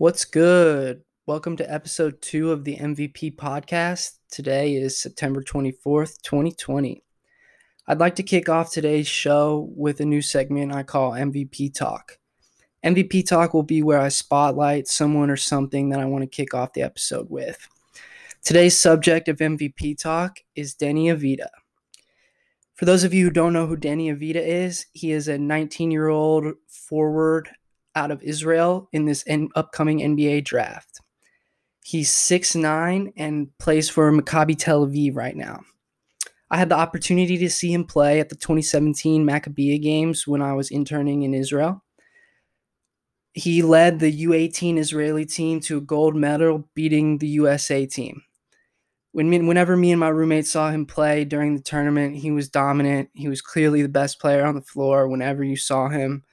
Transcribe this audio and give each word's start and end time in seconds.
What's 0.00 0.24
good? 0.24 1.02
Welcome 1.26 1.58
to 1.58 1.70
episode 1.70 2.22
two 2.22 2.52
of 2.52 2.64
the 2.64 2.78
MVP 2.78 3.36
podcast. 3.36 4.12
Today 4.30 4.74
is 4.74 4.98
September 4.98 5.42
24th, 5.42 6.22
2020. 6.22 7.04
I'd 7.86 7.98
like 7.98 8.14
to 8.14 8.22
kick 8.22 8.48
off 8.48 8.72
today's 8.72 9.06
show 9.06 9.68
with 9.76 10.00
a 10.00 10.06
new 10.06 10.22
segment 10.22 10.74
I 10.74 10.84
call 10.84 11.12
MVP 11.12 11.74
Talk. 11.74 12.18
MVP 12.82 13.28
Talk 13.28 13.52
will 13.52 13.62
be 13.62 13.82
where 13.82 14.00
I 14.00 14.08
spotlight 14.08 14.88
someone 14.88 15.28
or 15.28 15.36
something 15.36 15.90
that 15.90 16.00
I 16.00 16.06
want 16.06 16.22
to 16.22 16.34
kick 16.34 16.54
off 16.54 16.72
the 16.72 16.80
episode 16.80 17.26
with. 17.28 17.68
Today's 18.42 18.78
subject 18.78 19.28
of 19.28 19.36
MVP 19.36 19.98
Talk 19.98 20.38
is 20.56 20.74
Deni 20.74 21.14
Avdija. 21.14 21.48
For 22.72 22.86
those 22.86 23.04
of 23.04 23.12
you 23.12 23.26
who 23.26 23.30
don't 23.30 23.52
know 23.52 23.66
who 23.66 23.76
Deni 23.76 24.06
Avdija 24.06 24.36
is, 24.36 24.86
he 24.94 25.12
is 25.12 25.28
a 25.28 25.36
19 25.36 25.90
year 25.90 26.08
old 26.08 26.54
forward 26.68 27.50
out 27.94 28.10
of 28.10 28.22
Israel 28.22 28.88
in 28.92 29.04
this 29.04 29.24
en- 29.26 29.50
upcoming 29.54 30.00
NBA 30.00 30.44
draft. 30.44 31.00
He's 31.84 32.10
6'9 32.10 33.12
and 33.16 33.48
plays 33.58 33.88
for 33.88 34.12
Maccabi 34.12 34.56
Tel 34.56 34.86
Aviv 34.86 35.16
right 35.16 35.36
now. 35.36 35.60
I 36.50 36.56
had 36.56 36.68
the 36.68 36.76
opportunity 36.76 37.38
to 37.38 37.50
see 37.50 37.72
him 37.72 37.84
play 37.84 38.18
at 38.20 38.28
the 38.28 38.34
2017 38.34 39.24
Maccabi 39.24 39.80
games 39.80 40.26
when 40.26 40.42
I 40.42 40.52
was 40.52 40.70
interning 40.70 41.22
in 41.22 41.32
Israel. 41.32 41.84
He 43.32 43.62
led 43.62 44.00
the 44.00 44.26
U18 44.26 44.76
Israeli 44.76 45.24
team 45.24 45.60
to 45.60 45.78
a 45.78 45.80
gold 45.80 46.16
medal, 46.16 46.68
beating 46.74 47.18
the 47.18 47.28
USA 47.28 47.86
team. 47.86 48.22
When 49.12 49.30
me, 49.30 49.40
whenever 49.40 49.76
me 49.76 49.92
and 49.92 50.00
my 50.00 50.08
roommate 50.08 50.46
saw 50.46 50.70
him 50.70 50.86
play 50.86 51.24
during 51.24 51.54
the 51.54 51.62
tournament, 51.62 52.16
he 52.16 52.32
was 52.32 52.48
dominant. 52.48 53.10
He 53.14 53.28
was 53.28 53.40
clearly 53.40 53.82
the 53.82 53.88
best 53.88 54.20
player 54.20 54.44
on 54.44 54.56
the 54.56 54.60
floor 54.60 55.08
whenever 55.08 55.44
you 55.44 55.56
saw 55.56 55.88
him. 55.88 56.24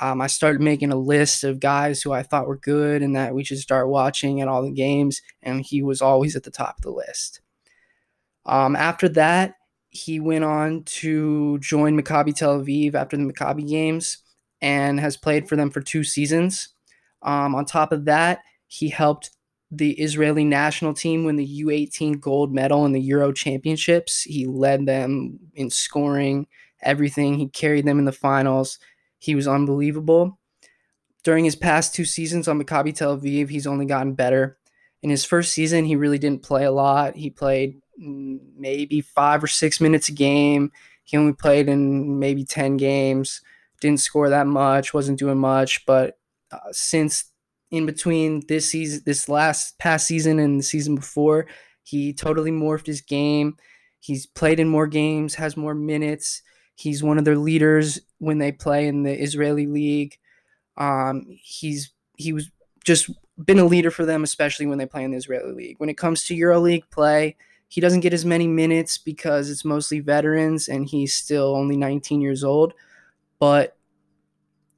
Um, 0.00 0.20
I 0.20 0.26
started 0.26 0.62
making 0.62 0.90
a 0.90 0.96
list 0.96 1.44
of 1.44 1.60
guys 1.60 2.00
who 2.02 2.12
I 2.12 2.22
thought 2.22 2.46
were 2.46 2.56
good 2.56 3.02
and 3.02 3.14
that 3.14 3.34
we 3.34 3.44
should 3.44 3.58
start 3.58 3.88
watching 3.88 4.40
at 4.40 4.48
all 4.48 4.62
the 4.62 4.70
games, 4.70 5.20
and 5.42 5.60
he 5.60 5.82
was 5.82 6.00
always 6.00 6.34
at 6.34 6.44
the 6.44 6.50
top 6.50 6.78
of 6.78 6.82
the 6.82 6.90
list. 6.90 7.40
Um, 8.46 8.74
after 8.74 9.08
that, 9.10 9.54
he 9.90 10.18
went 10.18 10.44
on 10.44 10.84
to 10.84 11.58
join 11.58 12.00
Maccabi 12.00 12.34
Tel 12.34 12.60
Aviv 12.60 12.94
after 12.94 13.16
the 13.16 13.24
Maccabi 13.24 13.68
games 13.68 14.18
and 14.62 14.98
has 14.98 15.16
played 15.16 15.48
for 15.48 15.56
them 15.56 15.70
for 15.70 15.82
two 15.82 16.02
seasons. 16.02 16.70
Um, 17.22 17.54
on 17.54 17.66
top 17.66 17.92
of 17.92 18.06
that, 18.06 18.40
he 18.68 18.88
helped 18.88 19.30
the 19.70 19.92
Israeli 19.92 20.44
national 20.44 20.94
team 20.94 21.24
win 21.24 21.36
the 21.36 21.62
U18 21.62 22.20
gold 22.20 22.54
medal 22.54 22.86
in 22.86 22.92
the 22.92 23.00
Euro 23.00 23.32
Championships. 23.32 24.22
He 24.22 24.46
led 24.46 24.86
them 24.86 25.38
in 25.54 25.70
scoring, 25.70 26.46
everything. 26.82 27.34
He 27.34 27.48
carried 27.48 27.86
them 27.86 27.98
in 27.98 28.04
the 28.04 28.12
finals 28.12 28.78
he 29.22 29.36
was 29.36 29.46
unbelievable. 29.46 30.36
During 31.22 31.44
his 31.44 31.54
past 31.54 31.94
two 31.94 32.04
seasons 32.04 32.48
on 32.48 32.60
Maccabi 32.60 32.92
Tel 32.92 33.16
Aviv, 33.16 33.50
he's 33.50 33.68
only 33.68 33.86
gotten 33.86 34.14
better. 34.14 34.58
In 35.00 35.10
his 35.10 35.24
first 35.24 35.52
season, 35.52 35.84
he 35.84 35.94
really 35.94 36.18
didn't 36.18 36.42
play 36.42 36.64
a 36.64 36.72
lot. 36.72 37.14
He 37.14 37.30
played 37.30 37.80
maybe 37.96 39.00
five 39.00 39.44
or 39.44 39.46
six 39.46 39.80
minutes 39.80 40.08
a 40.08 40.12
game. 40.12 40.72
He 41.04 41.16
only 41.16 41.34
played 41.34 41.68
in 41.68 42.18
maybe 42.18 42.44
10 42.44 42.76
games, 42.78 43.42
didn't 43.80 44.00
score 44.00 44.28
that 44.28 44.48
much, 44.48 44.92
wasn't 44.92 45.20
doing 45.20 45.38
much. 45.38 45.86
But 45.86 46.18
uh, 46.50 46.72
since 46.72 47.26
in 47.70 47.86
between 47.86 48.42
this 48.48 48.68
season, 48.68 49.02
this 49.06 49.28
last 49.28 49.78
past 49.78 50.08
season 50.08 50.40
and 50.40 50.58
the 50.58 50.64
season 50.64 50.96
before, 50.96 51.46
he 51.84 52.12
totally 52.12 52.50
morphed 52.50 52.86
his 52.86 53.00
game. 53.00 53.56
He's 54.00 54.26
played 54.26 54.58
in 54.58 54.66
more 54.66 54.88
games, 54.88 55.36
has 55.36 55.56
more 55.56 55.76
minutes. 55.76 56.42
He's 56.74 57.04
one 57.04 57.18
of 57.18 57.24
their 57.24 57.38
leaders 57.38 58.00
when 58.22 58.38
they 58.38 58.52
play 58.52 58.86
in 58.86 59.02
the 59.02 59.20
Israeli 59.20 59.66
league. 59.66 60.16
Um, 60.76 61.26
he's 61.42 61.90
he 62.16 62.32
was 62.32 62.50
just 62.84 63.10
been 63.44 63.58
a 63.58 63.64
leader 63.64 63.90
for 63.90 64.06
them, 64.06 64.22
especially 64.22 64.64
when 64.64 64.78
they 64.78 64.86
play 64.86 65.02
in 65.02 65.10
the 65.10 65.16
Israeli 65.16 65.52
league. 65.52 65.74
When 65.78 65.88
it 65.88 65.98
comes 65.98 66.22
to 66.24 66.36
EuroLeague 66.36 66.88
play, 66.90 67.36
he 67.66 67.80
doesn't 67.80 68.00
get 68.00 68.12
as 68.12 68.24
many 68.24 68.46
minutes 68.46 68.96
because 68.96 69.50
it's 69.50 69.64
mostly 69.64 69.98
veterans 69.98 70.68
and 70.68 70.86
he's 70.86 71.12
still 71.12 71.56
only 71.56 71.76
19 71.76 72.20
years 72.20 72.44
old. 72.44 72.74
But 73.40 73.76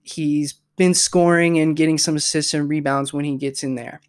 he's 0.03 0.55
been 0.77 0.95
scoring 0.95 1.59
and 1.59 1.77
getting 1.77 1.99
some 1.99 2.17
assists 2.17 2.55
and 2.55 2.67
rebounds 2.67 3.13
when 3.13 3.27
he 3.27 3.37
gets 3.37 3.63
in 3.63 3.75
there. 3.75 4.01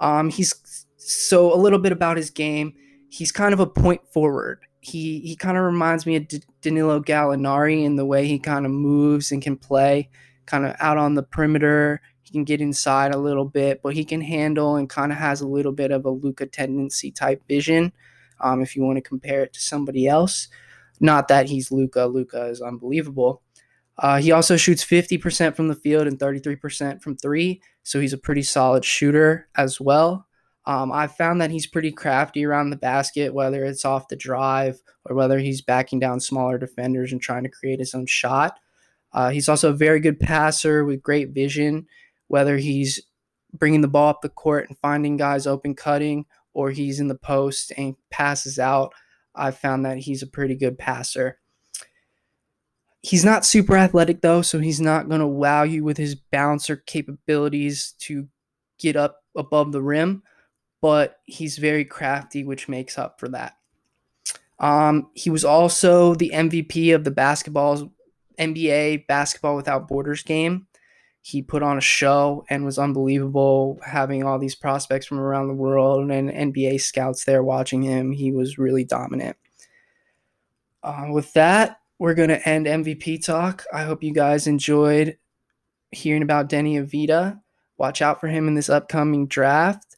Um, 0.00 0.28
he's 0.28 0.86
so 0.96 1.54
a 1.54 1.56
little 1.56 1.78
bit 1.78 1.92
about 1.92 2.16
his 2.16 2.30
game. 2.30 2.74
He's 3.10 3.30
kind 3.30 3.54
of 3.54 3.60
a 3.60 3.66
point 3.66 4.04
forward 4.12 4.60
he 4.80 5.20
he 5.20 5.36
kind 5.36 5.56
of 5.56 5.64
reminds 5.64 6.06
me 6.06 6.16
of 6.16 6.28
D- 6.28 6.42
Danilo 6.62 7.00
Gallinari 7.00 7.84
in 7.84 7.96
the 7.96 8.06
way 8.06 8.26
he 8.26 8.38
kind 8.38 8.64
of 8.64 8.72
moves 8.72 9.30
and 9.30 9.42
can 9.42 9.56
play 9.56 10.08
kind 10.46 10.66
of 10.66 10.74
out 10.80 10.98
on 10.98 11.14
the 11.14 11.22
perimeter. 11.22 12.00
He 12.22 12.32
can 12.32 12.44
get 12.44 12.60
inside 12.60 13.14
a 13.14 13.18
little 13.18 13.44
bit, 13.44 13.82
but 13.82 13.94
he 13.94 14.04
can 14.04 14.20
handle 14.20 14.76
and 14.76 14.88
kind 14.88 15.12
of 15.12 15.18
has 15.18 15.40
a 15.40 15.48
little 15.48 15.72
bit 15.72 15.90
of 15.90 16.04
a 16.04 16.10
Luka 16.10 16.46
tendency 16.46 17.10
type 17.10 17.42
vision. 17.46 17.92
Um, 18.40 18.62
if 18.62 18.74
you 18.74 18.82
want 18.82 18.96
to 18.96 19.02
compare 19.02 19.42
it 19.42 19.52
to 19.52 19.60
somebody 19.60 20.06
else, 20.06 20.48
not 20.98 21.28
that 21.28 21.48
he's 21.48 21.70
Luka. 21.70 22.06
Luka 22.06 22.46
is 22.46 22.62
unbelievable. 22.62 23.42
Uh, 23.98 24.18
he 24.18 24.32
also 24.32 24.56
shoots 24.56 24.82
50% 24.82 25.54
from 25.54 25.68
the 25.68 25.74
field 25.74 26.06
and 26.06 26.18
33% 26.18 27.02
from 27.02 27.16
three, 27.16 27.60
so 27.82 28.00
he's 28.00 28.14
a 28.14 28.18
pretty 28.18 28.42
solid 28.42 28.82
shooter 28.82 29.48
as 29.56 29.78
well. 29.78 30.26
Um, 30.66 30.92
I've 30.92 31.16
found 31.16 31.40
that 31.40 31.50
he's 31.50 31.66
pretty 31.66 31.90
crafty 31.90 32.44
around 32.44 32.70
the 32.70 32.76
basket, 32.76 33.32
whether 33.32 33.64
it's 33.64 33.84
off 33.84 34.08
the 34.08 34.16
drive 34.16 34.80
or 35.06 35.16
whether 35.16 35.38
he's 35.38 35.62
backing 35.62 35.98
down 35.98 36.20
smaller 36.20 36.58
defenders 36.58 37.12
and 37.12 37.20
trying 37.20 37.44
to 37.44 37.50
create 37.50 37.78
his 37.78 37.94
own 37.94 38.06
shot. 38.06 38.58
Uh, 39.12 39.30
he's 39.30 39.48
also 39.48 39.70
a 39.70 39.76
very 39.76 40.00
good 40.00 40.20
passer 40.20 40.84
with 40.84 41.02
great 41.02 41.30
vision, 41.30 41.86
whether 42.28 42.58
he's 42.58 43.00
bringing 43.54 43.80
the 43.80 43.88
ball 43.88 44.10
up 44.10 44.20
the 44.20 44.28
court 44.28 44.68
and 44.68 44.78
finding 44.78 45.16
guys 45.16 45.46
open 45.46 45.74
cutting 45.74 46.24
or 46.52 46.70
he's 46.70 47.00
in 47.00 47.08
the 47.08 47.16
post 47.16 47.72
and 47.76 47.96
passes 48.10 48.58
out. 48.58 48.92
I've 49.34 49.58
found 49.58 49.84
that 49.86 49.98
he's 49.98 50.22
a 50.22 50.26
pretty 50.26 50.54
good 50.54 50.78
passer. 50.78 51.38
He's 53.02 53.24
not 53.24 53.46
super 53.46 53.76
athletic 53.76 54.20
though, 54.20 54.42
so 54.42 54.58
he's 54.58 54.80
not 54.80 55.08
going 55.08 55.20
to 55.20 55.26
wow 55.26 55.62
you 55.62 55.84
with 55.84 55.96
his 55.96 56.14
bouncer 56.14 56.76
capabilities 56.76 57.94
to 58.00 58.28
get 58.78 58.94
up 58.94 59.22
above 59.34 59.72
the 59.72 59.82
rim 59.82 60.22
but 60.80 61.20
he's 61.26 61.58
very 61.58 61.84
crafty, 61.84 62.44
which 62.44 62.68
makes 62.68 62.98
up 62.98 63.20
for 63.20 63.28
that. 63.28 63.56
Um, 64.58 65.10
he 65.14 65.30
was 65.30 65.44
also 65.44 66.14
the 66.14 66.30
MVP 66.34 66.94
of 66.94 67.04
the 67.04 67.10
basketball 67.10 67.90
NBA 68.38 69.06
Basketball 69.06 69.56
Without 69.56 69.88
Borders 69.88 70.22
game. 70.22 70.66
He 71.22 71.42
put 71.42 71.62
on 71.62 71.76
a 71.76 71.82
show 71.82 72.44
and 72.48 72.64
was 72.64 72.78
unbelievable, 72.78 73.78
having 73.84 74.24
all 74.24 74.38
these 74.38 74.54
prospects 74.54 75.06
from 75.06 75.20
around 75.20 75.48
the 75.48 75.54
world 75.54 76.10
and 76.10 76.30
NBA 76.30 76.80
scouts 76.80 77.24
there 77.24 77.42
watching 77.42 77.82
him. 77.82 78.12
He 78.12 78.32
was 78.32 78.58
really 78.58 78.84
dominant. 78.84 79.36
Uh, 80.82 81.08
with 81.10 81.30
that, 81.34 81.80
we're 81.98 82.14
going 82.14 82.30
to 82.30 82.48
end 82.48 82.64
MVP 82.64 83.22
talk. 83.22 83.64
I 83.70 83.82
hope 83.82 84.02
you 84.02 84.14
guys 84.14 84.46
enjoyed 84.46 85.18
hearing 85.90 86.22
about 86.22 86.48
Deni 86.48 86.82
Avdija. 86.82 87.38
Watch 87.76 88.00
out 88.00 88.18
for 88.18 88.28
him 88.28 88.48
in 88.48 88.54
this 88.54 88.70
upcoming 88.70 89.26
draft. 89.26 89.89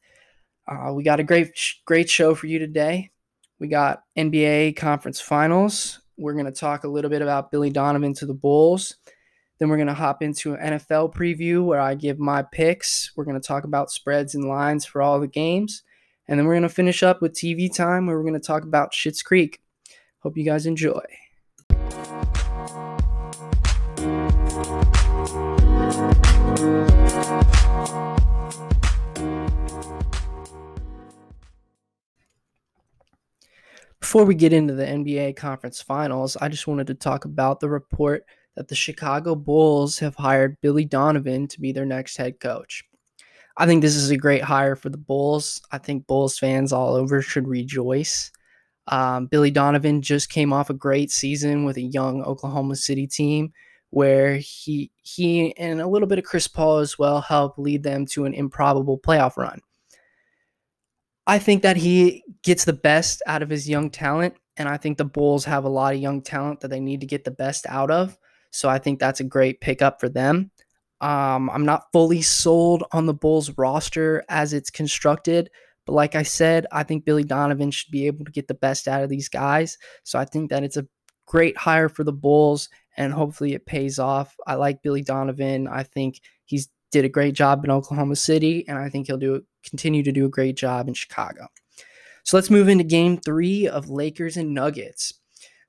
Uh, 0.66 0.92
we 0.92 1.02
got 1.02 1.20
a 1.20 1.24
great, 1.24 1.50
great 1.84 2.08
show 2.08 2.34
for 2.34 2.46
you 2.46 2.58
today. 2.58 3.10
We 3.58 3.68
got 3.68 4.02
NBA 4.16 4.76
conference 4.76 5.20
finals. 5.20 6.00
We're 6.18 6.34
going 6.34 6.46
to 6.46 6.52
talk 6.52 6.84
a 6.84 6.88
little 6.88 7.10
bit 7.10 7.22
about 7.22 7.50
Billy 7.50 7.70
Donovan 7.70 8.14
to 8.14 8.26
the 8.26 8.34
Bulls. 8.34 8.96
Then 9.58 9.68
we're 9.68 9.76
going 9.76 9.88
to 9.88 9.94
hop 9.94 10.22
into 10.22 10.54
an 10.54 10.74
NFL 10.74 11.14
preview 11.14 11.64
where 11.64 11.80
I 11.80 11.94
give 11.94 12.18
my 12.18 12.42
picks. 12.42 13.12
We're 13.16 13.24
going 13.24 13.40
to 13.40 13.46
talk 13.46 13.64
about 13.64 13.90
spreads 13.90 14.34
and 14.34 14.44
lines 14.44 14.84
for 14.84 15.00
all 15.02 15.20
the 15.20 15.28
games. 15.28 15.82
And 16.26 16.38
then 16.38 16.46
we're 16.46 16.54
going 16.54 16.62
to 16.62 16.68
finish 16.68 17.02
up 17.02 17.22
with 17.22 17.34
TV 17.34 17.72
time 17.74 18.06
where 18.06 18.16
we're 18.16 18.22
going 18.22 18.34
to 18.34 18.40
talk 18.40 18.64
about 18.64 18.92
Schitt's 18.92 19.22
Creek. 19.22 19.60
Hope 20.20 20.36
you 20.36 20.44
guys 20.44 20.66
enjoy. 20.66 21.02
Before 34.12 34.26
we 34.26 34.34
get 34.34 34.52
into 34.52 34.74
the 34.74 34.84
NBA 34.84 35.36
conference 35.36 35.80
finals, 35.80 36.36
I 36.36 36.50
just 36.50 36.66
wanted 36.66 36.86
to 36.88 36.94
talk 36.94 37.24
about 37.24 37.60
the 37.60 37.70
report 37.70 38.26
that 38.56 38.68
the 38.68 38.74
Chicago 38.74 39.34
Bulls 39.34 40.00
have 40.00 40.16
hired 40.16 40.60
Billy 40.60 40.84
Donovan 40.84 41.48
to 41.48 41.58
be 41.58 41.72
their 41.72 41.86
next 41.86 42.18
head 42.18 42.38
coach. 42.38 42.84
I 43.56 43.64
think 43.64 43.80
this 43.80 43.96
is 43.96 44.10
a 44.10 44.18
great 44.18 44.42
hire 44.42 44.76
for 44.76 44.90
the 44.90 44.98
Bulls. 44.98 45.62
I 45.72 45.78
think 45.78 46.06
Bulls 46.06 46.38
fans 46.38 46.74
all 46.74 46.94
over 46.94 47.22
should 47.22 47.48
rejoice. 47.48 48.30
Um, 48.86 49.28
Billy 49.28 49.50
Donovan 49.50 50.02
just 50.02 50.28
came 50.28 50.52
off 50.52 50.68
a 50.68 50.74
great 50.74 51.10
season 51.10 51.64
with 51.64 51.78
a 51.78 51.80
young 51.80 52.22
Oklahoma 52.22 52.76
City 52.76 53.06
team 53.06 53.54
where 53.88 54.36
he 54.36 54.90
he 55.02 55.56
and 55.56 55.80
a 55.80 55.86
little 55.86 56.06
bit 56.06 56.18
of 56.18 56.26
Chris 56.26 56.48
Paul 56.48 56.80
as 56.80 56.98
well 56.98 57.22
helped 57.22 57.58
lead 57.58 57.82
them 57.82 58.04
to 58.08 58.26
an 58.26 58.34
improbable 58.34 58.98
playoff 58.98 59.38
run. 59.38 59.62
I 61.26 61.38
think 61.38 61.62
that 61.62 61.76
he 61.76 62.24
gets 62.42 62.64
the 62.64 62.72
best 62.72 63.22
out 63.26 63.42
of 63.42 63.50
his 63.50 63.68
young 63.68 63.90
talent. 63.90 64.34
And 64.56 64.68
I 64.68 64.76
think 64.76 64.98
the 64.98 65.04
Bulls 65.04 65.44
have 65.46 65.64
a 65.64 65.68
lot 65.68 65.94
of 65.94 66.00
young 66.00 66.20
talent 66.20 66.60
that 66.60 66.68
they 66.68 66.80
need 66.80 67.00
to 67.00 67.06
get 67.06 67.24
the 67.24 67.30
best 67.30 67.64
out 67.68 67.90
of. 67.90 68.18
So 68.50 68.68
I 68.68 68.78
think 68.78 68.98
that's 68.98 69.20
a 69.20 69.24
great 69.24 69.60
pickup 69.60 69.98
for 69.98 70.08
them. 70.08 70.50
Um, 71.00 71.50
I'm 71.50 71.64
not 71.64 71.86
fully 71.92 72.22
sold 72.22 72.84
on 72.92 73.06
the 73.06 73.14
Bulls 73.14 73.50
roster 73.56 74.24
as 74.28 74.52
it's 74.52 74.70
constructed, 74.70 75.50
but 75.86 75.94
like 75.94 76.14
I 76.14 76.22
said, 76.22 76.66
I 76.70 76.84
think 76.84 77.04
Billy 77.04 77.24
Donovan 77.24 77.70
should 77.70 77.90
be 77.90 78.06
able 78.06 78.24
to 78.24 78.30
get 78.30 78.46
the 78.46 78.54
best 78.54 78.86
out 78.86 79.02
of 79.02 79.08
these 79.08 79.28
guys. 79.28 79.78
So 80.04 80.18
I 80.18 80.24
think 80.24 80.50
that 80.50 80.62
it's 80.62 80.76
a 80.76 80.86
great 81.26 81.56
hire 81.56 81.88
for 81.88 82.04
the 82.04 82.12
Bulls, 82.12 82.68
and 82.96 83.12
hopefully 83.12 83.54
it 83.54 83.66
pays 83.66 83.98
off. 83.98 84.36
I 84.46 84.54
like 84.54 84.82
Billy 84.82 85.02
Donovan. 85.02 85.66
I 85.66 85.82
think 85.82 86.20
he's 86.44 86.68
did 86.92 87.04
a 87.04 87.08
great 87.08 87.34
job 87.34 87.64
in 87.64 87.70
Oklahoma 87.70 88.14
City, 88.14 88.64
and 88.68 88.78
I 88.78 88.88
think 88.88 89.06
he'll 89.06 89.16
do 89.16 89.42
continue 89.64 90.02
to 90.04 90.12
do 90.12 90.26
a 90.26 90.30
great 90.30 90.56
job 90.56 90.86
in 90.86 90.94
Chicago. 90.94 91.48
So 92.22 92.36
let's 92.36 92.50
move 92.50 92.68
into 92.68 92.84
game 92.84 93.18
three 93.18 93.66
of 93.66 93.90
Lakers 93.90 94.36
and 94.36 94.54
Nuggets. 94.54 95.14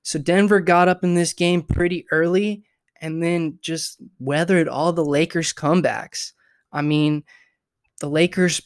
So 0.04 0.20
Denver 0.20 0.60
got 0.60 0.88
up 0.88 1.04
in 1.04 1.16
this 1.16 1.34
game 1.34 1.64
pretty 1.64 2.06
early 2.12 2.64
and 3.02 3.24
then 3.24 3.58
just 3.62 4.02
weathered 4.20 4.68
all 4.68 4.94
the 4.94 5.06
Lakers' 5.06 5.54
comebacks. 5.54 6.34
I 6.72 6.81
mean, 6.81 7.24
the 8.00 8.10
Lakers 8.10 8.62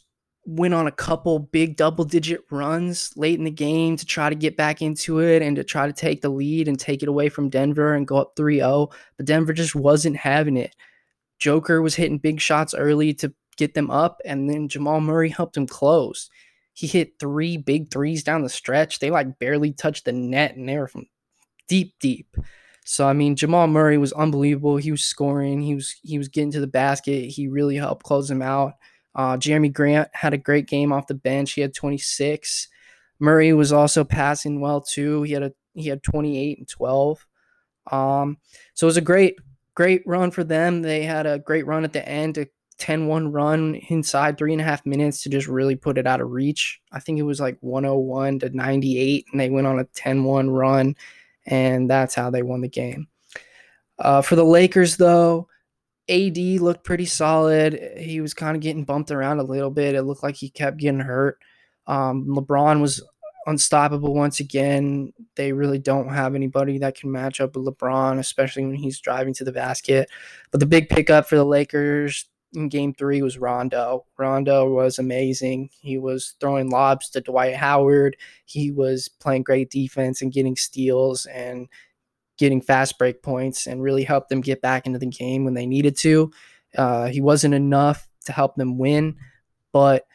went 0.46 0.74
on 0.74 0.88
a 0.88 0.92
couple 0.92 1.40
big 1.40 1.76
double 1.76 2.06
digit 2.06 2.42
runs 2.50 3.12
late 3.18 3.38
in 3.38 3.44
the 3.44 3.52
game 3.52 3.98
to 3.98 4.06
try 4.06 4.30
to 4.30 4.36
get 4.36 4.56
back 4.56 4.82
into 4.82 5.20
it 5.20 5.42
and 5.42 5.58
to 5.58 5.64
try 5.64 5.86
to 5.86 5.94
take 5.94 6.22
the 6.22 6.30
lead 6.30 6.68
and 6.68 6.80
take 6.80 7.04
it 7.04 7.10
away 7.10 7.30
from 7.30 7.50
Denver 7.50 7.94
and 7.94 8.08
go 8.08 8.18
up 8.18 8.34
3 8.36 8.58
0. 8.58 8.90
But 9.18 9.26
Denver 9.26 9.54
just 9.54 9.76
wasn't 9.76 10.16
having 10.16 10.58
it. 10.58 10.74
Joker 11.40 11.82
was 11.82 11.96
hitting 11.96 12.18
big 12.18 12.40
shots 12.40 12.74
early 12.74 13.14
to 13.16 13.34
get 13.58 13.74
them 13.74 13.92
up, 13.92 14.22
and 14.26 14.50
then 14.50 14.68
Jamal 14.68 15.02
Murray 15.02 15.30
helped 15.30 15.58
him 15.58 15.68
close. 15.68 16.30
He 16.74 16.88
hit 16.88 17.20
three 17.20 17.58
big 17.58 17.92
threes 17.92 18.24
down 18.24 18.44
the 18.44 18.50
stretch. 18.50 19.00
They 19.00 19.10
like 19.10 19.40
barely 19.40 19.72
touched 19.72 20.06
the 20.06 20.14
net, 20.14 20.56
and 20.56 20.70
they 20.70 20.78
were 20.78 20.88
from 20.88 21.06
deep, 21.68 21.96
deep. 22.00 22.36
So 22.86 23.08
I 23.08 23.14
mean, 23.14 23.36
Jamal 23.36 23.68
Murray 23.68 23.98
was 23.98 24.14
unbelievable. 24.14 24.78
He 24.78 24.92
was 24.92 25.04
scoring. 25.04 25.62
He 25.62 25.76
was 25.76 25.96
he 26.04 26.18
was 26.18 26.30
getting 26.30 26.52
to 26.52 26.60
the 26.60 26.68
basket. 26.68 27.30
He 27.30 27.48
really 27.48 27.76
helped 27.76 28.04
close 28.04 28.28
them 28.28 28.42
out. 28.42 28.74
Uh, 29.14 29.36
Jerami 29.36 29.74
Grant 29.74 30.10
had 30.14 30.34
a 30.34 30.38
great 30.38 30.68
game 30.68 30.94
off 30.94 31.08
the 31.08 31.16
bench. 31.16 31.54
He 31.54 31.62
had 31.62 31.74
26. 31.74 32.68
Murray 33.20 33.52
was 33.52 33.74
also 33.74 34.04
passing 34.04 34.62
well 34.62 34.80
too. 34.80 35.24
He 35.24 35.34
had 35.34 35.44
a 35.44 35.52
he 35.74 35.90
had 35.90 36.04
28 36.04 36.60
and 36.60 36.70
12. 36.70 37.26
Um, 37.92 38.38
so 38.74 38.86
it 38.86 38.90
was 38.90 38.98
a 38.98 39.02
great 39.02 39.36
great 39.78 40.02
run 40.08 40.32
for 40.32 40.44
them. 40.44 40.82
They 40.82 41.04
had 41.04 41.28
a 41.28 41.38
great 41.38 41.68
run 41.68 41.84
at 41.84 41.94
the 41.94 42.06
end, 42.10 42.40
a 42.40 42.48
10-1 42.80 43.32
run 43.32 43.76
inside 43.90 44.36
three 44.36 44.52
and 44.52 44.60
a 44.60 44.64
half 44.64 44.84
minutes 44.88 45.22
to 45.22 45.30
just 45.30 45.48
really 45.48 45.76
put 45.76 46.00
it 46.00 46.08
out 46.08 46.20
of 46.20 46.32
reach. 46.32 46.82
I 46.92 47.00
think 47.00 47.20
it 47.20 47.24
was 47.24 47.40
like 47.40 47.60
101 47.62 48.40
to 48.40 48.50
98, 48.50 49.26
and 49.32 49.40
they 49.40 49.52
went 49.52 49.68
on 49.68 49.78
a 49.78 49.86
10-1 49.86 50.52
run, 50.52 50.96
and 51.46 51.88
that's 51.88 52.16
how 52.16 52.32
they 52.32 52.42
won 52.42 52.62
the 52.62 52.68
game. 52.68 53.08
Uh, 54.00 54.24
for 54.24 54.36
the 54.36 54.44
Lakers, 54.44 54.98
though, 54.98 55.48
AD 56.10 56.38
looked 56.38 56.84
pretty 56.84 57.06
solid. 57.06 57.80
He 57.98 58.20
was 58.20 58.34
kind 58.34 58.58
of 58.58 58.64
getting 58.64 58.84
bumped 58.84 59.12
around 59.12 59.38
a 59.38 59.44
little 59.44 59.70
bit. 59.70 59.94
It 59.94 60.04
looked 60.04 60.24
like 60.24 60.38
he 60.38 60.50
kept 60.50 60.78
getting 60.78 61.02
hurt. 61.02 61.38
Um, 61.86 62.26
LeBron 62.26 62.82
was 62.82 63.04
unstoppable 63.48 64.14
once 64.14 64.40
again. 64.40 65.14
They 65.36 65.54
really 65.54 65.80
don't 65.80 66.10
have 66.10 66.36
anybody 66.36 66.78
that 66.80 67.00
can 67.00 67.12
match 67.12 67.42
up 67.42 67.56
with 67.56 67.66
LeBron, 67.66 68.20
especially 68.20 68.66
when 68.66 68.76
he's 68.76 69.00
driving 69.00 69.34
to 69.36 69.44
the 69.44 69.52
basket. 69.52 70.10
But 70.52 70.60
the 70.60 70.66
big 70.66 70.90
pickup 70.90 71.28
for 71.28 71.38
the 71.38 71.46
Lakers 71.46 72.26
in 72.54 72.70
game 72.70 72.94
three 72.94 73.22
was 73.22 73.38
Rondo. 73.38 74.06
Rondo 74.18 74.70
was 74.70 75.00
amazing. 75.00 75.70
He 75.82 75.98
was 75.98 76.36
throwing 76.40 76.70
lobs 76.70 77.10
to 77.12 77.22
Dwight 77.22 77.56
Howard. 77.56 78.18
He 78.46 78.70
was 78.72 79.08
playing 79.08 79.44
great 79.44 79.70
defense 79.70 80.22
and 80.22 80.32
getting 80.32 80.56
steals 80.56 81.26
and 81.26 81.68
getting 82.38 82.62
fast 82.62 83.00
break 83.00 83.24
points 83.24 83.66
and 83.66 83.82
really 83.82 84.04
helped 84.04 84.30
them 84.30 84.42
get 84.42 84.62
back 84.62 84.86
into 84.86 85.00
the 85.00 85.08
game 85.08 85.44
when 85.44 85.56
they 85.56 85.66
needed 85.66 85.98
to. 85.98 86.32
Uh, 86.78 87.08
he 87.08 87.22
wasn't 87.22 87.54
enough 87.54 88.08
to 88.26 88.32
help 88.32 88.56
them 88.56 88.78
win, 88.78 89.16
but 89.72 90.06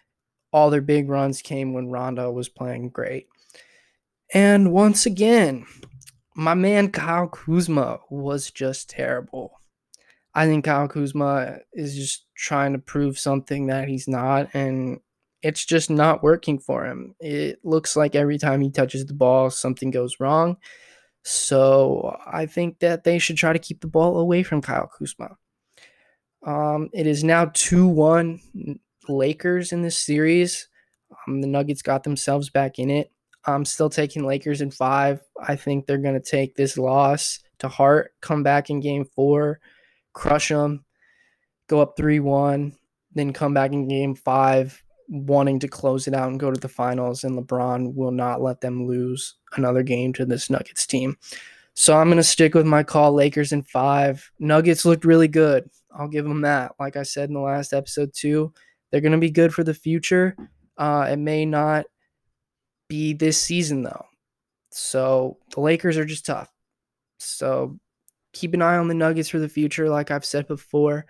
all 0.52 0.70
their 0.70 0.82
big 0.82 1.08
runs 1.08 1.42
came 1.42 1.72
when 1.72 1.90
Rondo 1.90 2.30
was 2.30 2.48
playing 2.48 2.90
great. 2.90 3.28
And 4.34 4.72
once 4.72 5.06
again, 5.06 5.66
my 6.34 6.54
man 6.54 6.90
Kyle 6.90 7.28
Kuzma 7.28 8.00
was 8.10 8.50
just 8.50 8.90
terrible. 8.90 9.60
I 10.34 10.46
think 10.46 10.64
Kyle 10.64 10.88
Kuzma 10.88 11.58
is 11.72 11.94
just 11.94 12.26
trying 12.34 12.72
to 12.72 12.78
prove 12.78 13.18
something 13.18 13.66
that 13.66 13.88
he's 13.88 14.08
not, 14.08 14.48
and 14.54 15.00
it's 15.42 15.64
just 15.64 15.90
not 15.90 16.22
working 16.22 16.58
for 16.58 16.86
him. 16.86 17.14
It 17.20 17.60
looks 17.64 17.96
like 17.96 18.14
every 18.14 18.38
time 18.38 18.60
he 18.60 18.70
touches 18.70 19.04
the 19.04 19.14
ball, 19.14 19.50
something 19.50 19.90
goes 19.90 20.20
wrong. 20.20 20.56
So 21.24 22.16
I 22.26 22.46
think 22.46 22.78
that 22.78 23.04
they 23.04 23.18
should 23.18 23.36
try 23.36 23.52
to 23.52 23.58
keep 23.58 23.80
the 23.80 23.86
ball 23.86 24.18
away 24.18 24.42
from 24.42 24.62
Kyle 24.62 24.88
Kuzma. 24.88 25.36
Um, 26.44 26.88
it 26.92 27.06
is 27.06 27.22
now 27.22 27.50
2 27.52 27.86
1 27.86 28.40
Lakers 29.08 29.72
in 29.72 29.82
this 29.82 29.98
series. 29.98 30.68
Um, 31.26 31.40
the 31.40 31.46
Nuggets 31.46 31.82
got 31.82 32.04
themselves 32.04 32.50
back 32.50 32.78
in 32.78 32.90
it. 32.90 33.10
I'm 33.44 33.64
still 33.64 33.90
taking 33.90 34.24
Lakers 34.24 34.60
in 34.60 34.70
five. 34.70 35.20
I 35.40 35.56
think 35.56 35.86
they're 35.86 35.98
going 35.98 36.20
to 36.20 36.30
take 36.30 36.54
this 36.54 36.78
loss 36.78 37.40
to 37.58 37.68
heart, 37.68 38.14
come 38.20 38.42
back 38.42 38.70
in 38.70 38.80
game 38.80 39.04
four, 39.04 39.60
crush 40.12 40.48
them, 40.48 40.84
go 41.68 41.80
up 41.80 41.96
3 41.96 42.20
1, 42.20 42.74
then 43.14 43.32
come 43.32 43.54
back 43.54 43.72
in 43.72 43.88
game 43.88 44.14
five, 44.14 44.82
wanting 45.08 45.58
to 45.60 45.68
close 45.68 46.06
it 46.06 46.14
out 46.14 46.28
and 46.28 46.40
go 46.40 46.50
to 46.50 46.60
the 46.60 46.68
finals, 46.68 47.24
and 47.24 47.36
LeBron 47.38 47.94
will 47.94 48.10
not 48.10 48.40
let 48.40 48.60
them 48.60 48.86
lose 48.86 49.34
another 49.56 49.82
game 49.82 50.12
to 50.14 50.24
this 50.24 50.50
Nuggets 50.50 50.86
team. 50.86 51.16
So 51.74 51.96
I'm 51.96 52.08
going 52.08 52.18
to 52.18 52.22
stick 52.22 52.54
with 52.54 52.66
my 52.66 52.82
call 52.82 53.12
Lakers 53.12 53.52
in 53.52 53.62
five. 53.62 54.30
Nuggets 54.38 54.84
looked 54.84 55.04
really 55.04 55.28
good. 55.28 55.68
I'll 55.94 56.08
give 56.08 56.24
them 56.24 56.42
that. 56.42 56.72
Like 56.78 56.96
I 56.96 57.02
said 57.02 57.28
in 57.30 57.34
the 57.34 57.40
last 57.40 57.72
episode, 57.72 58.12
too, 58.14 58.52
they're 58.92 59.00
going 59.00 59.12
to 59.12 59.18
be 59.18 59.30
good 59.30 59.52
for 59.52 59.64
the 59.64 59.74
future. 59.74 60.36
Uh, 60.76 61.08
it 61.10 61.16
may 61.16 61.46
not 61.46 61.86
be 62.88 63.14
this 63.14 63.40
season, 63.40 63.82
though. 63.82 64.04
So 64.70 65.38
the 65.54 65.60
Lakers 65.60 65.96
are 65.96 66.04
just 66.04 66.26
tough. 66.26 66.50
So 67.18 67.78
keep 68.32 68.54
an 68.54 68.62
eye 68.62 68.76
on 68.76 68.88
the 68.88 68.94
Nuggets 68.94 69.30
for 69.30 69.38
the 69.38 69.48
future, 69.48 69.88
like 69.88 70.10
I've 70.10 70.24
said 70.24 70.46
before, 70.46 71.06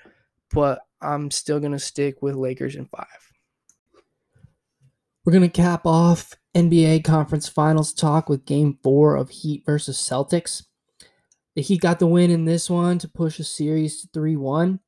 but 0.52 0.80
I'm 1.00 1.30
still 1.30 1.60
going 1.60 1.72
to 1.72 1.78
stick 1.78 2.22
with 2.22 2.36
Lakers 2.36 2.76
in 2.76 2.86
five. 2.86 3.06
We're 5.24 5.32
going 5.32 5.42
to 5.42 5.48
cap 5.48 5.86
off 5.86 6.34
NBA 6.54 7.04
Conference 7.04 7.48
Finals 7.48 7.92
talk 7.92 8.28
with 8.28 8.44
game 8.44 8.78
four 8.82 9.16
of 9.16 9.30
Heat 9.30 9.62
versus 9.64 9.98
Celtics. 9.98 10.64
The 11.54 11.62
Heat 11.62 11.80
got 11.80 11.98
the 11.98 12.06
win 12.06 12.30
in 12.30 12.44
this 12.44 12.70
one 12.70 12.98
to 12.98 13.08
push 13.08 13.38
a 13.38 13.44
series 13.44 14.00
to 14.00 14.08
3 14.12 14.36
1. 14.36 14.80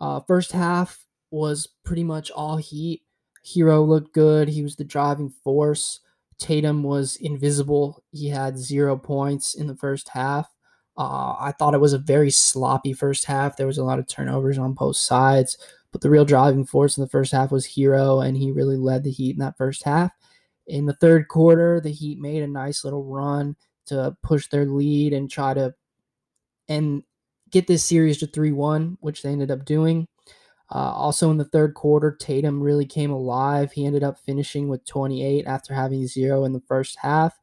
Uh, 0.00 0.20
first 0.26 0.52
half 0.52 1.04
was 1.30 1.68
pretty 1.84 2.04
much 2.04 2.30
all 2.30 2.56
Heat. 2.56 3.02
Herro 3.44 3.86
looked 3.86 4.12
good. 4.12 4.48
He 4.48 4.62
was 4.62 4.76
the 4.76 4.84
driving 4.84 5.30
force. 5.30 6.00
Tatum 6.38 6.82
was 6.82 7.16
invisible. 7.16 8.02
He 8.12 8.28
had 8.28 8.58
zero 8.58 8.96
points 8.96 9.54
in 9.54 9.66
the 9.66 9.76
first 9.76 10.10
half. 10.10 10.48
Uh, 10.96 11.36
I 11.38 11.52
thought 11.56 11.74
it 11.74 11.80
was 11.80 11.92
a 11.92 11.98
very 11.98 12.30
sloppy 12.30 12.92
first 12.92 13.24
half. 13.24 13.56
There 13.56 13.66
was 13.66 13.78
a 13.78 13.84
lot 13.84 13.98
of 13.98 14.08
turnovers 14.08 14.58
on 14.58 14.72
both 14.72 14.96
sides. 14.96 15.56
But 15.90 16.02
the 16.02 16.10
real 16.10 16.24
driving 16.24 16.64
force 16.64 16.98
in 16.98 17.02
the 17.02 17.08
first 17.08 17.32
half 17.32 17.50
was 17.50 17.66
Herro, 17.66 18.20
and 18.20 18.36
he 18.36 18.52
really 18.52 18.76
led 18.76 19.04
the 19.04 19.10
Heat 19.10 19.32
in 19.32 19.38
that 19.38 19.56
first 19.56 19.84
half. 19.84 20.12
In 20.66 20.84
the 20.84 20.94
third 20.94 21.28
quarter, 21.28 21.80
the 21.80 21.90
Heat 21.90 22.18
made 22.18 22.42
a 22.42 22.48
nice 22.48 22.84
little 22.84 23.04
run 23.04 23.56
to 23.86 24.16
push 24.22 24.48
their 24.48 24.66
lead 24.66 25.14
and 25.14 25.30
try 25.30 25.54
to 25.54 25.74
and 26.68 27.02
get 27.50 27.66
this 27.66 27.82
series 27.82 28.18
to 28.18 28.26
3-1, 28.26 28.98
which 29.00 29.22
they 29.22 29.30
ended 29.30 29.50
up 29.50 29.64
doing. 29.64 30.06
Uh, 30.70 30.92
also 30.92 31.30
in 31.30 31.38
the 31.38 31.44
third 31.44 31.74
quarter, 31.74 32.10
Tatum 32.12 32.60
really 32.60 32.84
came 32.84 33.10
alive. 33.10 33.72
He 33.72 33.86
ended 33.86 34.02
up 34.02 34.18
finishing 34.18 34.68
with 34.68 34.84
28 34.84 35.46
after 35.46 35.72
having 35.74 36.06
zero 36.06 36.44
in 36.44 36.52
the 36.52 36.62
first 36.68 36.98
half. 36.98 37.38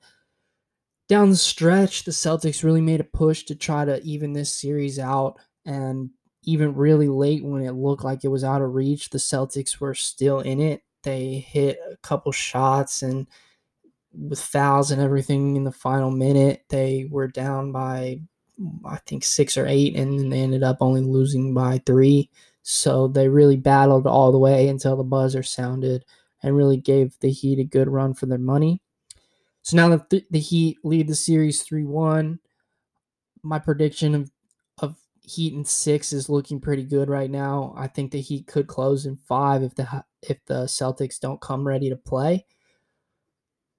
Down 1.07 1.29
the 1.29 1.35
stretch, 1.35 2.03
the 2.03 2.11
Celtics 2.11 2.63
really 2.63 2.81
made 2.81 2.99
a 2.99 3.05
push 3.05 3.43
to 3.45 3.55
try 3.55 3.85
to 3.85 4.01
even 4.03 4.33
this 4.33 4.51
series 4.51 4.99
out 4.99 5.37
and 5.65 6.09
even 6.43 6.75
really 6.75 7.07
late 7.07 7.43
when 7.43 7.63
it 7.63 7.71
looked 7.71 8.03
like 8.03 8.23
it 8.23 8.29
was 8.29 8.43
out 8.43 8.61
of 8.61 8.73
reach, 8.73 9.09
the 9.09 9.17
Celtics 9.17 9.79
were 9.79 9.95
still 9.95 10.39
in 10.39 10.59
it. 10.59 10.83
They 11.03 11.39
hit 11.39 11.79
a 11.91 11.97
couple 11.97 12.31
shots 12.31 13.01
and 13.01 13.27
with 14.17 14.39
fouls 14.39 14.91
and 14.91 15.01
everything 15.01 15.55
in 15.55 15.63
the 15.63 15.71
final 15.71 16.11
minute, 16.11 16.63
they 16.69 17.07
were 17.09 17.27
down 17.27 17.71
by 17.71 18.19
I 18.85 18.97
think 19.05 19.23
six 19.23 19.57
or 19.57 19.67
eight, 19.67 19.95
and 19.95 20.17
then 20.17 20.29
they 20.29 20.39
ended 20.39 20.63
up 20.63 20.77
only 20.79 21.01
losing 21.01 21.53
by 21.53 21.81
three. 21.85 22.29
So 22.67 23.07
they 23.07 23.29
really 23.29 23.57
battled 23.57 24.07
all 24.07 24.31
the 24.31 24.39
way 24.39 24.67
until 24.67 24.97
the 24.97 25.03
buzzer 25.03 25.43
sounded 25.43 26.03
and 26.41 26.55
really 26.55 26.77
gave 26.77 27.15
the 27.19 27.29
Heat 27.29 27.59
a 27.59 27.63
good 27.63 27.87
run 27.87 28.15
for 28.15 28.25
their 28.25 28.39
money. 28.39 28.81
So 29.61 29.77
now 29.77 29.89
that 29.89 30.09
the 30.09 30.39
Heat 30.39 30.79
lead 30.83 31.07
the 31.07 31.13
series 31.13 31.61
3 31.61 31.85
1, 31.85 32.39
my 33.43 33.59
prediction 33.59 34.15
of 34.15 34.31
Heat 35.21 35.53
in 35.53 35.63
six 35.63 36.11
is 36.11 36.29
looking 36.29 36.59
pretty 36.59 36.83
good 36.83 37.07
right 37.07 37.29
now. 37.29 37.73
I 37.77 37.87
think 37.87 38.11
the 38.11 38.21
Heat 38.21 38.47
could 38.47 38.65
close 38.65 39.05
in 39.05 39.17
five 39.17 39.61
if 39.61 39.75
the 39.75 40.03
if 40.23 40.43
the 40.45 40.65
Celtics 40.65 41.19
don't 41.19 41.41
come 41.41 41.67
ready 41.67 41.89
to 41.89 41.95
play. 41.95 42.45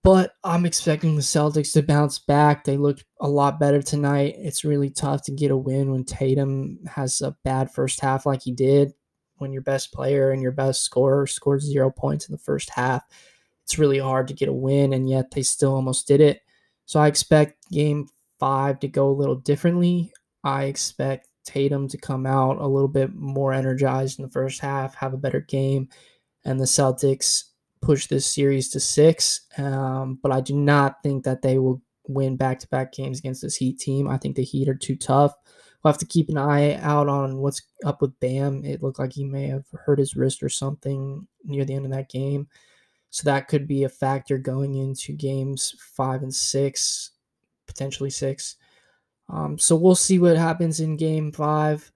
But 0.07 0.37
I'm 0.45 0.67
expecting 0.67 1.17
the 1.17 1.21
Celtics 1.21 1.73
to 1.73 1.83
bounce 1.83 2.21
back. 2.21 2.63
They 2.63 2.77
looked 2.77 3.05
a 3.21 3.29
lot 3.29 3.59
better 3.59 3.83
tonight. 3.83 4.37
It's 4.39 4.65
really 4.65 4.89
tough 4.89 5.25
to 5.25 5.33
get 5.33 5.51
a 5.51 5.57
win 5.57 5.91
when 5.91 6.05
Tatum 6.05 6.79
has 6.87 7.21
a 7.21 7.37
bad 7.43 7.73
first 7.73 7.99
half 7.99 8.25
like 8.25 8.43
he 8.43 8.53
did. 8.53 8.93
When 9.39 9.53
your 9.53 9.63
best 9.63 9.93
player 9.93 10.31
and 10.31 10.41
your 10.41 10.53
best 10.53 10.85
scorer 10.85 11.27
scores 11.27 11.65
zero 11.65 11.91
points 11.91 12.29
in 12.29 12.33
the 12.33 12.39
first 12.39 12.71
half, 12.71 13.03
it's 13.65 13.81
really 13.81 13.99
hard 13.99 14.29
to 14.29 14.35
get 14.35 14.49
a 14.49 14.53
win, 14.53 14.93
and 14.93 15.11
yet 15.11 15.33
they 15.33 15.43
still 15.43 15.75
almost 15.75 16.07
did 16.07 16.21
it. 16.21 16.41
So 16.85 17.01
I 17.01 17.09
expect 17.09 17.69
game 17.73 18.07
five 18.39 18.79
to 18.81 18.89
go 18.89 19.09
a 19.09 19.11
little 19.11 19.35
differently. 19.35 20.13
I 20.45 20.67
expect 20.67 21.31
Tatum 21.45 21.89
to 21.89 21.99
come 21.99 22.27
out 22.27 22.59
a 22.59 22.69
little 22.69 22.87
bit 22.87 23.13
more 23.13 23.53
energized 23.53 24.21
in 24.21 24.25
the 24.25 24.31
first 24.31 24.61
half, 24.61 24.95
have 24.95 25.15
a 25.15 25.19
better 25.19 25.41
game, 25.41 25.89
and 26.45 26.61
the 26.61 26.65
Celtics 26.65 27.47
push 27.81 28.07
this 28.07 28.27
series 28.27 28.69
to 28.71 28.81
six. 28.81 29.43
Um, 29.59 30.19
but 30.23 30.33
I 30.33 30.41
do 30.41 30.55
not 30.55 31.03
think 31.03 31.25
that 31.25 31.43
they 31.43 31.59
will 31.59 31.83
win 32.09 32.37
back 32.37 32.59
to 32.61 32.69
back 32.69 32.93
games 32.93 33.19
against 33.19 33.43
this 33.43 33.57
Heat 33.57 33.79
team. 33.79 34.09
I 34.09 34.17
think 34.17 34.37
the 34.37 34.45
Heat 34.45 34.69
are 34.69 34.75
too 34.75 34.97
tough. 34.97 35.35
We'll 35.83 35.93
have 35.93 35.99
to 36.01 36.07
keep 36.07 36.29
an 36.29 36.39
eye 36.39 36.75
out 36.77 37.09
on 37.09 37.39
what's 37.39 37.63
up 37.85 38.01
with 38.01 38.19
Bam. 38.21 38.65
It 38.65 38.83
looked 38.83 38.99
like 38.99 39.13
he 39.13 39.25
may 39.25 39.47
have 39.47 39.65
hurt 39.73 39.99
his 39.99 40.17
wrist 40.17 40.43
or 40.43 40.49
something 40.49 41.27
near 41.45 41.65
the 41.65 41.75
end 41.75 41.85
of 41.85 41.93
that 41.93 42.11
game. 42.11 42.49
So 43.11 43.23
that 43.25 43.49
could 43.49 43.69
be 43.69 43.85
a 43.85 43.89
factor 43.89 44.37
going 44.37 44.75
into 44.75 45.13
games 45.13 45.75
five 45.95 46.23
and 46.23 46.35
six, 46.35 47.13
potentially 47.67 48.11
six. 48.11 48.57
Um, 49.29 49.59
so 49.59 49.77
we'll 49.77 49.95
see 49.95 50.19
what 50.19 50.37
happens 50.37 50.81
in 50.81 50.97
game 50.97 51.33
five. 51.33 51.91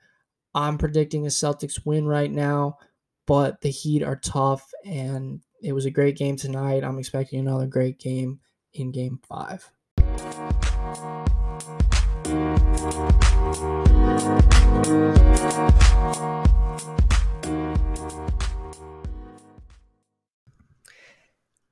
I'm 0.55 0.79
predicting 0.79 1.27
a 1.27 1.29
Celtics 1.29 1.85
win 1.85 2.07
right 2.07 2.31
now, 2.31 2.79
but 3.27 3.61
the 3.61 3.71
Heat 3.71 4.03
are 4.03 4.17
tough 4.17 4.71
and 4.85 5.41
it 5.63 5.73
was 5.73 5.85
a 5.85 5.91
great 5.91 6.17
game 6.17 6.37
tonight. 6.37 6.85
I'm 6.85 6.99
expecting 6.99 7.41
another 7.41 7.67
great 7.67 7.99
game 7.99 8.41
in 8.73 8.91
game 8.93 9.21
five. 9.29 9.71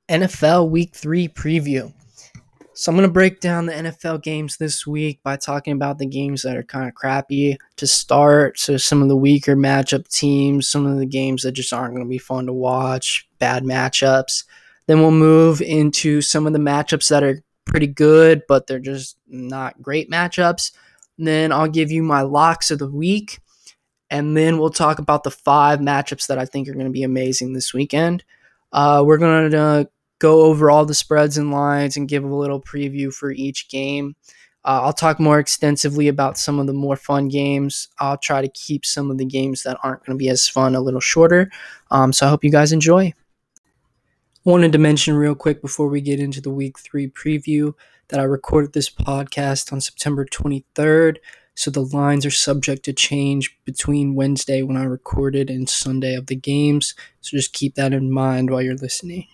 NFL 0.07 0.69
Week 0.71 0.95
3 0.95 1.27
preview. 1.27 1.93
So 2.73 2.91
I'm 2.91 2.95
going 2.95 3.07
to 3.07 3.13
break 3.13 3.41
down 3.41 3.65
the 3.65 3.73
NFL 3.73 4.23
games 4.23 4.57
this 4.57 4.87
week 4.87 5.21
by 5.21 5.35
talking 5.35 5.73
about 5.73 5.97
the 5.97 6.05
games 6.05 6.43
that 6.43 6.55
are 6.55 6.63
kind 6.63 6.87
of 6.87 6.95
crappy 6.95 7.57
to 7.75 7.85
start. 7.85 8.57
So 8.57 8.77
some 8.77 9.01
of 9.01 9.09
the 9.09 9.17
weaker 9.17 9.55
matchup 9.55 10.07
teams, 10.07 10.69
some 10.69 10.85
of 10.85 10.97
the 10.97 11.05
games 11.05 11.43
that 11.43 11.51
just 11.51 11.73
aren't 11.73 11.93
going 11.93 12.05
to 12.05 12.09
be 12.09 12.17
fun 12.17 12.45
to 12.45 12.53
watch, 12.53 13.28
bad 13.39 13.63
matchups. 13.63 14.43
Then 14.87 15.01
we'll 15.01 15.11
move 15.11 15.61
into 15.61 16.21
some 16.21 16.47
of 16.47 16.53
the 16.53 16.59
matchups 16.59 17.09
that 17.09 17.23
are 17.23 17.43
pretty 17.65 17.87
good, 17.87 18.43
but 18.47 18.67
they're 18.67 18.79
just 18.79 19.17
not 19.27 19.81
great 19.81 20.09
matchups. 20.09 20.71
And 21.17 21.27
then 21.27 21.51
I'll 21.51 21.67
give 21.67 21.91
you 21.91 22.01
my 22.01 22.21
locks 22.21 22.71
of 22.71 22.79
the 22.79 22.89
week. 22.89 23.39
And 24.09 24.35
then 24.35 24.57
we'll 24.57 24.71
talk 24.71 24.97
about 24.97 25.23
the 25.23 25.31
five 25.31 25.79
matchups 25.79 26.27
that 26.27 26.39
I 26.39 26.45
think 26.45 26.67
are 26.67 26.73
going 26.73 26.85
to 26.85 26.91
be 26.91 27.03
amazing 27.03 27.53
this 27.53 27.73
weekend. 27.73 28.23
Uh, 28.71 29.03
we're 29.05 29.17
going 29.17 29.51
to 29.51 29.89
go 30.19 30.41
over 30.41 30.69
all 30.69 30.85
the 30.85 30.93
spreads 30.93 31.37
and 31.37 31.51
lines 31.51 31.95
and 31.95 32.09
give 32.09 32.23
a 32.23 32.35
little 32.35 32.61
preview 32.61 33.13
for 33.13 33.31
each 33.31 33.69
game. 33.69 34.15
Uh, 34.65 34.81
I'll 34.83 34.93
talk 34.93 35.19
more 35.19 35.39
extensively 35.39 36.07
about 36.07 36.37
some 36.37 36.59
of 36.59 36.67
the 36.67 36.73
more 36.73 36.95
fun 36.95 37.29
games. 37.29 37.87
I'll 37.99 38.17
try 38.17 38.41
to 38.41 38.49
keep 38.49 38.85
some 38.85 39.09
of 39.09 39.17
the 39.17 39.25
games 39.25 39.63
that 39.63 39.77
aren't 39.83 40.05
going 40.05 40.17
to 40.17 40.21
be 40.21 40.29
as 40.29 40.47
fun 40.47 40.75
a 40.75 40.81
little 40.81 40.99
shorter. 40.99 41.49
Um, 41.91 42.11
so 42.11 42.25
I 42.25 42.29
hope 42.29 42.43
you 42.43 42.51
guys 42.51 42.71
enjoy. 42.71 43.13
Wanted 44.45 44.71
to 44.71 44.77
mention 44.77 45.15
real 45.15 45.35
quick 45.35 45.61
before 45.61 45.89
we 45.89 45.99
get 45.99 46.21
into 46.21 46.39
the 46.39 46.49
week 46.49 46.79
three 46.79 47.09
preview 47.09 47.73
that 48.07 48.21
I 48.21 48.23
recorded 48.23 48.71
this 48.71 48.89
podcast 48.89 49.73
on 49.73 49.81
September 49.81 50.25
23rd. 50.25 51.17
So 51.55 51.69
the 51.69 51.83
lines 51.83 52.25
are 52.25 52.31
subject 52.31 52.85
to 52.85 52.93
change 52.93 53.59
between 53.65 54.15
Wednesday 54.15 54.61
when 54.61 54.77
I 54.77 54.85
recorded 54.85 55.49
and 55.49 55.67
Sunday 55.67 56.15
of 56.15 56.27
the 56.27 56.37
games. 56.37 56.95
So 57.19 57.35
just 57.35 57.51
keep 57.51 57.75
that 57.75 57.91
in 57.91 58.13
mind 58.13 58.49
while 58.49 58.61
you're 58.61 58.75
listening. 58.75 59.27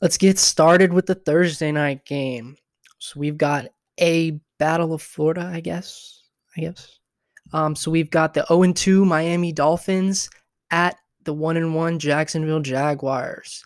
Let's 0.00 0.18
get 0.18 0.38
started 0.38 0.92
with 0.92 1.06
the 1.06 1.16
Thursday 1.16 1.72
night 1.72 2.04
game. 2.04 2.56
So 3.00 3.18
we've 3.18 3.36
got 3.36 3.66
a 3.98 4.38
Battle 4.58 4.94
of 4.94 5.02
Florida, 5.02 5.50
I 5.52 5.58
guess. 5.58 6.22
I 6.56 6.60
guess. 6.60 6.95
Um, 7.52 7.76
so 7.76 7.90
we've 7.90 8.10
got 8.10 8.34
the 8.34 8.44
0 8.48 8.72
2 8.72 9.04
Miami 9.04 9.52
Dolphins 9.52 10.28
at 10.70 10.96
the 11.24 11.32
1 11.32 11.56
and 11.56 11.74
1 11.74 11.98
Jacksonville 11.98 12.60
Jaguars. 12.60 13.64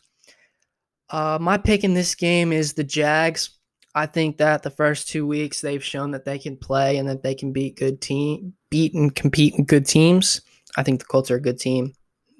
Uh, 1.08 1.38
my 1.40 1.58
pick 1.58 1.82
in 1.84 1.94
this 1.94 2.14
game 2.14 2.52
is 2.52 2.72
the 2.72 2.84
Jags. 2.84 3.50
I 3.94 4.06
think 4.06 4.36
that 4.36 4.62
the 4.62 4.70
first 4.70 5.08
two 5.08 5.26
weeks 5.26 5.60
they've 5.60 5.82
shown 5.82 6.12
that 6.12 6.24
they 6.24 6.38
can 6.38 6.56
play 6.56 6.98
and 6.98 7.08
that 7.08 7.22
they 7.22 7.34
can 7.34 7.52
beat 7.52 7.76
good 7.76 8.00
team, 8.00 8.54
beat 8.70 8.94
and 8.94 9.14
compete 9.14 9.54
in 9.54 9.64
good 9.64 9.86
teams. 9.86 10.42
I 10.76 10.84
think 10.84 11.00
the 11.00 11.06
Colts 11.06 11.30
are 11.30 11.36
a 11.36 11.40
good 11.40 11.58
team. 11.58 11.92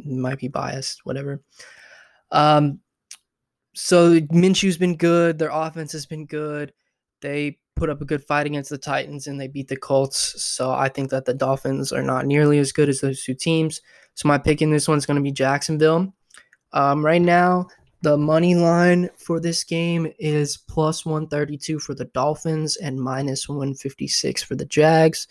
Might 0.05 0.39
be 0.39 0.49
biased, 0.49 1.05
whatever. 1.05 1.43
Um, 2.31 2.81
so 3.75 4.21
Minshew's 4.21 4.79
been 4.79 4.97
good. 4.97 5.39
Their 5.39 5.51
offense 5.51 5.93
has 5.93 6.07
been 6.07 6.27
good. 6.27 6.73
They 7.21 7.59
put 7.81 7.89
up 7.89 8.03
a 8.03 8.05
good 8.05 8.23
fight 8.23 8.47
against 8.47 8.69
the 8.69 8.77
Titans 8.77 9.27
and 9.27 9.41
they 9.41 9.49
beat 9.49 9.67
the 9.67 9.77
Colts. 9.77 10.41
So 10.41 10.71
I 10.71 10.91
think 10.91 11.09
that 11.11 11.25
the 11.25 11.33
Dolphins 11.33 11.93
are 11.95 12.03
not 12.03 12.27
nearly 12.27 12.59
as 12.59 12.73
good 12.73 12.91
as 12.91 13.01
those 13.01 13.25
two 13.25 13.35
teams. 13.35 13.81
So 14.15 14.29
my 14.29 14.37
pick 14.37 14.61
in 14.61 14.71
this 14.71 14.87
one 14.87 14.99
is 14.99 15.07
going 15.07 15.17
to 15.17 15.23
be 15.23 15.33
Jacksonville. 15.33 16.13
Um, 16.75 17.05
right 17.05 17.23
now, 17.23 17.69
the 18.03 18.19
money 18.19 18.55
line 18.55 19.09
for 19.17 19.41
this 19.41 19.65
game 19.65 20.13
is 20.19 20.59
plus 20.59 21.07
132 21.07 21.79
for 21.79 21.95
the 21.95 22.05
Dolphins 22.05 22.77
and 22.77 23.01
minus 23.01 23.49
156 23.49 24.43
for 24.43 24.57
the 24.57 24.67
Jags. 24.67 25.27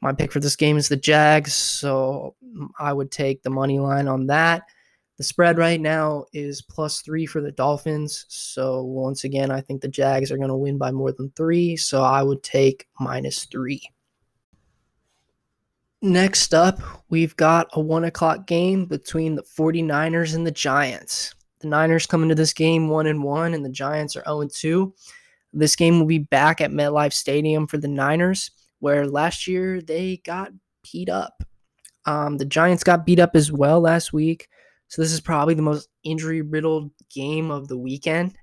My 0.00 0.12
pick 0.12 0.32
for 0.32 0.40
this 0.40 0.56
game 0.56 0.76
is 0.76 0.88
the 0.88 0.96
Jags, 0.96 1.54
so 1.54 2.34
I 2.80 2.92
would 2.92 3.12
take 3.12 3.44
the 3.44 3.50
money 3.50 3.78
line 3.78 4.08
on 4.08 4.26
that. 4.26 4.64
The 5.18 5.24
spread 5.24 5.56
right 5.56 5.80
now 5.80 6.26
is 6.34 6.60
plus 6.60 7.00
three 7.00 7.24
for 7.24 7.40
the 7.40 7.52
Dolphins. 7.52 8.26
So 8.28 8.82
once 8.82 9.24
again, 9.24 9.50
I 9.50 9.62
think 9.62 9.80
the 9.80 9.88
Jags 9.88 10.30
are 10.30 10.36
going 10.36 10.50
to 10.50 10.56
win 10.56 10.76
by 10.76 10.90
more 10.90 11.12
than 11.12 11.30
three. 11.30 11.76
So 11.76 12.02
I 12.02 12.22
would 12.22 12.42
take 12.42 12.86
minus 13.00 13.44
three. 13.46 13.82
Next 16.02 16.52
up, 16.52 16.78
we've 17.08 17.34
got 17.36 17.68
a 17.72 17.80
one 17.80 18.04
o'clock 18.04 18.46
game 18.46 18.84
between 18.84 19.34
the 19.34 19.42
49ers 19.42 20.34
and 20.34 20.46
the 20.46 20.50
Giants. 20.50 21.34
The 21.60 21.68
Niners 21.68 22.06
come 22.06 22.22
into 22.22 22.34
this 22.34 22.52
game 22.52 22.88
one 22.88 23.06
and 23.06 23.24
one, 23.24 23.54
and 23.54 23.64
the 23.64 23.70
Giants 23.70 24.14
are 24.14 24.24
0 24.24 24.42
and 24.42 24.50
2. 24.52 24.94
This 25.54 25.74
game 25.74 25.98
will 25.98 26.06
be 26.06 26.18
back 26.18 26.60
at 26.60 26.70
MetLife 26.70 27.14
Stadium 27.14 27.66
for 27.66 27.78
the 27.78 27.88
Niners, 27.88 28.50
where 28.80 29.06
last 29.06 29.46
year 29.46 29.80
they 29.80 30.18
got 30.18 30.52
beat 30.82 31.08
up. 31.08 31.42
Um, 32.04 32.36
the 32.36 32.44
Giants 32.44 32.84
got 32.84 33.06
beat 33.06 33.18
up 33.18 33.34
as 33.34 33.50
well 33.50 33.80
last 33.80 34.12
week. 34.12 34.48
So 34.88 35.02
this 35.02 35.12
is 35.12 35.20
probably 35.20 35.54
the 35.54 35.62
most 35.62 35.88
injury 36.04 36.42
riddled 36.42 36.90
game 37.12 37.50
of 37.50 37.68
the 37.68 37.76
weekend. 37.76 38.34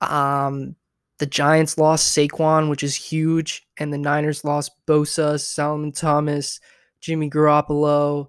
Um, 0.00 0.76
the 1.18 1.26
Giants 1.26 1.76
lost 1.76 2.16
Saquon, 2.16 2.70
which 2.70 2.82
is 2.82 2.94
huge, 2.94 3.66
and 3.78 3.92
the 3.92 3.98
Niners 3.98 4.44
lost 4.44 4.72
Bosa, 4.86 5.38
Solomon 5.38 5.92
Thomas, 5.92 6.60
Jimmy 7.00 7.28
Garoppolo, 7.28 8.28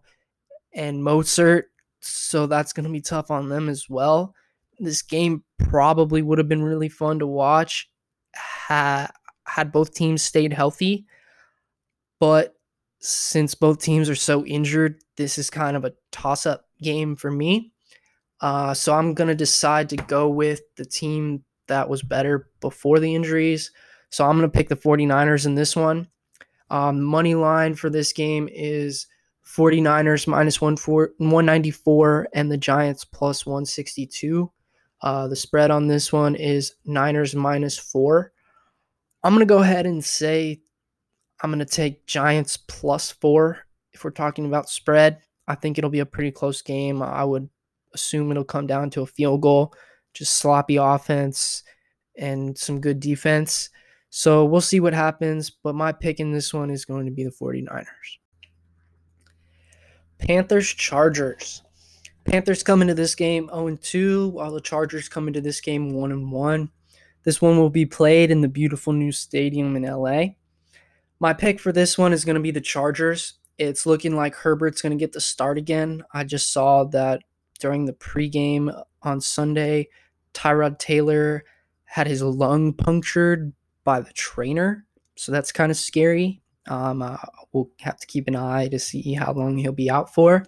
and 0.74 1.02
Mostert. 1.02 1.64
So 2.02 2.48
that's 2.48 2.74
going 2.74 2.86
to 2.86 2.92
be 2.92 3.02
tough 3.02 3.32
on 3.32 3.48
them 3.48 3.70
as 3.70 3.90
well. 3.90 4.36
This 4.80 5.02
game 5.02 5.44
probably 5.58 6.22
would 6.22 6.38
have 6.38 6.50
been 6.50 6.64
really 6.64 6.90
fun 6.90 7.20
to 7.20 7.28
watch 7.28 7.90
had, 8.34 9.08
had 9.46 9.72
both 9.72 9.94
teams 9.94 10.22
stayed 10.22 10.52
healthy. 10.54 11.06
But 12.20 12.56
since 13.00 13.56
both 13.56 13.82
teams 13.82 14.10
are 14.10 14.16
so 14.16 14.46
injured, 14.46 15.02
this 15.18 15.38
is 15.38 15.50
kind 15.50 15.78
of 15.78 15.86
a 15.86 15.94
toss 16.12 16.46
up 16.46 16.66
game 16.82 17.16
for 17.16 17.32
me. 17.32 17.72
Uh, 18.40 18.74
so 18.74 18.94
I'm 18.94 19.14
going 19.14 19.28
to 19.28 19.36
decide 19.36 19.90
to 19.90 19.98
go 19.98 20.28
with 20.30 20.62
the 20.76 20.86
team 20.86 21.44
that 21.68 21.88
was 21.88 22.02
better 22.02 22.50
before 22.60 23.00
the 23.00 23.14
injuries. 23.14 23.72
So 24.10 24.26
I'm 24.26 24.38
going 24.38 24.50
to 24.50 24.58
pick 24.58 24.68
the 24.68 24.76
49ers 24.76 25.46
in 25.46 25.56
this 25.56 25.76
one. 25.76 26.08
Um, 26.70 27.02
money 27.02 27.36
line 27.36 27.76
for 27.76 27.90
this 27.90 28.14
game 28.14 28.50
is 28.52 29.08
49ers 29.46 30.28
minus 30.28 30.62
194 30.62 32.28
and 32.34 32.52
the 32.52 32.58
Giants 32.58 33.06
plus 33.06 33.46
162. 33.46 34.52
Uh, 35.02 35.28
the 35.28 35.36
spread 35.36 35.72
on 35.72 35.88
this 35.88 36.14
one 36.14 36.36
is 36.36 36.76
Niners 36.86 37.36
minus 37.36 37.78
four. 37.78 38.32
I'm 39.24 39.34
going 39.34 39.46
to 39.46 39.52
go 39.52 39.62
ahead 39.62 39.86
and 39.86 40.04
say 40.04 40.62
I'm 41.42 41.50
going 41.52 41.60
to 41.60 41.66
take 41.66 42.06
Giants 42.06 42.58
plus 42.58 43.12
four 43.12 43.60
if 43.94 44.04
we're 44.04 44.12
talking 44.12 44.46
about 44.46 44.70
spread. 44.70 45.22
I 45.48 45.56
think 45.56 45.78
it'll 45.78 45.90
be 45.90 46.00
a 46.00 46.06
pretty 46.06 46.32
close 46.32 46.62
game. 46.62 47.02
I 47.02 47.24
would 47.24 47.50
assume 47.94 48.32
it'll 48.32 48.44
come 48.44 48.68
down 48.68 48.90
to 48.92 49.02
a 49.02 49.08
field 49.08 49.42
goal, 49.42 49.74
just 50.14 50.38
sloppy 50.38 50.78
offense 50.78 51.64
and 52.18 52.58
some 52.58 52.80
good 52.80 53.00
defense. 53.00 53.70
So 54.10 54.46
we'll 54.46 54.62
see 54.62 54.80
what 54.80 54.94
happens, 54.94 55.50
but 55.50 55.76
my 55.76 55.92
pick 55.92 56.20
in 56.20 56.32
this 56.32 56.54
one 56.54 56.70
is 56.70 56.86
going 56.86 57.06
to 57.06 57.12
be 57.12 57.24
the 57.24 57.32
49ers. 57.32 57.86
Panthers 60.20 60.68
Chargers. 60.70 61.64
Panthers 62.26 62.62
come 62.62 62.82
into 62.82 62.94
this 62.94 63.16
game 63.16 63.48
0 63.48 63.78
2, 63.82 64.30
while 64.30 64.52
the 64.52 64.62
Chargers 64.62 65.10
come 65.10 65.28
into 65.28 65.42
this 65.42 65.60
game 65.60 65.94
1 65.94 66.30
1. 66.30 66.70
This 67.24 67.42
one 67.42 67.58
will 67.58 67.70
be 67.70 67.86
played 67.86 68.32
in 68.32 68.42
the 68.42 68.48
beautiful 68.48 68.94
new 68.94 69.12
stadium 69.12 69.76
in 69.76 69.84
LA. 69.84 70.36
My 71.20 71.34
pick 71.34 71.60
for 71.60 71.72
this 71.72 71.98
one 71.98 72.14
is 72.14 72.26
going 72.26 72.36
to 72.36 72.42
be 72.42 72.52
the 72.52 72.62
Chargers. 72.62 73.36
It's 73.62 73.86
looking 73.86 74.16
like 74.16 74.34
Herbert's 74.34 74.82
going 74.82 74.98
to 74.98 75.00
get 75.00 75.12
the 75.12 75.22
start 75.22 75.60
again. 75.60 76.04
I 76.14 76.24
just 76.24 76.52
saw 76.52 76.84
that 76.86 77.22
during 77.60 77.86
the 77.86 77.94
pregame 77.94 78.74
on 79.04 79.22
Sunday, 79.22 79.88
Tyrod 80.34 80.80
Taylor 80.80 81.44
had 81.84 82.08
his 82.08 82.24
lung 82.24 82.74
punctured 82.74 83.54
by 83.84 84.02
the 84.02 84.14
trainer. 84.14 84.88
So 85.16 85.32
that's 85.32 85.52
kind 85.52 85.72
of 85.72 85.78
scary. 85.78 86.42
Um, 86.70 87.04
uh, 87.04 87.18
we'll 87.54 87.70
have 87.82 88.00
to 88.00 88.08
keep 88.08 88.28
an 88.28 88.36
eye 88.36 88.68
to 88.70 88.80
see 88.80 89.14
how 89.14 89.32
long 89.34 89.58
he'll 89.58 89.74
be 89.74 89.92
out 89.92 90.12
for. 90.12 90.44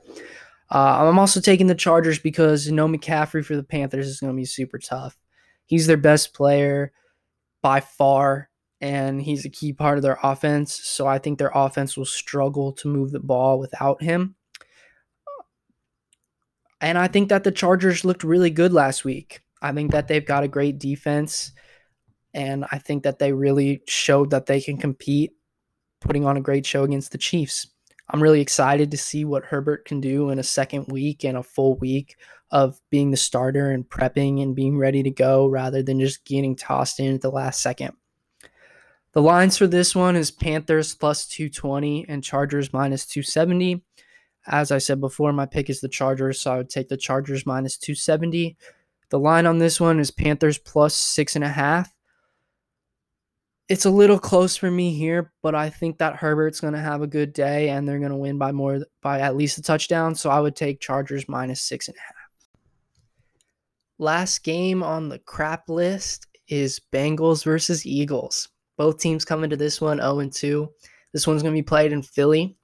Uh, 0.71 1.07
I'm 1.07 1.19
also 1.19 1.39
taking 1.39 1.67
the 1.67 1.75
Chargers 1.75 2.17
because 2.17 2.71
no 2.71 2.87
McCaffrey 2.87 3.45
for 3.45 3.55
the 3.55 3.63
Panthers 3.63 4.07
is 4.07 4.19
going 4.19 4.33
to 4.33 4.37
be 4.37 4.45
super 4.45 4.79
tough. 4.79 5.15
He's 5.67 5.85
their 5.85 5.97
best 5.97 6.33
player 6.33 6.91
by 7.61 7.79
far, 7.79 8.49
and 8.83 9.21
he's 9.21 9.45
a 9.45 9.49
key 9.49 9.71
part 9.71 9.97
of 9.97 10.01
their 10.01 10.19
offense. 10.21 10.73
So 10.73 11.07
I 11.07 11.17
think 11.17 11.39
their 11.39 11.53
offense 11.55 11.95
will 11.95 12.03
struggle 12.03 12.73
to 12.73 12.89
move 12.89 13.11
the 13.11 13.21
ball 13.21 13.57
without 13.57 14.03
him. 14.03 14.35
And 16.81 16.97
I 16.97 17.07
think 17.07 17.29
that 17.29 17.45
the 17.45 17.51
Chargers 17.51 18.03
looked 18.03 18.25
really 18.25 18.49
good 18.49 18.73
last 18.73 19.05
week. 19.05 19.39
I 19.61 19.71
think 19.71 19.91
that 19.91 20.09
they've 20.09 20.25
got 20.25 20.43
a 20.43 20.49
great 20.49 20.79
defense, 20.79 21.53
and 22.33 22.65
I 22.73 22.77
think 22.77 23.03
that 23.03 23.19
they 23.19 23.31
really 23.31 23.83
showed 23.87 24.31
that 24.31 24.47
they 24.47 24.59
can 24.59 24.75
compete, 24.75 25.31
putting 26.01 26.25
on 26.25 26.35
a 26.35 26.41
great 26.41 26.65
show 26.65 26.83
against 26.83 27.13
the 27.13 27.17
Chiefs. 27.17 27.65
I'm 28.09 28.21
really 28.21 28.41
excited 28.41 28.91
to 28.91 28.97
see 28.97 29.23
what 29.23 29.45
Herbert 29.45 29.85
can 29.85 30.01
do 30.01 30.29
in 30.29 30.39
a 30.39 30.43
second 30.43 30.87
week 30.89 31.23
and 31.23 31.37
a 31.37 31.43
full 31.43 31.77
week 31.77 32.17
of 32.51 32.81
being 32.91 33.11
the 33.11 33.17
starter 33.17 33.71
and 33.71 33.87
prepping 33.87 34.43
and 34.43 34.53
being 34.53 34.77
ready 34.77 35.03
to 35.03 35.09
go 35.09 35.47
rather 35.47 35.81
than 35.81 36.01
just 36.01 36.25
getting 36.25 36.57
tossed 36.57 36.99
in 36.99 37.15
at 37.15 37.21
the 37.21 37.31
last 37.31 37.61
second. 37.61 37.93
The 39.13 39.21
lines 39.21 39.57
for 39.57 39.67
this 39.67 39.95
one 39.95 40.15
is 40.15 40.31
Panthers 40.31 40.95
plus 40.95 41.27
220 41.27 42.05
and 42.09 42.23
Chargers 42.23 42.73
minus 42.73 43.05
270. 43.05 43.83
As 44.47 44.71
I 44.71 44.79
said 44.79 44.99
before, 44.99 45.31
my 45.31 45.45
pick 45.45 45.69
is 45.69 45.79
the 45.79 45.87
Chargers, 45.87 46.41
so 46.41 46.53
I 46.53 46.57
would 46.57 46.69
take 46.69 46.89
the 46.89 46.97
Chargers 46.97 47.45
minus 47.45 47.77
270. 47.77 48.57
The 49.09 49.19
line 49.19 49.45
on 49.45 49.59
this 49.59 49.79
one 49.79 49.99
is 49.99 50.11
Panthers 50.11 50.57
plus 50.57 50.95
six 50.95 51.35
and 51.35 51.45
a 51.45 51.49
half 51.49 51.93
it's 53.69 53.85
a 53.85 53.89
little 53.89 54.19
close 54.19 54.57
for 54.57 54.69
me 54.69 54.93
here, 54.93 55.31
but 55.41 55.55
I 55.55 55.69
think 55.69 55.97
that 55.97 56.17
Herbert's 56.17 56.59
going 56.59 56.73
to 56.73 56.79
have 56.79 57.01
a 57.01 57.07
good 57.07 57.33
day 57.33 57.69
and 57.69 57.87
they're 57.87 57.99
going 57.99 58.11
to 58.11 58.17
win 58.17 58.37
by 58.37 58.51
more 58.51 58.85
by 59.01 59.21
at 59.21 59.35
least 59.35 59.57
a 59.57 59.61
touchdown. 59.61 60.15
So 60.15 60.29
I 60.29 60.39
would 60.39 60.55
take 60.55 60.79
Chargers 60.79 61.29
minus 61.29 61.61
six 61.61 61.87
and 61.87 61.97
a 61.97 61.99
half. 61.99 62.15
Last 63.99 64.43
game 64.43 64.83
on 64.83 65.09
the 65.09 65.19
crap 65.19 65.69
list 65.69 66.27
is 66.47 66.81
Bengals 66.91 67.43
versus 67.45 67.85
Eagles. 67.85 68.49
Both 68.77 68.99
teams 68.99 69.25
come 69.25 69.43
into 69.43 69.55
this 69.55 69.79
one 69.79 69.97
0 69.97 70.19
and 70.19 70.33
2. 70.33 70.69
This 71.13 71.27
one's 71.27 71.43
going 71.43 71.53
to 71.53 71.57
be 71.57 71.63
played 71.63 71.91
in 71.91 72.01
Philly, 72.01 72.57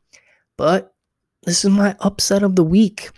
but 0.57 0.93
this 1.43 1.63
is 1.63 1.71
my 1.71 1.95
upset 1.99 2.43
of 2.43 2.55
the 2.55 2.63
week. 2.63 3.11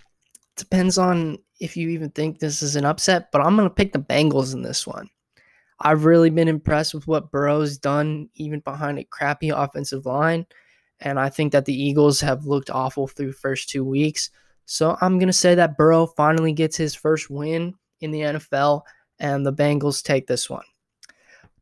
Depends 0.56 0.98
on 0.98 1.38
if 1.60 1.76
you 1.76 1.88
even 1.90 2.10
think 2.10 2.38
this 2.38 2.62
is 2.62 2.76
an 2.76 2.84
upset, 2.84 3.30
but 3.32 3.40
I'm 3.40 3.56
going 3.56 3.68
to 3.68 3.74
pick 3.74 3.92
the 3.92 3.98
Bengals 3.98 4.52
in 4.52 4.62
this 4.62 4.86
one. 4.86 5.08
I've 5.80 6.04
really 6.04 6.30
been 6.30 6.48
impressed 6.48 6.94
with 6.94 7.06
what 7.06 7.30
Burrow's 7.30 7.78
done, 7.78 8.28
even 8.34 8.60
behind 8.60 8.98
a 8.98 9.04
crappy 9.04 9.50
offensive 9.50 10.06
line. 10.06 10.46
And 11.00 11.18
I 11.18 11.28
think 11.28 11.52
that 11.52 11.64
the 11.64 11.74
Eagles 11.74 12.20
have 12.20 12.46
looked 12.46 12.70
awful 12.70 13.08
through 13.08 13.32
first 13.32 13.68
two 13.68 13.84
weeks. 13.84 14.30
So 14.64 14.96
I'm 15.00 15.18
going 15.18 15.28
to 15.28 15.32
say 15.32 15.56
that 15.56 15.76
Burrow 15.76 16.06
finally 16.06 16.52
gets 16.52 16.76
his 16.76 16.94
first 16.94 17.28
win 17.28 17.74
in 18.00 18.12
the 18.12 18.20
NFL, 18.20 18.82
and 19.18 19.44
the 19.44 19.52
Bengals 19.52 20.02
take 20.02 20.26
this 20.26 20.48
one. 20.48 20.64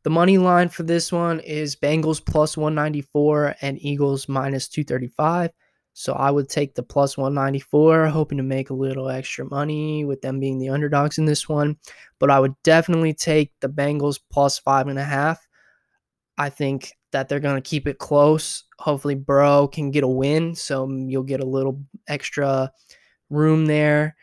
The 0.02 0.10
money 0.10 0.38
line 0.38 0.70
for 0.70 0.82
this 0.82 1.12
one 1.12 1.40
is 1.40 1.76
Bengals 1.76 2.24
plus 2.24 2.56
194 2.56 3.56
and 3.60 3.78
Eagles 3.82 4.28
minus 4.28 4.66
235. 4.68 5.50
So 5.92 6.14
I 6.14 6.30
would 6.30 6.48
take 6.48 6.74
the 6.74 6.82
plus 6.82 7.18
194, 7.18 8.06
hoping 8.06 8.38
to 8.38 8.44
make 8.44 8.70
a 8.70 8.74
little 8.74 9.10
extra 9.10 9.44
money 9.44 10.04
with 10.04 10.22
them 10.22 10.40
being 10.40 10.58
the 10.58 10.70
underdogs 10.70 11.18
in 11.18 11.26
this 11.26 11.48
one. 11.48 11.76
But 12.18 12.30
I 12.30 12.40
would 12.40 12.54
definitely 12.62 13.12
take 13.12 13.52
the 13.60 13.68
Bengals 13.68 14.18
plus 14.32 14.58
five 14.58 14.88
and 14.88 14.98
a 14.98 15.04
half. 15.04 15.46
I 16.38 16.48
think 16.48 16.92
that 17.12 17.28
they're 17.28 17.40
going 17.40 17.60
to 17.60 17.68
keep 17.68 17.86
it 17.86 17.98
close. 17.98 18.64
Hopefully, 18.78 19.16
Burrow 19.16 19.66
can 19.66 19.90
get 19.90 20.04
a 20.04 20.08
win. 20.08 20.54
So 20.54 20.88
you'll 20.88 21.24
get 21.24 21.40
a 21.40 21.46
little 21.46 21.82
extra 22.08 22.72
room 23.28 23.66
there 23.66 24.16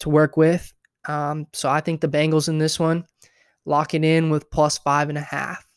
to 0.00 0.08
work 0.08 0.36
with. 0.36 0.72
Um, 1.06 1.46
so 1.52 1.68
I 1.68 1.80
think 1.80 2.00
the 2.00 2.08
Bengals 2.08 2.48
in 2.48 2.58
this 2.58 2.80
one 2.80 3.04
lock 3.68 3.94
it 3.94 4.04
in 4.04 4.30
with 4.30 4.50
plus 4.50 4.78
five 4.78 5.08
and 5.08 5.18
a 5.18 5.22
half. 5.22 5.68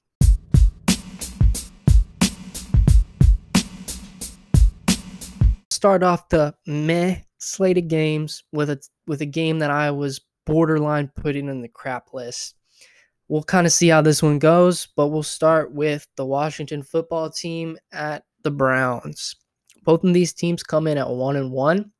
start 5.81 6.03
off 6.03 6.29
the 6.29 6.53
meh 6.67 7.15
slate 7.39 7.75
of 7.75 7.87
games 7.87 8.43
with 8.53 8.69
a 8.69 8.79
with 9.07 9.19
a 9.21 9.25
game 9.25 9.57
that 9.57 9.71
I 9.71 9.89
was 9.89 10.21
borderline 10.45 11.11
putting 11.15 11.49
in 11.49 11.63
the 11.63 11.69
crap 11.69 12.13
list. 12.13 12.53
We'll 13.29 13.41
kind 13.41 13.65
of 13.65 13.73
see 13.73 13.87
how 13.87 14.03
this 14.03 14.21
one 14.21 14.37
goes, 14.37 14.89
but 14.95 15.07
we'll 15.07 15.23
start 15.23 15.73
with 15.73 16.05
the 16.17 16.25
Washington 16.25 16.83
football 16.83 17.31
team 17.31 17.79
at 17.91 18.25
the 18.43 18.51
Browns. 18.51 19.35
Both 19.83 20.03
of 20.03 20.13
these 20.13 20.33
teams 20.33 20.61
come 20.61 20.85
in 20.85 20.99
at 20.99 21.09
one 21.09 21.35
and 21.35 21.51
one. 21.51 21.91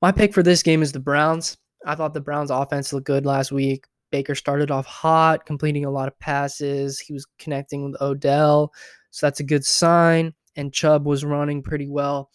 My 0.00 0.10
pick 0.10 0.32
for 0.32 0.42
this 0.42 0.62
game 0.62 0.82
is 0.82 0.92
the 0.92 0.98
Browns. 0.98 1.58
I 1.84 1.94
thought 1.94 2.14
the 2.14 2.22
Browns 2.22 2.50
offense 2.50 2.90
looked 2.94 3.06
good 3.06 3.26
last 3.26 3.52
week. 3.52 3.84
Baker 4.12 4.36
started 4.36 4.70
off 4.70 4.86
hot, 4.86 5.46
completing 5.46 5.84
a 5.84 5.90
lot 5.90 6.06
of 6.06 6.16
passes. 6.20 7.00
He 7.00 7.12
was 7.12 7.26
connecting 7.40 7.84
with 7.84 8.00
Odell, 8.00 8.72
so 9.10 9.26
that's 9.26 9.40
a 9.40 9.44
good 9.44 9.64
sign. 9.64 10.34
And 10.54 10.72
Chubb 10.72 11.06
was 11.06 11.24
running 11.24 11.62
pretty 11.62 11.88
well. 11.88 12.30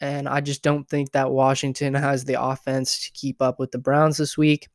And 0.00 0.28
I 0.28 0.40
just 0.40 0.62
don't 0.62 0.88
think 0.88 1.10
that 1.12 1.32
Washington 1.32 1.94
has 1.94 2.24
the 2.24 2.40
offense 2.40 3.04
to 3.04 3.12
keep 3.12 3.42
up 3.42 3.58
with 3.58 3.72
the 3.72 3.78
Browns 3.78 4.18
this 4.18 4.38
week. 4.38 4.68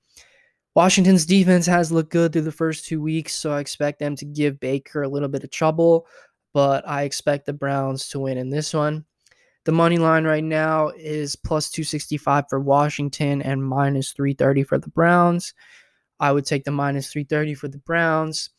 Washington's 0.76 1.26
defense 1.26 1.66
has 1.66 1.92
looked 1.92 2.12
good 2.12 2.34
through 2.34 2.44
the 2.44 2.52
first 2.52 2.86
two 2.86 3.02
weeks, 3.02 3.34
so 3.34 3.52
I 3.52 3.60
expect 3.60 4.00
them 4.00 4.16
to 4.18 4.26
give 4.26 4.60
Baker 4.60 5.04
a 5.04 5.10
little 5.10 5.28
bit 5.28 5.44
of 5.44 5.52
trouble, 5.52 6.06
but 6.54 6.88
I 6.88 7.04
expect 7.04 7.46
the 7.46 7.54
Browns 7.54 8.08
to 8.10 8.20
win 8.20 8.38
in 8.38 8.50
this 8.50 8.74
one. 8.74 9.06
The 9.66 9.72
money 9.72 9.98
line 9.98 10.24
right 10.24 10.44
now 10.44 10.90
is 10.90 11.36
plus 11.36 11.70
265 11.70 12.46
for 12.50 12.60
Washington 12.60 13.42
and 13.42 13.64
minus 13.64 14.14
330 14.14 14.64
for 14.64 14.78
the 14.78 14.90
Browns. 14.90 15.54
I 16.20 16.32
would 16.32 16.46
take 16.46 16.64
the 16.64 16.72
minus 16.72 17.12
330 17.12 17.54
for 17.56 17.68
the 17.68 17.78
Browns. 17.78 18.50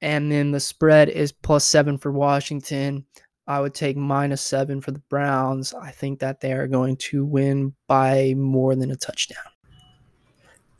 And 0.00 0.30
then 0.30 0.50
the 0.50 0.60
spread 0.60 1.08
is 1.08 1.32
plus 1.32 1.64
seven 1.64 1.98
for 1.98 2.10
Washington. 2.10 3.06
I 3.46 3.60
would 3.60 3.74
take 3.74 3.96
minus 3.96 4.40
seven 4.40 4.80
for 4.80 4.90
the 4.90 5.02
Browns. 5.10 5.74
I 5.74 5.90
think 5.90 6.20
that 6.20 6.40
they 6.40 6.52
are 6.52 6.66
going 6.66 6.96
to 6.96 7.24
win 7.24 7.74
by 7.88 8.34
more 8.36 8.74
than 8.74 8.90
a 8.90 8.96
touchdown. 8.96 9.44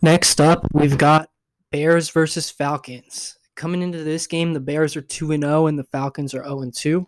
Next 0.01 0.41
up, 0.41 0.67
we've 0.73 0.99
got 0.99 1.31
Bears 1.71 2.11
versus 2.11 2.51
Falcons. 2.51 3.39
Coming 3.55 3.83
into 3.83 4.03
this 4.03 4.27
game, 4.27 4.53
the 4.53 4.61
Bears 4.61 4.97
are 4.97 5.03
2 5.03 5.37
0 5.37 5.67
and 5.67 5.79
the 5.79 5.85
Falcons 5.85 6.35
are 6.35 6.45
0 6.45 6.71
2. 6.75 7.07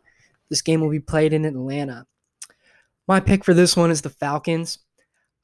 This 0.48 0.62
game 0.62 0.80
will 0.80 0.90
be 0.90 1.00
played 1.00 1.32
in 1.32 1.44
Atlanta. 1.44 2.06
My 3.08 3.20
pick 3.20 3.44
for 3.44 3.54
this 3.54 3.76
one 3.76 3.90
is 3.90 4.02
the 4.02 4.10
Falcons. 4.10 4.78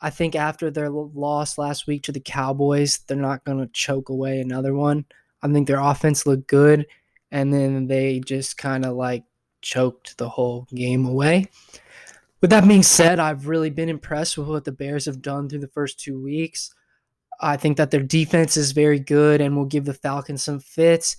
I 0.00 0.10
think 0.10 0.34
after 0.34 0.70
their 0.70 0.88
loss 0.88 1.58
last 1.58 1.86
week 1.86 2.02
to 2.04 2.12
the 2.12 2.20
Cowboys, 2.20 2.98
they're 3.06 3.16
not 3.16 3.44
going 3.44 3.58
to 3.58 3.72
choke 3.72 4.08
away 4.08 4.40
another 4.40 4.74
one. 4.74 5.04
I 5.42 5.48
think 5.48 5.66
their 5.66 5.80
offense 5.80 6.26
looked 6.26 6.48
good, 6.48 6.86
and 7.30 7.52
then 7.52 7.86
they 7.86 8.20
just 8.20 8.56
kind 8.56 8.84
of 8.84 8.96
like 8.96 9.24
choked 9.62 10.16
the 10.18 10.28
whole 10.28 10.66
game 10.74 11.06
away. 11.06 11.48
With 12.40 12.50
that 12.50 12.66
being 12.66 12.82
said, 12.82 13.18
I've 13.18 13.48
really 13.48 13.68
been 13.68 13.90
impressed 13.90 14.38
with 14.38 14.48
what 14.48 14.64
the 14.64 14.72
Bears 14.72 15.04
have 15.04 15.20
done 15.20 15.48
through 15.48 15.58
the 15.58 15.68
first 15.68 16.00
two 16.00 16.22
weeks. 16.22 16.74
I 17.40 17.56
think 17.56 17.76
that 17.76 17.90
their 17.90 18.02
defense 18.02 18.56
is 18.56 18.72
very 18.72 18.98
good 18.98 19.40
and 19.40 19.56
will 19.56 19.66
give 19.66 19.84
the 19.84 19.94
Falcons 19.94 20.42
some 20.42 20.60
fits, 20.60 21.16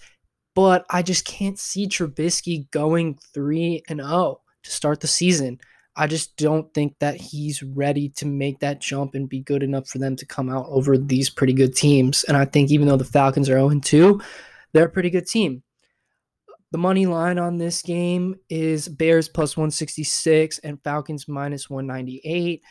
but 0.55 0.85
I 0.89 1.03
just 1.03 1.25
can't 1.25 1.59
see 1.59 1.87
Trubisky 1.87 2.69
going 2.71 3.19
3 3.33 3.83
and 3.87 3.99
0 3.99 4.41
to 4.63 4.71
start 4.71 4.99
the 4.99 5.07
season. 5.07 5.59
I 5.95 6.07
just 6.07 6.37
don't 6.37 6.73
think 6.73 6.95
that 6.99 7.17
he's 7.17 7.61
ready 7.61 8.09
to 8.09 8.25
make 8.25 8.59
that 8.59 8.79
jump 8.79 9.13
and 9.13 9.27
be 9.27 9.41
good 9.41 9.61
enough 9.61 9.87
for 9.89 9.97
them 9.97 10.15
to 10.15 10.25
come 10.25 10.49
out 10.49 10.65
over 10.69 10.97
these 10.97 11.29
pretty 11.29 11.53
good 11.53 11.75
teams. 11.75 12.23
And 12.23 12.37
I 12.37 12.45
think 12.45 12.71
even 12.71 12.87
though 12.87 12.97
the 12.97 13.03
Falcons 13.03 13.49
are 13.49 13.57
0 13.57 13.79
2, 13.81 14.21
they're 14.71 14.85
a 14.85 14.89
pretty 14.89 15.09
good 15.09 15.27
team. 15.27 15.63
The 16.71 16.77
money 16.77 17.05
line 17.05 17.37
on 17.37 17.57
this 17.57 17.81
game 17.81 18.35
is 18.49 18.87
Bears 18.87 19.27
plus 19.27 19.57
166 19.57 20.59
and 20.59 20.81
Falcons 20.81 21.27
minus 21.27 21.69
198. 21.69 22.61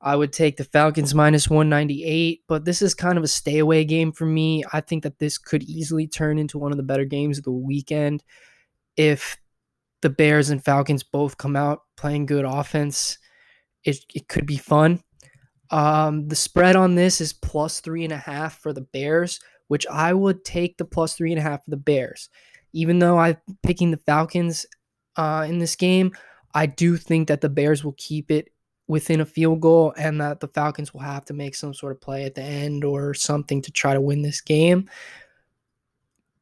I 0.00 0.16
would 0.16 0.32
take 0.32 0.56
the 0.56 0.64
Falcons 0.64 1.14
minus 1.14 1.48
198, 1.48 2.42
but 2.48 2.64
this 2.64 2.82
is 2.82 2.92
kind 2.92 3.16
of 3.16 3.22
a 3.22 3.28
stay 3.28 3.58
away 3.58 3.84
game 3.84 4.10
for 4.10 4.26
me. 4.26 4.64
I 4.72 4.80
think 4.80 5.04
that 5.04 5.20
this 5.20 5.38
could 5.38 5.62
easily 5.62 6.08
turn 6.08 6.38
into 6.38 6.58
one 6.58 6.72
of 6.72 6.76
the 6.76 6.82
better 6.82 7.04
games 7.04 7.38
of 7.38 7.44
the 7.44 7.52
weekend 7.52 8.24
if 8.96 9.36
the 10.04 10.10
Bears 10.10 10.50
and 10.50 10.64
Falcons 10.64 11.02
both 11.02 11.36
come 11.36 11.56
out 11.56 11.80
playing 11.96 12.26
good 12.26 12.44
offense 12.44 13.18
it, 13.84 13.98
it 14.14 14.28
could 14.28 14.46
be 14.46 14.56
fun. 14.56 15.02
Um, 15.70 16.28
the 16.28 16.36
spread 16.36 16.76
on 16.76 16.94
this 16.94 17.20
is 17.20 17.32
plus 17.32 17.80
three 17.80 18.04
and 18.04 18.12
a 18.12 18.18
half 18.18 18.60
for 18.60 18.72
the 18.72 18.80
Bears, 18.80 19.40
which 19.68 19.86
I 19.86 20.12
would 20.12 20.44
take 20.44 20.76
the 20.76 20.84
plus 20.84 21.14
three 21.14 21.32
and 21.32 21.38
a 21.38 21.42
half 21.42 21.64
for 21.64 21.70
the 21.70 21.76
Bears. 21.76 22.28
Even 22.72 22.98
though 22.98 23.18
I'm 23.18 23.36
picking 23.62 23.90
the 23.90 23.98
Falcons 23.98 24.66
uh, 25.16 25.46
in 25.48 25.58
this 25.58 25.76
game, 25.76 26.12
I 26.54 26.66
do 26.66 26.96
think 26.96 27.28
that 27.28 27.40
the 27.40 27.48
Bears 27.48 27.84
will 27.84 27.94
keep 27.96 28.30
it 28.30 28.50
within 28.86 29.20
a 29.20 29.26
field 29.26 29.60
goal 29.60 29.94
and 29.96 30.20
that 30.20 30.40
the 30.40 30.48
Falcons 30.48 30.92
will 30.92 31.00
have 31.00 31.24
to 31.26 31.32
make 31.32 31.54
some 31.54 31.72
sort 31.72 31.92
of 31.92 32.00
play 32.00 32.24
at 32.24 32.34
the 32.34 32.42
end 32.42 32.84
or 32.84 33.14
something 33.14 33.62
to 33.62 33.72
try 33.72 33.94
to 33.94 34.00
win 34.00 34.22
this 34.22 34.40
game. 34.40 34.88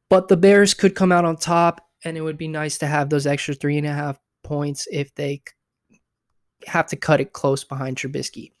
But 0.09 0.27
the 0.27 0.37
Bears 0.37 0.73
could 0.73 0.95
come 0.95 1.11
out 1.11 1.25
on 1.25 1.37
top, 1.37 1.87
and 2.03 2.17
it 2.17 2.21
would 2.21 2.37
be 2.37 2.47
nice 2.47 2.77
to 2.79 2.87
have 2.87 3.09
those 3.09 3.27
extra 3.27 3.53
three 3.53 3.77
and 3.77 3.87
a 3.87 3.93
half 3.93 4.19
points 4.43 4.87
if 4.91 5.13
they 5.15 5.41
have 6.67 6.87
to 6.87 6.95
cut 6.95 7.21
it 7.21 7.33
close 7.33 7.63
behind 7.63 7.97
Trubisky. 7.97 8.51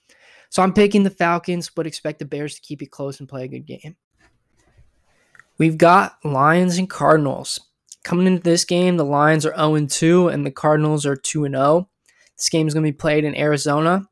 So 0.49 0.61
I'm 0.61 0.73
picking 0.73 1.03
the 1.03 1.09
Falcons, 1.09 1.69
but 1.73 1.87
expect 1.87 2.19
the 2.19 2.25
Bears 2.25 2.55
to 2.55 2.61
keep 2.61 2.81
it 2.81 2.91
close 2.91 3.19
and 3.19 3.27
play 3.27 3.43
a 3.43 3.47
good 3.47 3.65
game. 3.65 3.95
We've 5.57 5.77
got 5.77 6.17
Lions 6.23 6.77
and 6.77 6.89
Cardinals. 6.89 7.59
Coming 8.03 8.27
into 8.27 8.43
this 8.43 8.65
game, 8.65 8.97
the 8.97 9.05
Lions 9.05 9.45
are 9.45 9.55
0 9.55 9.87
2 9.87 10.27
and 10.27 10.45
the 10.45 10.51
Cardinals 10.51 11.05
are 11.05 11.15
2 11.15 11.47
0. 11.47 11.89
This 12.37 12.49
game 12.49 12.67
is 12.67 12.73
going 12.73 12.85
to 12.85 12.91
be 12.91 12.97
played 12.97 13.23
in 13.23 13.35
Arizona. 13.35 14.07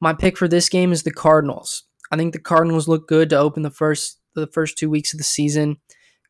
My 0.00 0.12
pick 0.12 0.36
for 0.36 0.48
this 0.48 0.68
game 0.68 0.92
is 0.92 1.02
the 1.02 1.12
Cardinals. 1.12 1.84
I 2.10 2.16
think 2.16 2.32
the 2.32 2.40
Cardinals 2.40 2.88
look 2.88 3.08
good 3.08 3.30
to 3.30 3.38
open 3.38 3.62
the 3.62 3.70
first 3.70 4.18
the 4.34 4.46
first 4.46 4.76
two 4.76 4.90
weeks 4.90 5.14
of 5.14 5.18
the 5.18 5.24
season. 5.24 5.78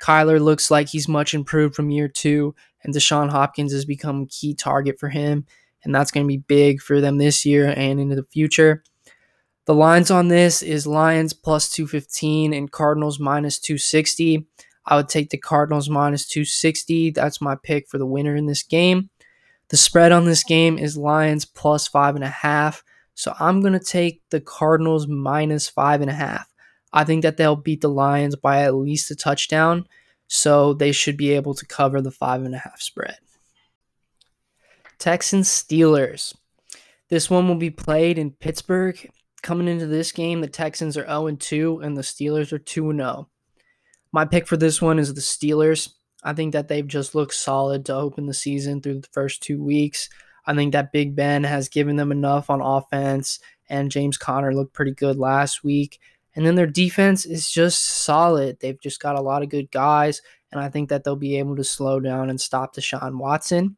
Kyler 0.03 0.41
looks 0.41 0.71
like 0.71 0.88
he's 0.88 1.07
much 1.07 1.33
improved 1.33 1.75
from 1.75 1.91
year 1.91 2.09
two, 2.09 2.55
and 2.83 2.93
Deshaun 2.93 3.31
Hopkins 3.31 3.73
has 3.73 3.85
become 3.85 4.23
a 4.23 4.27
key 4.27 4.53
target 4.53 4.99
for 4.99 5.09
him, 5.09 5.47
and 5.85 5.95
that's 5.95 6.11
going 6.11 6.25
to 6.25 6.29
be 6.29 6.38
big 6.38 6.81
for 6.81 7.01
them 7.01 7.19
this 7.19 7.47
year 7.47 7.73
and 7.77 8.01
into 8.01 8.17
the 8.17 8.25
future. 8.25 8.83
The 9.67 9.75
lines 9.75 10.11
on 10.11 10.27
this 10.27 10.61
is 10.61 10.88
Lions 10.88 11.33
plus 11.33 11.71
215 11.71 12.53
and 12.53 12.71
Cardinals 12.71 13.21
minus 13.21 13.61
260. 13.61 14.45
I 14.87 14.97
would 14.97 15.09
take 15.09 15.31
the 15.31 15.38
Cardinals 15.38 15.88
minus 15.88 16.27
260. 16.27 17.11
That's 17.11 17.41
my 17.41 17.55
pick 17.62 17.88
for 17.88 17.99
the 17.99 18.07
winner 18.07 18.35
in 18.35 18.47
this 18.47 18.65
game. 18.65 19.09
The 19.69 19.77
spread 19.77 20.11
on 20.11 20.25
this 20.25 20.43
game 20.43 20.79
is 20.79 20.97
Lions 20.97 21.45
plus 21.45 21.87
five 21.87 22.17
and 22.17 22.25
a 22.25 22.29
half. 22.29 22.83
So 23.15 23.35
I'm 23.38 23.61
going 23.61 23.75
to 23.75 23.79
take 23.79 24.21
the 24.31 24.41
Cardinals 24.41 25.07
minus 25.07 25.69
five 25.69 26.01
and 26.01 26.11
a 26.11 26.15
half. 26.15 26.52
I 26.92 27.05
think 27.05 27.22
that 27.22 27.37
they'll 27.37 27.57
beat 27.57 27.81
the 27.81 27.88
Lions 27.88 28.37
by 28.37 28.62
at 28.62 28.74
least 28.74 29.11
a 29.11 29.16
touchdown. 29.16 29.87
So 30.28 30.72
they 30.72 30.92
should 30.92 31.18
be 31.18 31.33
able 31.33 31.55
to 31.55 31.66
cover 31.66 32.00
the 32.00 32.11
five 32.11 32.42
and 32.42 32.55
a 32.55 32.59
half 32.59 32.81
spread. 32.81 33.18
Texans 34.98 35.48
Steelers. 35.48 36.35
This 37.11 37.28
one 37.28 37.48
will 37.48 37.57
be 37.57 37.70
played 37.70 38.18
in 38.18 38.31
Pittsburgh. 38.31 39.11
Coming 39.42 39.68
into 39.68 39.87
this 39.87 40.12
game, 40.12 40.40
the 40.40 40.46
Texans 40.46 40.96
are 40.96 41.07
0 41.07 41.37
2 41.37 41.81
and 41.81 41.96
the 41.96 42.02
Steelers 42.02 42.52
are 42.52 42.59
2 42.59 42.92
0. 42.92 43.28
My 44.12 44.24
pick 44.24 44.46
for 44.46 44.57
this 44.57 44.81
one 44.81 44.98
is 44.98 45.12
the 45.12 45.20
Steelers. 45.20 45.90
I 46.22 46.33
think 46.33 46.52
that 46.52 46.68
they've 46.68 46.87
just 46.87 47.14
looked 47.14 47.35
solid 47.35 47.85
to 47.87 47.94
open 47.94 48.26
the 48.26 48.35
season 48.35 48.81
through 48.81 49.00
the 49.00 49.09
first 49.12 49.42
two 49.42 49.62
weeks. 49.62 50.09
I 50.46 50.55
think 50.55 50.72
that 50.72 50.92
Big 50.92 51.16
Ben 51.16 51.44
has 51.44 51.68
given 51.68 51.96
them 51.96 52.12
enough 52.12 52.48
on 52.48 52.61
offense, 52.61 53.38
and 53.68 53.90
James 53.90 54.16
Conner 54.16 54.55
looked 54.55 54.72
pretty 54.72 54.92
good 54.92 55.18
last 55.18 55.64
week. 55.64 55.98
And 56.35 56.47
then 56.47 56.55
their 56.55 56.66
defense 56.66 57.27
is 57.27 57.51
just 57.51 57.85
solid. 57.85 58.59
They've 58.61 58.81
just 58.81 59.01
got 59.01 59.18
a 59.18 59.23
lot 59.23 59.42
of 59.42 59.51
good 59.51 59.71
guys, 59.71 60.23
and 60.51 60.61
I 60.61 60.68
think 60.68 60.88
that 60.88 61.05
they'll 61.05 61.16
be 61.16 61.38
able 61.38 61.57
to 61.57 61.64
slow 61.64 62.01
down 62.01 62.31
and 62.31 62.40
stop 62.40 62.75
Deshaun 62.75 63.18
Watson. 63.18 63.77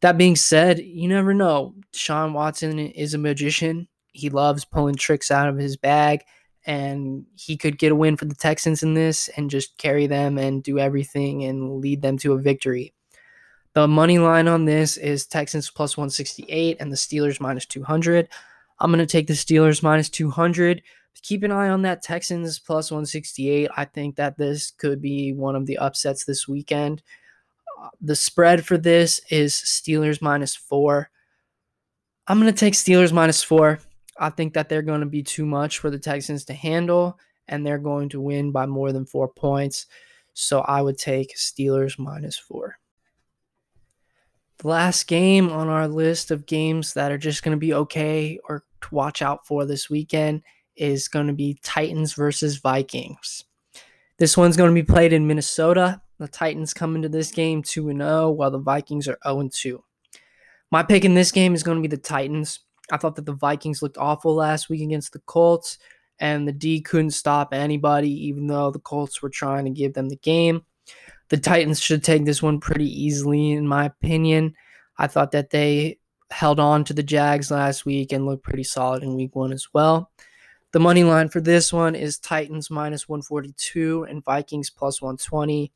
That 0.00 0.18
being 0.18 0.36
said, 0.36 0.78
you 0.78 1.08
never 1.08 1.34
know. 1.34 1.74
Deshaun 1.92 2.32
Watson 2.32 2.78
is 2.78 3.14
a 3.14 3.18
magician. 3.18 3.88
He 4.12 4.30
loves 4.30 4.64
pulling 4.64 4.96
tricks 4.96 5.30
out 5.30 5.48
of 5.48 5.56
his 5.56 5.76
bag, 5.76 6.24
and 6.66 7.24
he 7.36 7.56
could 7.56 7.78
get 7.78 7.92
a 7.92 7.96
win 7.96 8.16
for 8.16 8.26
the 8.26 8.34
Texans 8.34 8.82
in 8.82 8.94
this 8.94 9.28
and 9.36 9.50
just 9.50 9.78
carry 9.78 10.06
them 10.06 10.38
and 10.38 10.62
do 10.62 10.78
everything 10.78 11.44
and 11.44 11.80
lead 11.80 12.02
them 12.02 12.18
to 12.18 12.34
a 12.34 12.38
victory. 12.38 12.94
The 13.74 13.88
money 13.88 14.18
line 14.18 14.48
on 14.48 14.64
this 14.64 14.96
is 14.96 15.26
Texans 15.26 15.70
plus 15.70 15.96
168 15.96 16.76
and 16.80 16.92
the 16.92 16.96
Steelers 16.96 17.40
minus 17.40 17.64
200. 17.66 18.28
I'm 18.78 18.90
going 18.90 18.98
to 18.98 19.06
take 19.06 19.26
the 19.26 19.34
Steelers 19.34 19.82
minus 19.82 20.08
200 20.08 20.82
keep 21.22 21.42
an 21.42 21.52
eye 21.52 21.68
on 21.68 21.82
that 21.82 22.02
Texans 22.02 22.58
plus 22.58 22.90
168. 22.90 23.70
I 23.76 23.84
think 23.84 24.16
that 24.16 24.36
this 24.36 24.70
could 24.70 25.00
be 25.00 25.32
one 25.32 25.56
of 25.56 25.66
the 25.66 25.78
upsets 25.78 26.24
this 26.24 26.48
weekend. 26.48 27.02
Uh, 27.80 27.88
the 28.00 28.16
spread 28.16 28.66
for 28.66 28.76
this 28.76 29.20
is 29.30 29.54
Steelers 29.54 30.22
minus 30.22 30.54
four. 30.54 31.10
I'm 32.26 32.40
going 32.40 32.52
to 32.52 32.58
take 32.58 32.74
Steelers 32.74 33.12
minus 33.12 33.42
four. 33.42 33.78
I 34.18 34.30
think 34.30 34.54
that 34.54 34.68
they're 34.68 34.82
going 34.82 35.00
to 35.00 35.06
be 35.06 35.22
too 35.22 35.46
much 35.46 35.78
for 35.78 35.90
the 35.90 35.98
Texans 35.98 36.44
to 36.46 36.54
handle, 36.54 37.18
and 37.46 37.64
they're 37.64 37.78
going 37.78 38.08
to 38.10 38.20
win 38.20 38.50
by 38.50 38.66
more 38.66 38.92
than 38.92 39.06
four 39.06 39.28
points. 39.28 39.86
So 40.34 40.60
I 40.60 40.82
would 40.82 40.98
take 40.98 41.36
Steelers 41.36 41.98
minus 41.98 42.36
four. 42.36 42.78
The 44.58 44.68
last 44.68 45.06
game 45.06 45.50
on 45.50 45.68
our 45.68 45.86
list 45.86 46.30
of 46.30 46.46
games 46.46 46.94
that 46.94 47.12
are 47.12 47.18
just 47.18 47.44
going 47.44 47.56
to 47.56 47.60
be 47.60 47.74
okay 47.74 48.40
or 48.48 48.64
to 48.82 48.94
watch 48.94 49.22
out 49.22 49.46
for 49.46 49.64
this 49.64 49.88
weekend 49.88 50.42
is 50.78 51.08
going 51.08 51.26
to 51.26 51.32
be 51.32 51.58
Titans 51.62 52.14
versus 52.14 52.56
Vikings. 52.56 53.44
This 54.18 54.36
one's 54.36 54.56
going 54.56 54.74
to 54.74 54.80
be 54.80 54.86
played 54.86 55.12
in 55.12 55.26
Minnesota. 55.26 56.00
The 56.18 56.28
Titans 56.28 56.74
come 56.74 56.96
into 56.96 57.08
this 57.08 57.30
game 57.30 57.62
2 57.62 57.92
0, 57.92 58.30
while 58.30 58.50
the 58.50 58.58
Vikings 58.58 59.06
are 59.06 59.18
0 59.24 59.48
2. 59.52 59.82
My 60.70 60.82
pick 60.82 61.04
in 61.04 61.14
this 61.14 61.32
game 61.32 61.54
is 61.54 61.62
going 61.62 61.78
to 61.78 61.88
be 61.88 61.94
the 61.94 62.02
Titans. 62.02 62.60
I 62.90 62.96
thought 62.96 63.16
that 63.16 63.26
the 63.26 63.34
Vikings 63.34 63.82
looked 63.82 63.98
awful 63.98 64.34
last 64.34 64.68
week 64.68 64.82
against 64.82 65.12
the 65.12 65.20
Colts, 65.20 65.78
and 66.18 66.48
the 66.48 66.52
D 66.52 66.80
couldn't 66.80 67.12
stop 67.12 67.54
anybody, 67.54 68.10
even 68.26 68.46
though 68.46 68.70
the 68.70 68.80
Colts 68.80 69.22
were 69.22 69.30
trying 69.30 69.64
to 69.64 69.70
give 69.70 69.94
them 69.94 70.08
the 70.08 70.16
game. 70.16 70.62
The 71.28 71.36
Titans 71.36 71.80
should 71.80 72.02
take 72.02 72.24
this 72.24 72.42
one 72.42 72.58
pretty 72.58 72.86
easily, 72.86 73.52
in 73.52 73.68
my 73.68 73.84
opinion. 73.84 74.54
I 74.96 75.06
thought 75.06 75.32
that 75.32 75.50
they 75.50 75.98
held 76.30 76.60
on 76.60 76.84
to 76.84 76.94
the 76.94 77.02
Jags 77.02 77.50
last 77.50 77.86
week 77.86 78.12
and 78.12 78.26
looked 78.26 78.42
pretty 78.44 78.64
solid 78.64 79.02
in 79.02 79.14
week 79.14 79.34
one 79.36 79.52
as 79.52 79.68
well. 79.72 80.10
The 80.72 80.80
money 80.80 81.02
line 81.02 81.30
for 81.30 81.40
this 81.40 81.72
one 81.72 81.94
is 81.94 82.18
Titans 82.18 82.70
minus 82.70 83.08
142 83.08 84.04
and 84.04 84.22
Vikings 84.22 84.68
plus 84.68 85.00
120. 85.00 85.72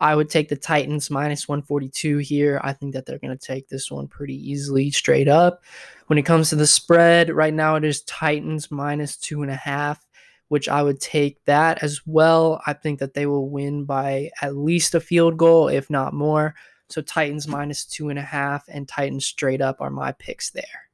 I 0.00 0.14
would 0.14 0.30
take 0.30 0.48
the 0.48 0.54
Titans 0.54 1.10
minus 1.10 1.48
142 1.48 2.18
here. 2.18 2.60
I 2.62 2.72
think 2.72 2.94
that 2.94 3.04
they're 3.04 3.18
going 3.18 3.36
to 3.36 3.46
take 3.46 3.68
this 3.68 3.90
one 3.90 4.06
pretty 4.06 4.36
easily, 4.36 4.92
straight 4.92 5.26
up. 5.26 5.64
When 6.06 6.20
it 6.20 6.24
comes 6.24 6.50
to 6.50 6.56
the 6.56 6.68
spread, 6.68 7.30
right 7.30 7.52
now 7.52 7.74
it 7.74 7.84
is 7.84 8.02
Titans 8.02 8.70
minus 8.70 9.16
two 9.16 9.42
and 9.42 9.50
a 9.50 9.56
half, 9.56 10.06
which 10.46 10.68
I 10.68 10.84
would 10.84 11.00
take 11.00 11.44
that 11.46 11.82
as 11.82 12.06
well. 12.06 12.62
I 12.64 12.74
think 12.74 13.00
that 13.00 13.14
they 13.14 13.26
will 13.26 13.50
win 13.50 13.86
by 13.86 14.30
at 14.40 14.56
least 14.56 14.94
a 14.94 15.00
field 15.00 15.36
goal, 15.36 15.66
if 15.66 15.90
not 15.90 16.14
more. 16.14 16.54
So 16.90 17.02
Titans 17.02 17.48
minus 17.48 17.84
two 17.84 18.08
and 18.08 18.20
a 18.20 18.22
half 18.22 18.66
and 18.68 18.86
Titans 18.88 19.26
straight 19.26 19.60
up 19.60 19.80
are 19.80 19.90
my 19.90 20.12
picks 20.12 20.50
there. 20.50 20.87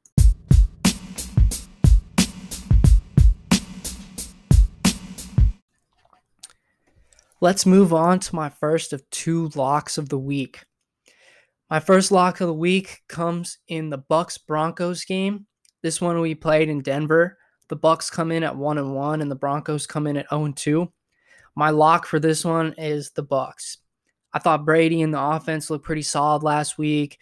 Let's 7.45 7.67
move 7.67 7.93
on 7.93 8.17
to 8.21 8.35
my 8.35 8.49
first 8.49 8.91
of 8.91 9.07
two 9.11 9.51
locks 9.53 9.99
of 9.99 10.09
the 10.09 10.17
week. 10.17 10.65
My 11.69 11.79
first 11.79 12.11
lock 12.11 12.41
of 12.41 12.47
the 12.47 12.53
week 12.55 13.03
comes 13.07 13.59
in 13.67 13.91
the 13.91 13.99
Bucs 13.99 14.39
Broncos 14.47 15.05
game. 15.05 15.45
This 15.83 16.01
one 16.01 16.19
we 16.19 16.33
played 16.33 16.69
in 16.69 16.81
Denver. 16.81 17.37
The 17.67 17.77
Bucs 17.77 18.11
come 18.11 18.31
in 18.31 18.41
at 18.41 18.55
1 18.55 18.79
and 18.79 18.95
1 18.95 19.21
and 19.21 19.29
the 19.29 19.35
Broncos 19.35 19.85
come 19.85 20.07
in 20.07 20.17
at 20.17 20.27
0 20.31 20.45
and 20.45 20.57
2. 20.57 20.91
My 21.55 21.69
lock 21.69 22.07
for 22.07 22.19
this 22.19 22.43
one 22.43 22.73
is 22.79 23.11
the 23.11 23.23
Bucs. 23.23 23.77
I 24.33 24.39
thought 24.39 24.65
Brady 24.65 25.03
and 25.03 25.13
the 25.13 25.21
offense 25.21 25.69
looked 25.69 25.85
pretty 25.85 26.01
solid 26.01 26.41
last 26.41 26.79
week, 26.79 27.19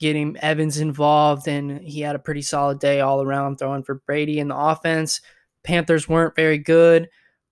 getting 0.00 0.36
Evans 0.38 0.78
involved 0.78 1.46
and 1.46 1.80
he 1.80 2.00
had 2.00 2.16
a 2.16 2.18
pretty 2.18 2.42
solid 2.42 2.80
day 2.80 3.02
all 3.02 3.22
around 3.22 3.58
throwing 3.58 3.84
for 3.84 4.02
Brady 4.04 4.40
and 4.40 4.50
the 4.50 4.58
offense. 4.58 5.20
Panthers 5.62 6.08
weren't 6.08 6.34
very 6.34 6.58
good 6.58 7.08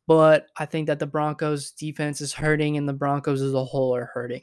but 0.09 0.47
I 0.57 0.65
think 0.65 0.87
that 0.87 0.99
the 0.99 1.07
Broncos 1.07 1.71
defense 1.73 2.23
is 2.23 2.33
hurting 2.33 2.79
and 2.79 2.89
the 2.89 2.95
Broncos 2.95 3.43
as 3.43 3.53
a 3.53 3.63
whole 3.63 3.95
are 3.95 4.11
hurting. 4.15 4.43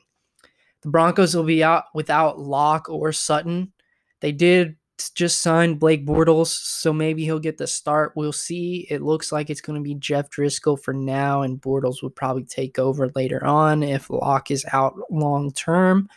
The 0.84 0.90
Broncos 0.90 1.36
will 1.36 1.44
be 1.44 1.64
out 1.64 1.86
without 1.96 2.40
Lock 2.40 2.88
or 2.88 3.12
Sutton. 3.12 3.74
They 4.22 4.32
did 4.32 4.76
just 5.16 5.42
sign 5.42 5.74
Blake 5.74 6.06
Bortles, 6.06 6.50
so 6.50 6.94
maybe 6.94 7.24
he'll 7.24 7.40
get 7.40 7.58
the 7.58 7.66
start. 7.66 8.14
We'll 8.16 8.32
see. 8.32 8.86
It 8.92 9.02
looks 9.02 9.32
like 9.32 9.50
it's 9.50 9.60
going 9.60 9.80
to 9.80 9.84
be 9.84 9.96
Jeff 9.96 10.30
Driskel 10.30 10.80
for 10.80 10.94
now, 10.94 11.42
and 11.42 11.60
Bortles 11.60 12.04
will 12.04 12.12
probably 12.12 12.46
take 12.46 12.78
over 12.78 13.12
later 13.16 13.44
on 13.44 13.82
if 13.82 14.12
Lock 14.12 14.52
is 14.52 14.68
out 14.72 14.96
long 15.10 15.52
term, 15.52 16.08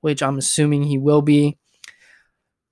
which 0.00 0.20
I'm 0.20 0.36
assuming 0.36 0.82
he 0.82 0.98
will 0.98 1.22
be. 1.22 1.58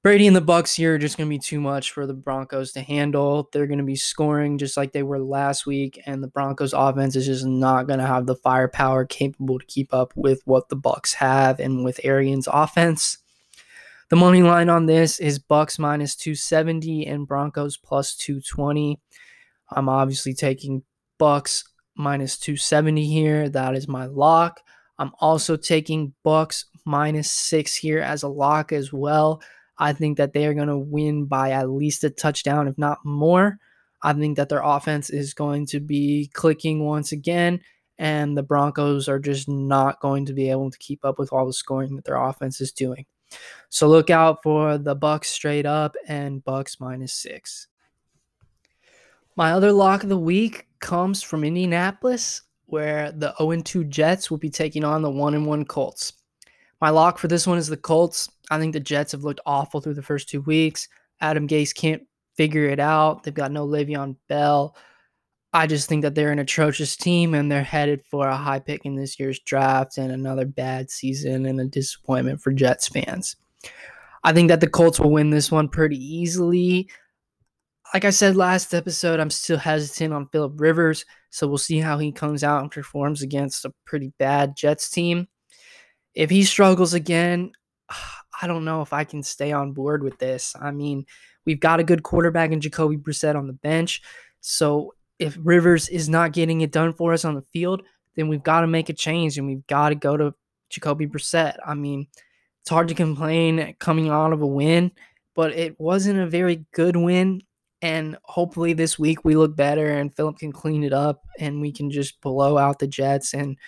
Brady 0.04 0.26
and 0.26 0.36
the 0.36 0.42
Bucs 0.42 0.76
here 0.76 0.96
are 0.96 0.98
just 0.98 1.16
going 1.16 1.30
to 1.30 1.34
be 1.34 1.38
too 1.38 1.62
much 1.62 1.92
for 1.92 2.06
the 2.06 2.12
Broncos 2.12 2.72
to 2.72 2.82
handle. 2.82 3.48
They're 3.50 3.66
going 3.66 3.78
to 3.78 3.84
be 3.84 3.96
scoring 3.96 4.58
just 4.58 4.76
like 4.76 4.92
they 4.92 5.02
were 5.02 5.18
last 5.18 5.64
week, 5.64 5.98
and 6.04 6.22
the 6.22 6.28
Broncos 6.28 6.74
offense 6.74 7.16
is 7.16 7.24
just 7.24 7.46
not 7.46 7.86
going 7.86 8.00
to 8.00 8.06
have 8.06 8.26
the 8.26 8.36
firepower 8.36 9.06
capable 9.06 9.58
to 9.58 9.64
keep 9.64 9.94
up 9.94 10.12
with 10.14 10.42
what 10.44 10.68
the 10.68 10.76
Bucs 10.76 11.14
have 11.14 11.58
and 11.58 11.86
with 11.86 12.00
Arians' 12.04 12.46
offense. 12.52 13.16
The 14.10 14.16
money 14.16 14.42
line 14.42 14.68
on 14.68 14.84
this 14.84 15.18
is 15.20 15.38
Bucs 15.38 15.78
minus 15.78 16.14
270 16.16 17.06
and 17.06 17.26
Broncos 17.26 17.78
plus 17.78 18.14
220. 18.14 19.00
I'm 19.70 19.88
obviously 19.88 20.34
taking 20.34 20.82
Bucs 21.18 21.64
minus 21.96 22.36
270 22.36 23.06
here. 23.06 23.48
That 23.48 23.74
is 23.74 23.88
my 23.88 24.04
lock. 24.04 24.60
I'm 24.98 25.12
also 25.18 25.56
taking 25.56 26.12
Bucs 26.26 26.66
minus 26.84 27.30
6 27.30 27.74
here 27.76 28.00
as 28.00 28.22
a 28.22 28.28
lock 28.28 28.70
as 28.70 28.92
well. 28.92 29.40
I 29.78 29.92
think 29.92 30.18
that 30.18 30.32
they 30.32 30.46
are 30.46 30.54
going 30.54 30.68
to 30.68 30.78
win 30.78 31.24
by 31.26 31.50
at 31.50 31.70
least 31.70 32.04
a 32.04 32.10
touchdown 32.10 32.68
if 32.68 32.78
not 32.78 32.98
more. 33.04 33.58
I 34.02 34.12
think 34.12 34.36
that 34.36 34.48
their 34.48 34.62
offense 34.62 35.10
is 35.10 35.34
going 35.34 35.66
to 35.66 35.80
be 35.80 36.30
clicking 36.34 36.84
once 36.84 37.12
again 37.12 37.60
and 37.98 38.36
the 38.36 38.42
Broncos 38.42 39.08
are 39.08 39.18
just 39.18 39.48
not 39.48 40.00
going 40.00 40.26
to 40.26 40.32
be 40.32 40.50
able 40.50 40.70
to 40.70 40.78
keep 40.78 41.04
up 41.04 41.18
with 41.18 41.32
all 41.32 41.46
the 41.46 41.52
scoring 41.52 41.96
that 41.96 42.04
their 42.04 42.22
offense 42.22 42.60
is 42.60 42.72
doing. 42.72 43.06
So 43.68 43.88
look 43.88 44.10
out 44.10 44.42
for 44.42 44.78
the 44.78 44.96
Bucs 44.96 45.26
straight 45.26 45.66
up 45.66 45.94
and 46.06 46.44
Bucs 46.44 46.80
minus 46.80 47.12
6. 47.14 47.68
My 49.36 49.52
other 49.52 49.72
lock 49.72 50.02
of 50.02 50.08
the 50.08 50.18
week 50.18 50.68
comes 50.80 51.22
from 51.22 51.44
Indianapolis 51.44 52.42
where 52.66 53.12
the 53.12 53.34
0 53.38 53.62
2 53.62 53.84
Jets 53.84 54.30
will 54.30 54.38
be 54.38 54.50
taking 54.50 54.84
on 54.84 55.02
the 55.02 55.10
1 55.10 55.44
1 55.44 55.64
Colts. 55.64 56.12
My 56.80 56.90
lock 56.90 57.18
for 57.18 57.28
this 57.28 57.46
one 57.46 57.58
is 57.58 57.68
the 57.68 57.76
Colts. 57.76 58.30
I 58.50 58.58
think 58.58 58.72
the 58.72 58.80
Jets 58.80 59.12
have 59.12 59.24
looked 59.24 59.40
awful 59.46 59.80
through 59.80 59.94
the 59.94 60.02
first 60.02 60.28
two 60.28 60.42
weeks. 60.42 60.88
Adam 61.20 61.48
Gase 61.48 61.74
can't 61.74 62.02
figure 62.36 62.66
it 62.66 62.80
out. 62.80 63.22
They've 63.22 63.32
got 63.32 63.52
no 63.52 63.66
Le'Veon 63.66 64.16
Bell. 64.28 64.76
I 65.52 65.68
just 65.68 65.88
think 65.88 66.02
that 66.02 66.16
they're 66.16 66.32
an 66.32 66.40
atrocious 66.40 66.96
team 66.96 67.32
and 67.32 67.50
they're 67.50 67.62
headed 67.62 68.02
for 68.10 68.26
a 68.26 68.36
high 68.36 68.58
pick 68.58 68.84
in 68.84 68.96
this 68.96 69.20
year's 69.20 69.38
draft 69.38 69.98
and 69.98 70.10
another 70.10 70.44
bad 70.44 70.90
season 70.90 71.46
and 71.46 71.60
a 71.60 71.64
disappointment 71.64 72.40
for 72.40 72.52
Jets 72.52 72.88
fans. 72.88 73.36
I 74.24 74.32
think 74.32 74.48
that 74.48 74.60
the 74.60 74.66
Colts 74.66 74.98
will 74.98 75.12
win 75.12 75.30
this 75.30 75.52
one 75.52 75.68
pretty 75.68 75.96
easily. 75.96 76.88
Like 77.92 78.04
I 78.04 78.10
said 78.10 78.34
last 78.34 78.74
episode, 78.74 79.20
I'm 79.20 79.30
still 79.30 79.58
hesitant 79.58 80.12
on 80.12 80.26
Philip 80.26 80.54
Rivers, 80.56 81.04
so 81.30 81.46
we'll 81.46 81.58
see 81.58 81.78
how 81.78 81.98
he 81.98 82.10
comes 82.10 82.42
out 82.42 82.62
and 82.62 82.70
performs 82.70 83.22
against 83.22 83.64
a 83.64 83.72
pretty 83.84 84.12
bad 84.18 84.56
Jets 84.56 84.90
team. 84.90 85.28
If 86.14 86.30
he 86.30 86.44
struggles 86.44 86.94
again, 86.94 87.52
I 88.42 88.46
don't 88.46 88.64
know 88.64 88.82
if 88.82 88.92
I 88.92 89.04
can 89.04 89.22
stay 89.22 89.52
on 89.52 89.72
board 89.72 90.02
with 90.02 90.18
this. 90.18 90.54
I 90.60 90.70
mean, 90.70 91.06
we've 91.44 91.60
got 91.60 91.80
a 91.80 91.84
good 91.84 92.02
quarterback 92.02 92.50
in 92.50 92.60
Jacoby 92.60 92.96
Brissett 92.96 93.36
on 93.36 93.46
the 93.46 93.52
bench, 93.52 94.02
so 94.40 94.94
if 95.18 95.38
Rivers 95.40 95.88
is 95.88 96.08
not 96.08 96.32
getting 96.32 96.60
it 96.60 96.72
done 96.72 96.92
for 96.92 97.12
us 97.12 97.24
on 97.24 97.34
the 97.34 97.44
field, 97.52 97.82
then 98.16 98.28
we've 98.28 98.42
got 98.42 98.60
to 98.60 98.66
make 98.66 98.88
a 98.88 98.92
change 98.92 99.38
and 99.38 99.46
we've 99.46 99.66
got 99.66 99.90
to 99.90 99.94
go 99.94 100.16
to 100.16 100.34
Jacoby 100.70 101.06
Brissett. 101.06 101.56
I 101.64 101.74
mean, 101.74 102.06
it's 102.60 102.70
hard 102.70 102.88
to 102.88 102.94
complain 102.94 103.74
coming 103.78 104.08
out 104.08 104.32
of 104.32 104.42
a 104.42 104.46
win, 104.46 104.92
but 105.34 105.52
it 105.52 105.78
wasn't 105.78 106.20
a 106.20 106.26
very 106.26 106.64
good 106.72 106.96
win. 106.96 107.42
And 107.82 108.16
hopefully 108.24 108.72
this 108.72 108.98
week 108.98 109.24
we 109.24 109.36
look 109.36 109.54
better 109.54 109.86
and 109.86 110.14
Philip 110.14 110.38
can 110.38 110.52
clean 110.52 110.84
it 110.84 110.92
up 110.92 111.22
and 111.38 111.60
we 111.60 111.70
can 111.72 111.90
just 111.90 112.20
blow 112.20 112.56
out 112.56 112.78
the 112.78 112.86
Jets 112.86 113.34
and 113.34 113.58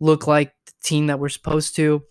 look 0.00 0.26
like 0.26 0.52
team 0.84 1.06
that 1.08 1.18
we're 1.18 1.28
supposed 1.28 1.74
to. 1.76 2.02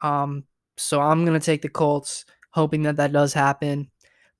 Um, 0.00 0.44
so 0.76 1.00
I'm 1.00 1.24
going 1.24 1.38
to 1.38 1.44
take 1.44 1.62
the 1.62 1.68
Colts, 1.68 2.24
hoping 2.50 2.82
that 2.82 2.96
that 2.96 3.12
does 3.12 3.32
happen. 3.32 3.90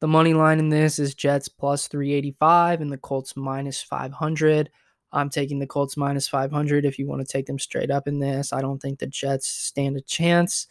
The 0.00 0.08
money 0.08 0.34
line 0.34 0.58
in 0.58 0.68
this 0.68 0.98
is 0.98 1.14
Jets 1.14 1.48
plus 1.48 1.86
385 1.86 2.80
and 2.80 2.90
the 2.90 2.98
Colts 2.98 3.36
minus 3.36 3.80
500. 3.82 4.70
I'm 5.12 5.30
taking 5.30 5.58
the 5.58 5.66
Colts 5.66 5.96
minus 5.96 6.26
500 6.26 6.84
if 6.84 6.98
you 6.98 7.06
want 7.06 7.20
to 7.20 7.30
take 7.30 7.46
them 7.46 7.58
straight 7.58 7.90
up 7.90 8.08
in 8.08 8.18
this. 8.18 8.52
I 8.52 8.62
don't 8.62 8.80
think 8.80 8.98
the 8.98 9.06
Jets 9.06 9.46
stand 9.46 9.96
a 9.96 10.00
chance. 10.00 10.66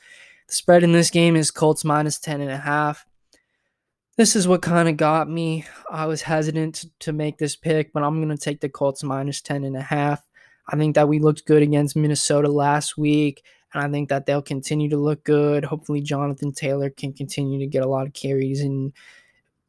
The 0.47 0.55
spread 0.55 0.83
in 0.83 0.91
this 0.91 1.09
game 1.09 1.35
is 1.35 1.51
Colts 1.51 1.85
minus 1.85 2.19
10 2.19 2.41
and 2.41 2.51
a 2.51 2.57
half. 2.57 3.05
This 4.17 4.35
is 4.35 4.47
what 4.47 4.61
kind 4.61 4.89
of 4.89 4.97
got 4.97 5.29
me. 5.29 5.65
I 5.89 6.05
was 6.07 6.23
hesitant 6.23 6.85
to, 6.99 7.13
make 7.13 7.37
this 7.37 7.55
pick, 7.55 7.93
but 7.93 8.03
I'm 8.03 8.21
going 8.21 8.35
to 8.35 8.43
take 8.43 8.59
the 8.59 8.69
Colts 8.69 9.03
minus 9.03 9.41
10 9.41 9.63
and 9.63 9.77
a 9.77 9.81
half. 9.81 10.27
I 10.67 10.77
think 10.77 10.95
that 10.95 11.07
we 11.07 11.19
looked 11.19 11.45
good 11.45 11.61
against 11.61 11.95
Minnesota 11.95 12.49
last 12.49 12.97
week, 12.97 13.43
and 13.73 13.83
I 13.83 13.89
think 13.89 14.09
that 14.09 14.25
they'll 14.25 14.41
continue 14.41 14.89
to 14.89 14.97
look 14.97 15.23
good. 15.23 15.65
Hopefully, 15.65 16.01
Jonathan 16.01 16.51
Taylor 16.51 16.89
can 16.89 17.13
continue 17.13 17.59
to 17.59 17.67
get 17.67 17.83
a 17.83 17.89
lot 17.89 18.07
of 18.07 18.13
carries 18.13 18.61
and 18.61 18.93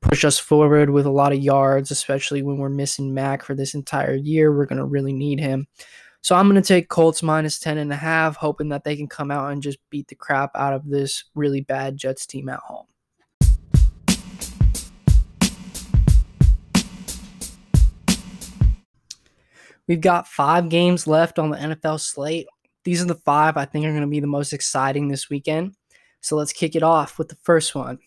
push 0.01 0.25
us 0.25 0.39
forward 0.39 0.91
with 0.91 1.07
a 1.07 1.11
lot 1.11 1.33
of 1.33 1.39
yards, 1.39 1.91
especially 1.91 2.43
when 2.43 2.59
we're 2.59 2.69
missing 2.69 3.15
Mack 3.15 3.43
for 3.43 3.55
this 3.55 3.75
entire 3.75 4.15
year. 4.15 4.55
We're 4.55 4.67
going 4.67 4.79
to 4.79 4.85
really 4.85 5.13
need 5.13 5.41
him. 5.41 5.67
So 6.21 6.37
I'm 6.37 6.49
going 6.49 6.61
to 6.61 6.67
take 6.67 6.89
Colts 6.89 7.23
minus 7.23 7.59
10 7.59 7.79
and 7.79 7.93
a 7.93 7.97
half, 7.97 8.37
hoping 8.37 8.69
that 8.69 8.85
they 8.85 8.97
can 8.97 9.09
come 9.09 9.31
out 9.31 9.51
and 9.51 9.63
just 9.63 9.79
beat 9.91 10.09
the 10.09 10.15
crap 10.15 10.51
out 10.55 10.73
of 10.73 10.89
this 10.89 11.25
really 11.35 11.63
bad 11.63 11.97
Jets 11.97 12.27
team 12.27 12.49
at 12.49 12.61
home. 12.61 12.87
We've 19.89 20.01
got 20.01 20.29
five 20.29 20.69
games 20.69 21.07
left 21.07 21.39
on 21.39 21.51
the 21.51 21.57
NFL 21.57 22.01
slate. 22.01 22.47
These 22.85 23.03
are 23.03 23.07
the 23.07 23.15
five 23.15 23.57
I 23.57 23.65
think 23.65 23.85
are 23.85 23.91
going 23.91 24.03
to 24.03 24.07
be 24.07 24.21
the 24.21 24.27
most 24.27 24.53
exciting 24.53 25.09
this 25.09 25.29
weekend. 25.29 25.75
So 26.21 26.37
let's 26.37 26.53
kick 26.53 26.77
it 26.77 26.83
off 26.83 27.19
with 27.19 27.29
the 27.29 27.37
first 27.43 27.75
one. 27.75 27.99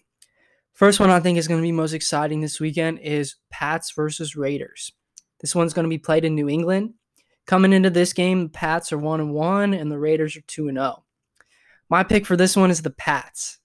First 0.73 0.99
one 0.99 1.09
I 1.09 1.19
think 1.19 1.37
is 1.37 1.47
going 1.47 1.59
to 1.59 1.65
be 1.65 1.71
most 1.71 1.93
exciting 1.93 2.41
this 2.41 2.59
weekend 2.59 2.99
is 2.99 3.35
Pats 3.49 3.91
versus 3.91 4.35
Raiders. 4.35 4.91
This 5.39 5.55
one's 5.55 5.73
going 5.73 5.83
to 5.83 5.89
be 5.89 5.97
played 5.97 6.25
in 6.25 6.35
New 6.35 6.49
England. 6.49 6.93
Coming 7.45 7.73
into 7.73 7.89
this 7.89 8.13
game, 8.13 8.43
the 8.43 8.49
Pats 8.49 8.91
are 8.91 8.97
1 8.97 9.21
and 9.21 9.33
1 9.33 9.73
and 9.73 9.91
the 9.91 9.99
Raiders 9.99 10.35
are 10.35 10.41
2 10.41 10.67
and 10.67 10.77
0. 10.77 11.03
My 11.89 12.03
pick 12.03 12.25
for 12.25 12.35
this 12.35 12.55
one 12.55 12.71
is 12.71 12.81
the 12.81 12.89
Pats. 12.89 13.59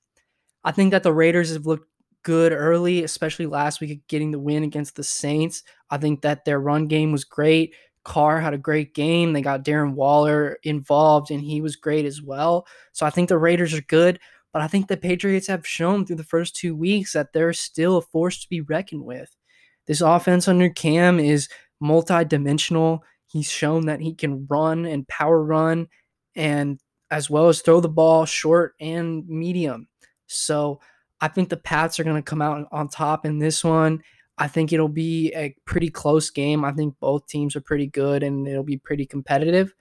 I 0.62 0.72
think 0.72 0.90
that 0.90 1.02
the 1.02 1.12
Raiders 1.12 1.52
have 1.52 1.66
looked 1.66 1.88
good 2.22 2.52
early, 2.52 3.02
especially 3.02 3.46
last 3.46 3.80
week 3.80 4.06
getting 4.06 4.30
the 4.30 4.38
win 4.38 4.62
against 4.62 4.96
the 4.96 5.02
Saints. 5.02 5.62
I 5.88 5.96
think 5.96 6.20
that 6.20 6.44
their 6.44 6.60
run 6.60 6.86
game 6.86 7.12
was 7.12 7.24
great. 7.24 7.74
Carr 8.04 8.40
had 8.40 8.54
a 8.54 8.58
great 8.58 8.94
game. 8.94 9.32
They 9.32 9.42
got 9.42 9.64
Darren 9.64 9.94
Waller 9.94 10.58
involved 10.62 11.30
and 11.30 11.40
he 11.40 11.60
was 11.60 11.76
great 11.76 12.04
as 12.04 12.22
well. 12.22 12.66
So 12.92 13.04
I 13.06 13.10
think 13.10 13.28
the 13.28 13.38
Raiders 13.38 13.74
are 13.74 13.82
good. 13.82 14.18
But 14.52 14.62
I 14.62 14.66
think 14.66 14.88
the 14.88 14.96
Patriots 14.96 15.46
have 15.46 15.66
shown 15.66 16.04
through 16.04 16.16
the 16.16 16.24
first 16.24 16.56
two 16.56 16.74
weeks 16.74 17.12
that 17.12 17.32
they're 17.32 17.52
still 17.52 17.98
a 17.98 18.02
force 18.02 18.40
to 18.42 18.48
be 18.48 18.60
reckoned 18.60 19.04
with. 19.04 19.34
This 19.86 20.00
offense 20.00 20.48
under 20.48 20.68
Cam 20.68 21.20
is 21.20 21.48
multi-dimensional. 21.80 23.04
He's 23.26 23.50
shown 23.50 23.86
that 23.86 24.00
he 24.00 24.12
can 24.14 24.46
run 24.48 24.86
and 24.86 25.06
power 25.06 25.42
run 25.42 25.86
and 26.34 26.80
as 27.12 27.30
well 27.30 27.48
as 27.48 27.60
throw 27.60 27.80
the 27.80 27.88
ball 27.88 28.24
short 28.24 28.74
and 28.80 29.26
medium. 29.28 29.88
So 30.26 30.80
I 31.20 31.28
think 31.28 31.48
the 31.48 31.56
Pats 31.56 32.00
are 32.00 32.04
going 32.04 32.16
to 32.16 32.22
come 32.22 32.42
out 32.42 32.66
on 32.72 32.88
top 32.88 33.24
in 33.24 33.38
this 33.38 33.62
one. 33.62 34.02
I 34.40 34.48
think 34.48 34.72
it'll 34.72 34.88
be 34.88 35.32
a 35.34 35.54
pretty 35.66 35.90
close 35.90 36.30
game. 36.30 36.64
I 36.64 36.72
think 36.72 36.98
both 36.98 37.26
teams 37.26 37.54
are 37.54 37.60
pretty 37.60 37.86
good 37.86 38.22
and 38.22 38.48
it'll 38.48 38.64
be 38.64 38.78
pretty 38.78 39.06
competitive. 39.06 39.74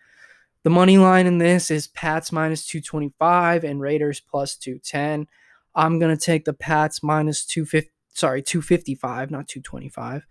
The 0.63 0.69
money 0.69 0.97
line 0.97 1.25
in 1.25 1.37
this 1.37 1.71
is 1.71 1.87
Pats 1.87 2.31
minus 2.31 2.67
225 2.67 3.63
and 3.63 3.79
Raiders 3.79 4.19
plus 4.19 4.55
210. 4.57 5.27
I'm 5.73 5.97
going 5.97 6.15
to 6.15 6.21
take 6.21 6.43
the 6.43 6.53
Pats 6.53 7.01
minus 7.01 7.45
250 7.45 7.89
sorry, 8.13 8.41
255, 8.41 9.31
not 9.31 9.47
225. 9.47 10.25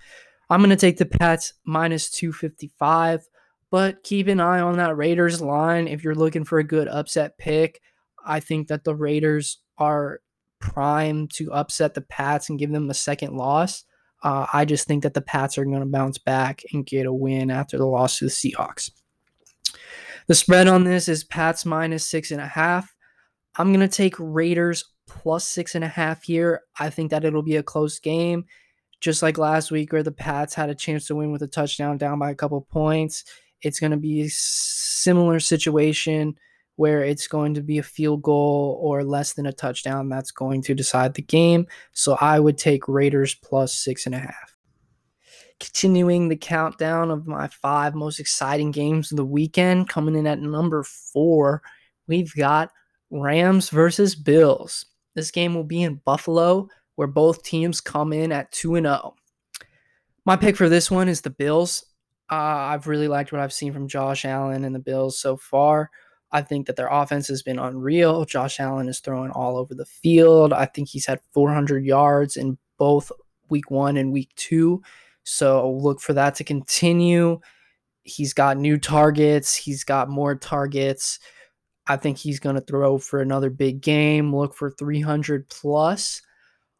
I'm 0.51 0.61
going 0.61 0.71
to 0.71 0.77
take 0.77 0.99
the 0.99 1.07
Pats 1.07 1.55
minus 1.65 2.11
255, 2.11 3.29
but 3.71 4.03
keep 4.03 4.29
an 4.29 4.41
eye 4.41 4.61
on 4.61 4.77
that 4.77 4.97
Raiders 4.97 5.41
line 5.41 5.89
if 5.89 6.05
you're 6.05 6.15
looking 6.15 6.45
for 6.45 6.59
a 6.59 6.65
good 6.65 6.89
upset 6.89 7.39
pick. 7.39 7.81
I 8.25 8.41
think 8.41 8.69
that 8.69 8.85
the 8.85 8.95
Raiders 8.95 9.59
are 9.79 10.21
primed 10.61 11.33
to 11.35 11.53
upset 11.53 11.95
the 11.95 12.01
Pats 12.03 12.51
and 12.51 12.59
give 12.59 12.73
them 12.73 12.91
a 12.91 12.95
second 12.95 13.37
loss. 13.37 13.85
Uh, 14.23 14.47
I 14.53 14.65
just 14.65 14.87
think 14.87 15.03
that 15.05 15.15
the 15.15 15.21
Pats 15.21 15.59
are 15.59 15.65
going 15.65 15.81
to 15.81 15.87
bounce 15.87 16.19
back 16.19 16.63
and 16.73 16.85
get 16.85 17.07
a 17.07 17.13
win 17.13 17.51
after 17.51 17.79
the 17.79 17.87
loss 17.87 18.19
to 18.19 18.25
the 18.25 18.31
Seahawks. 18.31 18.91
The 20.27 20.35
spread 20.35 20.69
on 20.69 20.85
this 20.85 21.09
is 21.09 21.25
Pats 21.25 21.65
minus 21.65 22.07
six 22.07 22.31
and 22.31 22.41
a 22.41 22.47
half. 22.47 22.95
I'm 23.57 23.73
going 23.73 23.87
to 23.87 23.89
take 23.89 24.15
Raiders 24.19 24.85
plus 25.07 25.47
six 25.47 25.75
and 25.75 25.85
a 25.85 25.89
half 25.89 26.23
here. 26.23 26.63
I 26.79 26.91
think 26.91 27.11
that 27.11 27.25
it'll 27.25 27.43
be 27.43 27.57
a 27.57 27.63
close 27.63 27.99
game, 27.99 28.45
just 29.01 29.23
like 29.23 29.39
last 29.39 29.71
week 29.71 29.93
where 29.93 30.03
the 30.03 30.13
Pats 30.13 30.55
had 30.55 30.69
a 30.69 30.75
chance 30.75 31.07
to 31.07 31.17
win 31.17 31.33
with 31.33 31.43
a 31.43 31.49
touchdown 31.49 31.97
down 31.97 32.19
by 32.19 32.31
a 32.31 32.35
couple 32.35 32.61
points. 32.61 33.25
It's 33.63 33.81
going 33.81 33.93
to 33.93 33.97
be 33.97 34.23
a 34.23 34.29
similar 34.31 35.41
situation 35.41 36.37
where 36.79 37.03
it's 37.03 37.27
going 37.27 37.55
to 37.55 37.61
be 37.61 37.79
a 37.79 37.83
field 37.83 38.23
goal 38.23 38.79
or 38.81 39.03
less 39.03 39.33
than 39.33 39.47
a 39.47 39.53
touchdown 39.53 40.09
that's 40.09 40.31
going 40.31 40.63
to 40.63 40.75
decide 40.75 41.15
the 41.15 41.23
game. 41.23 41.67
So 41.93 42.17
I 42.21 42.39
would 42.39 42.57
take 42.57 42.87
Raiders 42.87 43.35
plus 43.35 43.75
six 43.75 44.07
and 44.07 44.15
a 44.15 44.19
half 44.19 44.55
continuing 45.61 46.29
the 46.29 46.37
countdown 46.37 47.11
of 47.11 47.27
my 47.27 47.49
five 47.49 47.95
most 47.95 48.21
exciting 48.21 48.71
games 48.71 49.11
of 49.11 49.17
the 49.17 49.25
weekend. 49.25 49.89
Coming 49.89 50.15
in 50.15 50.25
at 50.25 50.39
number 50.39 50.85
four, 50.85 51.63
we've 52.07 52.33
got 52.37 52.71
Rams 53.11 53.71
versus 53.71 54.15
Bills. 54.15 54.87
This 55.17 55.33
game 55.33 55.55
will 55.55 55.65
be 55.65 55.83
in 55.83 56.01
Buffalo, 56.05 56.69
where 56.95 57.09
both 57.09 57.43
teams 57.43 57.81
come 57.81 58.13
in 58.13 58.31
at 58.31 58.53
2 58.53 58.77
and 58.77 58.87
0. 58.87 59.17
My 60.25 60.37
pick 60.37 60.57
for 60.57 60.69
this 60.69 60.93
one 60.93 61.09
is 61.09 61.23
the 61.23 61.31
Bills. 61.31 61.85
Uh, 62.31 62.35
I've 62.35 62.87
really 62.87 63.09
liked 63.09 63.33
what 63.33 63.41
I've 63.41 63.53
seen 63.53 63.73
from 63.73 63.89
Josh 63.89 64.25
Allen 64.25 64.65
and 64.65 64.75
the 64.75 64.81
Bills 64.81 65.19
so 65.19 65.37
far. 65.37 65.91
I 66.31 66.43
think 66.43 66.67
that 66.67 66.77
their 66.77 66.89
offense 66.89 67.29
has 67.29 67.43
been 67.43 67.59
unreal. 67.59 68.25
Josh 68.25 68.61
Allen 68.61 68.89
is 68.89 69.01
throwing 69.01 69.31
all 69.31 69.57
over 69.57 69.75
the 69.75 69.87
field. 69.87 70.53
I 70.53 70.67
think 70.67 70.89
he's 70.89 71.07
had 71.07 71.21
400 71.33 71.85
yards 71.85 72.37
in 72.37 72.59
both 72.79 73.11
week 73.49 73.71
one 73.71 73.97
and 73.97 74.13
week 74.13 74.31
two. 74.37 74.83
So 75.25 75.71
look 75.71 76.01
for 76.01 76.13
that 76.15 76.35
to 76.37 76.45
continue. 76.45 77.41
He's 78.03 78.33
got 78.33 78.57
new 78.57 78.79
targets, 78.79 79.55
he's 79.55 79.85
got 79.85 80.09
more 80.09 80.35
targets. 80.35 81.19
I 81.87 81.97
think 81.97 82.19
he's 82.19 82.39
going 82.39 82.55
to 82.55 82.61
throw 82.63 82.99
for 82.99 83.21
another 83.21 83.49
big 83.49 83.81
game. 83.81 84.35
Look 84.35 84.55
for 84.55 84.71
300 84.71 85.49
plus. 85.49 86.21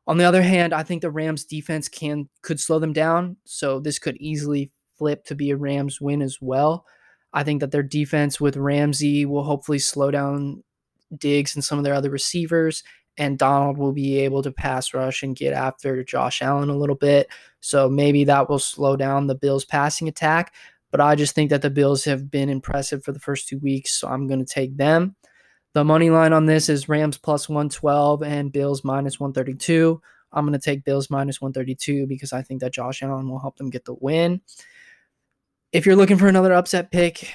On 0.07 0.19
the 0.19 0.25
other 0.25 0.43
hand, 0.43 0.75
I 0.75 0.83
think 0.83 1.03
the 1.03 1.11
Rams 1.11 1.45
defense 1.45 1.89
can 1.89 2.29
could 2.43 2.61
slow 2.61 2.79
them 2.79 2.93
down, 2.93 3.37
so 3.45 3.81
this 3.81 3.99
could 3.99 4.17
easily 4.19 4.71
flip 4.99 5.25
to 5.27 5.35
be 5.35 5.51
a 5.51 5.57
Rams 5.57 6.01
win 6.01 6.23
as 6.23 6.39
well. 6.41 6.85
I 7.33 7.45
think 7.45 7.61
that 7.61 7.71
their 7.71 7.83
defense 7.83 8.41
with 8.41 8.57
Ramsey 8.57 9.27
will 9.27 9.45
hopefully 9.45 9.79
slow 9.79 10.11
down 10.11 10.63
Diggs 11.17 11.55
and 11.55 11.65
some 11.65 11.79
of 11.79 11.85
their 11.85 11.95
other 11.95 12.11
receivers, 12.11 12.83
and 13.17 13.39
Donald 13.39 13.79
will 13.79 13.93
be 13.93 14.19
able 14.19 14.43
to 14.43 14.53
pass 14.53 14.95
rush 14.95 15.23
and 15.23 15.37
get 15.37 15.53
after 15.53 16.03
Josh 16.05 16.43
Allen 16.43 16.69
a 16.69 16.77
little 16.77 16.95
bit. 16.95 17.29
So 17.61 17.89
maybe 17.89 18.25
that 18.25 18.49
will 18.49 18.59
slow 18.59 18.97
down 18.97 19.27
the 19.27 19.35
Bills' 19.35 19.65
passing 19.65 20.09
attack. 20.09 20.55
But 20.91 21.01
I 21.01 21.17
just 21.17 21.35
think 21.35 21.51
that 21.51 21.63
the 21.63 21.71
Bills 21.71 22.05
have 22.05 22.31
been 22.31 22.49
impressive 22.49 23.05
for 23.05 23.13
the 23.13 23.19
first 23.19 23.49
two 23.49 23.59
weeks, 23.59 23.93
so 23.93 24.09
I'm 24.09 24.27
going 24.27 24.45
to 24.45 24.55
take 24.55 24.77
them. 24.77 25.17
The 25.75 25.85
money 25.85 26.09
line 26.09 26.33
on 26.33 26.47
this 26.47 26.69
is 26.69 26.89
Rams 26.89 27.19
plus 27.19 27.49
112 27.49 28.23
and 28.23 28.53
Bills 28.53 28.85
minus 28.85 29.21
132. 29.21 30.01
I'm 30.33 30.47
going 30.47 30.59
to 30.59 30.65
take 30.65 30.85
Bills 30.85 31.11
minus 31.11 31.41
132 31.41 32.07
because 32.07 32.33
I 32.33 32.43
think 32.43 32.61
that 32.61 32.73
Josh 32.73 33.03
Allen 33.03 33.29
will 33.29 33.39
help 33.39 33.57
them 33.57 33.71
get 33.71 33.85
the 33.85 33.95
win. 33.95 34.41
If 35.71 35.85
you're 35.85 35.97
looking 35.97 36.17
for 36.17 36.29
another 36.29 36.55
upset 36.55 36.91
pick, 36.91 37.35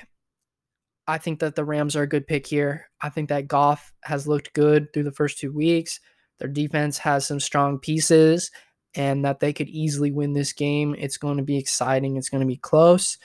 I 1.07 1.19
think 1.19 1.39
that 1.39 1.55
the 1.55 1.65
Rams 1.65 1.95
are 1.95 2.01
a 2.01 2.09
good 2.09 2.25
pick 2.25 2.47
here. 2.47 2.89
I 2.99 3.09
think 3.09 3.29
that 3.29 3.47
Goff 3.47 3.93
has 4.03 4.27
looked 4.27 4.53
good 4.53 4.91
through 4.91 5.03
the 5.03 5.11
first 5.11 5.37
two 5.37 5.51
weeks. 5.51 5.99
Their 6.39 6.49
defense 6.49 6.97
has 6.97 7.27
some 7.27 7.39
strong 7.39 7.77
pieces 7.77 8.49
and 8.95 9.23
that 9.23 9.39
they 9.39 9.53
could 9.53 9.69
easily 9.69 10.11
win 10.11 10.33
this 10.33 10.51
game. 10.51 10.95
It's 10.97 11.17
going 11.17 11.37
to 11.37 11.43
be 11.43 11.57
exciting. 11.57 12.17
It's 12.17 12.29
going 12.29 12.41
to 12.41 12.47
be 12.47 12.57
close. 12.57 13.19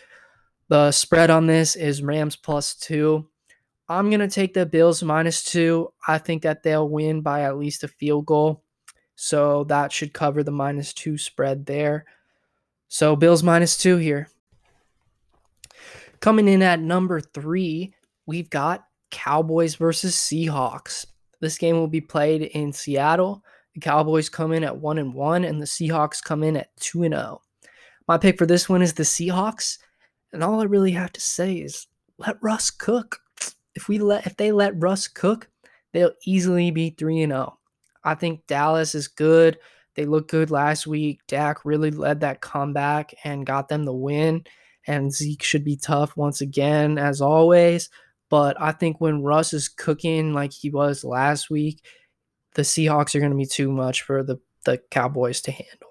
The 0.69 0.93
spread 0.93 1.31
on 1.31 1.47
this 1.47 1.75
is 1.75 2.03
Rams 2.03 2.37
plus 2.37 2.75
two. 2.75 3.29
I'm 3.89 4.11
going 4.11 4.21
to 4.21 4.29
take 4.29 4.53
the 4.53 4.67
Bills 4.67 5.03
minus 5.03 5.43
two. 5.43 5.91
I 6.07 6.19
think 6.19 6.43
that 6.43 6.63
they'll 6.63 6.89
win 6.89 7.23
by 7.23 7.43
at 7.43 7.57
least 7.57 7.83
a 7.83 7.89
field 7.89 8.27
goal. 8.27 8.63
So 9.17 9.65
that 9.65 9.91
should 9.91 10.13
cover 10.13 10.43
the 10.43 10.51
minus 10.51 10.93
two 10.93 11.17
spread 11.17 11.65
there. 11.65 12.05
So 12.89 13.17
Bills 13.17 13.43
minus 13.43 13.79
two 13.79 13.97
here. 13.97 14.29
Coming 16.21 16.49
in 16.49 16.63
at 16.63 16.81
number 16.81 17.21
three, 17.21 17.95
we've 18.27 18.51
got 18.51 18.85
Cowboys 19.11 19.77
versus 19.77 20.15
Seahawks. 20.15 21.07
This 21.41 21.59
game 21.59 21.77
will 21.77 21.89
be 21.89 22.01
played 22.01 22.43
in 22.43 22.73
Seattle. 22.73 23.45
The 23.75 23.81
Cowboys 23.81 24.29
come 24.29 24.53
in 24.53 24.65
at 24.65 24.77
one 24.77 24.99
and 24.99 25.15
one, 25.15 25.45
and 25.45 25.61
the 25.61 25.67
Seahawks 25.67 26.23
come 26.23 26.43
in 26.43 26.57
at 26.57 26.77
two 26.77 27.05
and 27.05 27.15
zero. 27.15 27.41
Oh. 27.41 27.69
My 28.09 28.19
pick 28.19 28.39
for 28.39 28.47
this 28.47 28.69
one 28.69 28.83
is 28.83 28.95
the 28.95 29.03
Seahawks. 29.03 29.79
And 30.33 30.43
all 30.43 30.61
I 30.61 30.65
really 30.65 30.93
have 30.93 31.13
to 31.13 31.21
say 31.21 31.57
is 31.57 31.87
let 32.19 32.43
Russ 32.43 32.71
cook. 32.71 33.21
If 33.75 33.89
we 33.89 33.99
let 33.99 34.27
if 34.27 34.37
they 34.37 34.51
let 34.51 34.81
Russ 34.81 35.09
cook, 35.09 35.49
they'll 35.93 36.13
easily 36.27 36.71
be 36.71 36.91
3 36.91 37.23
and 37.23 37.33
0. 37.33 37.59
I 38.05 38.15
think 38.15 38.47
Dallas 38.47 38.95
is 38.95 39.09
good. 39.09 39.59
They 39.95 40.05
looked 40.05 40.31
good 40.31 40.51
last 40.51 40.87
week. 40.87 41.21
Dak 41.29 41.65
really 41.65 41.91
led 41.91 42.21
that 42.21 42.41
comeback 42.41 43.15
and 43.25 43.47
got 43.47 43.69
them 43.69 43.85
the 43.85 43.93
win. 43.93 44.45
And 44.89 45.13
Zeke 45.13 45.43
should 45.45 45.65
be 45.65 45.77
tough 45.77 46.17
once 46.17 46.41
again, 46.41 46.99
as 46.99 47.21
always. 47.21 47.91
But 48.31 48.61
I 48.61 48.73
think 48.73 49.01
when 49.01 49.23
Russ 49.23 49.53
is 49.53 49.69
cooking 49.69 50.35
like 50.35 50.53
he 50.53 50.71
was 50.71 51.05
last 51.05 51.51
week, 51.51 51.85
the 52.55 52.63
Seahawks 52.63 53.15
are 53.15 53.21
going 53.21 53.31
to 53.31 53.37
be 53.37 53.47
too 53.47 53.71
much 53.71 54.03
for 54.03 54.23
the, 54.23 54.41
the 54.65 54.79
Cowboys 54.91 55.41
to 55.43 55.53
handle 55.53 55.89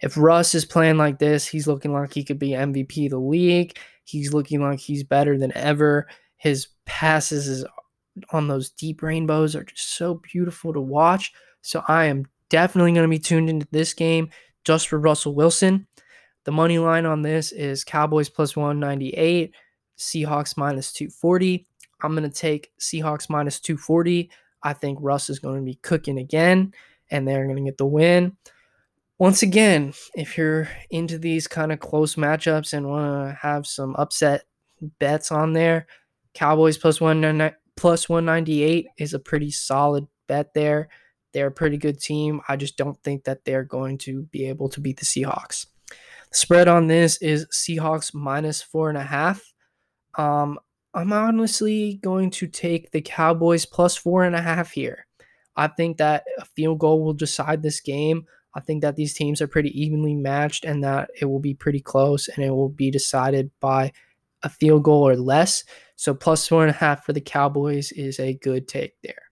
if 0.00 0.16
Russ 0.16 0.54
is 0.54 0.64
playing 0.64 0.98
like 0.98 1.18
this, 1.18 1.46
he's 1.46 1.66
looking 1.66 1.92
like 1.92 2.12
he 2.12 2.24
could 2.24 2.38
be 2.38 2.50
MVP 2.50 3.06
of 3.06 3.10
the 3.10 3.18
league. 3.18 3.78
He's 4.04 4.32
looking 4.32 4.60
like 4.60 4.78
he's 4.78 5.04
better 5.04 5.38
than 5.38 5.56
ever. 5.56 6.06
His 6.36 6.68
passes 6.84 7.48
is 7.48 7.64
on 8.30 8.48
those 8.48 8.70
deep 8.70 9.02
rainbows 9.02 9.56
are 9.56 9.64
just 9.64 9.96
so 9.96 10.20
beautiful 10.32 10.72
to 10.72 10.80
watch. 10.80 11.32
So 11.62 11.82
I 11.88 12.06
am 12.06 12.26
definitely 12.50 12.92
going 12.92 13.04
to 13.04 13.08
be 13.08 13.18
tuned 13.18 13.50
into 13.50 13.66
this 13.70 13.94
game 13.94 14.30
just 14.64 14.88
for 14.88 14.98
Russell 14.98 15.34
Wilson. 15.34 15.86
The 16.46 16.52
money 16.52 16.78
line 16.78 17.04
on 17.04 17.20
this 17.20 17.52
is 17.52 17.84
Cowboys 17.84 18.30
plus 18.30 18.56
198, 18.56 19.54
Seahawks 19.98 20.56
minus 20.56 20.92
240. 20.92 21.66
I'm 22.02 22.16
going 22.16 22.28
to 22.28 22.34
take 22.34 22.72
Seahawks 22.80 23.28
minus 23.28 23.60
240. 23.60 24.30
I 24.62 24.72
think 24.72 24.98
Russ 25.02 25.28
is 25.28 25.38
going 25.38 25.58
to 25.58 25.64
be 25.64 25.74
cooking 25.82 26.18
again, 26.18 26.72
and 27.10 27.28
they're 27.28 27.44
going 27.44 27.56
to 27.56 27.70
get 27.70 27.76
the 27.76 27.84
win 27.84 28.36
once 29.18 29.42
again, 29.42 29.94
if 30.14 30.36
you're 30.36 30.68
into 30.90 31.18
these 31.18 31.46
kind 31.46 31.72
of 31.72 31.80
close 31.80 32.16
matchups 32.16 32.72
and 32.74 32.88
want 32.88 33.30
to 33.30 33.38
have 33.40 33.66
some 33.66 33.96
upset 33.96 34.44
bets 34.98 35.32
on 35.32 35.54
there, 35.54 35.86
Cowboys 36.34 36.76
plus 36.76 37.00
one 37.00 37.52
plus 37.76 38.08
198 38.08 38.88
is 38.98 39.14
a 39.14 39.18
pretty 39.18 39.50
solid 39.50 40.06
bet 40.26 40.52
there. 40.52 40.88
They're 41.32 41.46
a 41.46 41.52
pretty 41.52 41.78
good 41.78 41.98
team. 41.98 42.42
I 42.48 42.56
just 42.56 42.76
don't 42.76 43.02
think 43.02 43.24
that 43.24 43.44
they're 43.44 43.64
going 43.64 43.98
to 43.98 44.22
be 44.24 44.48
able 44.48 44.68
to 44.70 44.80
beat 44.80 44.98
the 44.98 45.06
Seahawks. 45.06 45.66
Spread 46.36 46.68
on 46.68 46.86
this 46.86 47.16
is 47.22 47.46
Seahawks 47.46 48.12
minus 48.12 48.60
four 48.60 48.90
and 48.90 48.98
a 48.98 49.02
half. 49.02 49.54
Um, 50.16 50.58
I'm 50.92 51.10
honestly 51.10 51.98
going 52.02 52.28
to 52.32 52.46
take 52.46 52.90
the 52.90 53.00
Cowboys 53.00 53.64
plus 53.64 53.96
four 53.96 54.22
and 54.22 54.36
a 54.36 54.42
half 54.42 54.70
here. 54.70 55.06
I 55.56 55.68
think 55.68 55.96
that 55.96 56.24
a 56.36 56.44
field 56.44 56.78
goal 56.78 57.02
will 57.02 57.14
decide 57.14 57.62
this 57.62 57.80
game. 57.80 58.26
I 58.54 58.60
think 58.60 58.82
that 58.82 58.96
these 58.96 59.14
teams 59.14 59.40
are 59.40 59.46
pretty 59.46 59.70
evenly 59.80 60.14
matched 60.14 60.66
and 60.66 60.84
that 60.84 61.08
it 61.18 61.24
will 61.24 61.40
be 61.40 61.54
pretty 61.54 61.80
close 61.80 62.28
and 62.28 62.44
it 62.44 62.50
will 62.50 62.68
be 62.68 62.90
decided 62.90 63.50
by 63.58 63.92
a 64.42 64.50
field 64.50 64.82
goal 64.82 65.08
or 65.08 65.16
less. 65.16 65.64
So 65.96 66.12
plus 66.12 66.46
four 66.46 66.66
and 66.66 66.70
a 66.70 66.78
half 66.78 67.06
for 67.06 67.14
the 67.14 67.20
Cowboys 67.22 67.92
is 67.92 68.20
a 68.20 68.34
good 68.34 68.68
take 68.68 68.92
there. 69.02 69.25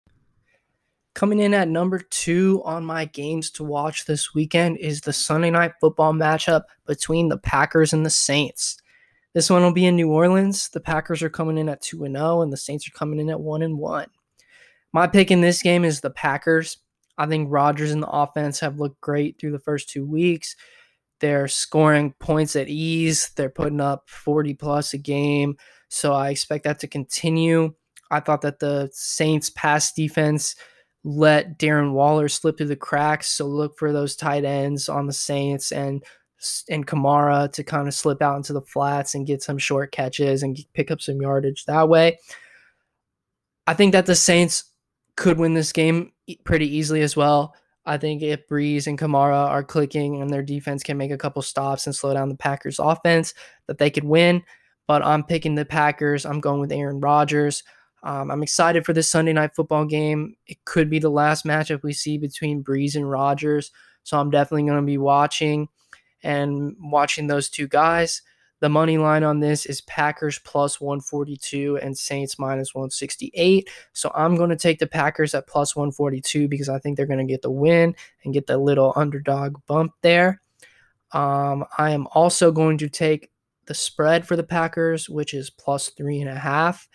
Coming 1.15 1.41
in 1.41 1.53
at 1.53 1.69
number 1.69 1.99
two 1.99 2.63
on 2.65 2.87
my 2.87 3.05
games 3.05 3.51
to 3.53 3.65
watch 3.65 4.07
this 4.07 4.35
weekend 4.35 4.79
is 4.79 5.03
the 5.03 5.13
Sunday 5.13 5.51
night 5.51 5.73
football 5.79 6.15
matchup 6.15 6.63
between 6.87 7.29
the 7.29 7.37
Packers 7.37 7.93
and 7.93 8.05
the 8.05 8.11
Saints. 8.11 8.79
This 9.35 9.51
one 9.51 9.63
will 9.63 9.73
be 9.73 9.85
in 9.85 9.97
New 9.97 10.11
Orleans. 10.11 10.71
The 10.71 10.81
Packers 10.81 11.23
are 11.23 11.29
coming 11.29 11.59
in 11.59 11.69
at 11.69 11.83
2 11.83 12.05
and 12.05 12.17
0 12.17 12.41
and 12.41 12.53
the 12.53 12.57
Saints 12.57 12.89
are 12.89 12.99
coming 12.99 13.21
in 13.21 13.29
at 13.29 13.41
1 13.41 13.63
and 13.63 13.79
1. 13.79 14.07
My 14.95 15.07
pick 15.07 15.31
in 15.31 15.43
this 15.43 15.63
game 15.63 15.85
is 15.85 16.01
the 16.01 16.11
Packers. 16.11 16.79
I 17.19 17.27
think 17.27 17.49
Rodgers 17.51 17.93
and 17.93 18.03
the 18.03 18.11
offense 18.11 18.61
have 18.61 18.79
looked 18.79 19.01
great 19.03 19.39
through 19.39 19.53
the 19.53 19.59
first 19.59 19.91
two 19.91 20.07
weeks. 20.07 20.57
They're 21.21 21.47
scoring 21.47 22.15
points 22.21 22.57
at 22.57 22.69
ease. 22.69 23.31
They're 23.37 23.51
putting 23.51 23.83
up 23.83 24.09
40 24.09 24.55
plus 24.55 24.95
a 24.95 24.99
game. 24.99 25.57
So 25.89 26.15
I 26.15 26.31
expect 26.31 26.65
that 26.65 26.81
to 26.81 26.89
continue. 26.89 27.75
I 28.11 28.21
thought 28.21 28.41
that 28.43 28.61
the 28.61 28.91
Saints 28.93 29.51
pass 29.51 29.93
defense 29.93 30.57
let 31.05 31.59
Darren 31.59 31.93
Waller 31.93 32.29
slip 32.29 32.59
through 32.59 32.69
the 32.69 32.77
cracks. 32.77 33.29
So 33.29 33.47
look 33.47 33.79
for 33.79 33.93
those 33.93 34.17
tight 34.17 34.45
ends 34.45 34.89
on 34.89 35.07
the 35.07 35.13
Saints 35.13 35.73
and 35.73 36.05
and 36.69 36.87
Kamara 36.87 37.53
to 37.53 37.63
kind 37.63 37.87
of 37.87 37.95
slip 37.95 38.21
out 38.21 38.37
into 38.37 38.53
the 38.53 38.63
flats 38.63 39.15
and 39.15 39.27
get 39.27 39.43
some 39.43 39.59
short 39.59 39.93
catches 39.93 40.43
and 40.43 40.59
pick 40.75 40.91
up 40.91 41.01
some 41.01 41.23
yardage 41.23 41.65
that 41.67 41.89
way. 41.89 42.19
I 43.69 43.75
think 43.75 43.93
that 43.93 44.07
the 44.07 44.17
Saints 44.17 44.65
could 45.17 45.39
win 45.39 45.55
this 45.55 45.73
game 45.73 46.13
pretty 46.45 46.67
easily 46.77 47.03
as 47.03 47.17
well. 47.17 47.55
I 47.85 47.97
think 47.97 48.23
if 48.23 48.49
Brees 48.49 48.87
and 48.87 48.99
Kamara 48.99 49.49
are 49.49 49.63
clicking 49.65 50.21
and 50.21 50.31
their 50.31 50.43
defense 50.43 50.83
can 50.83 50.97
make 50.97 51.11
a 51.11 51.19
couple 51.19 51.43
stops 51.43 51.87
and 51.87 51.95
slow 51.95 52.15
down 52.15 52.29
the 52.29 52.37
Packers 52.37 52.79
offense, 52.79 53.35
that 53.67 53.79
they 53.79 53.91
could 53.91 54.05
win. 54.05 54.43
But 54.89 55.05
I'm 55.05 55.25
picking 55.25 55.55
the 55.55 55.65
Packers. 55.65 56.27
I'm 56.27 56.41
going 56.41 56.61
with 56.61 56.73
Aaron 56.73 57.01
Rodgers. 57.01 57.63
Um, 58.03 58.31
I'm 58.31 58.43
excited 58.43 58.85
for 58.85 58.93
this 58.93 59.09
Sunday 59.09 59.33
night 59.33 59.55
football 59.55 59.85
game. 59.85 60.37
It 60.47 60.65
could 60.65 60.91
be 60.91 60.99
the 60.99 61.11
last 61.11 61.45
matchup 61.45 61.83
we 61.83 61.93
see 61.93 62.19
between 62.19 62.65
Brees 62.65 62.97
and 62.97 63.09
Rodgers. 63.09 63.71
So 64.03 64.19
I'm 64.19 64.31
definitely 64.31 64.65
going 64.65 64.81
to 64.81 64.87
be 64.87 64.99
watching 64.99 65.69
and 66.23 66.77
watching 66.81 67.27
those 67.27 67.49
two 67.49 67.69
guys. 67.69 68.23
The 68.61 68.69
money 68.69 68.97
line 68.97 69.25
on 69.25 69.41
this 69.41 69.67
is 69.67 69.81
Packers 69.83 70.39
plus 70.39 70.81
142 70.81 71.79
and 71.79 71.99
Saints 71.99 72.39
minus 72.39 72.75
168. 72.75 73.69
So 73.93 74.13
I'm 74.15 74.37
going 74.37 74.51
to 74.51 74.57
take 74.57 74.79
the 74.79 74.87
Packers 74.87 75.35
at 75.35 75.49
plus 75.49 75.75
142 75.75 76.47
because 76.47 76.69
I 76.69 76.79
think 76.79 76.97
they're 76.97 77.07
going 77.07 77.27
to 77.27 77.33
get 77.33 77.43
the 77.43 77.51
win 77.51 77.97
and 78.23 78.33
get 78.33 78.47
the 78.47 78.59
little 78.59 78.93
underdog 78.95 79.57
bump 79.67 79.95
there. 80.03 80.41
Um, 81.11 81.65
I 81.77 81.91
am 81.91 82.07
also 82.13 82.53
going 82.53 82.79
to 82.79 82.89
take 82.89 83.31
the 83.67 83.75
spread 83.75 84.27
for 84.27 84.37
the 84.37 84.45
Packers, 84.45 85.09
which 85.09 85.35
is 85.35 85.51
plus 85.51 85.89
three 85.91 86.21
and 86.21 86.31
a 86.31 86.39
half. 86.39 86.89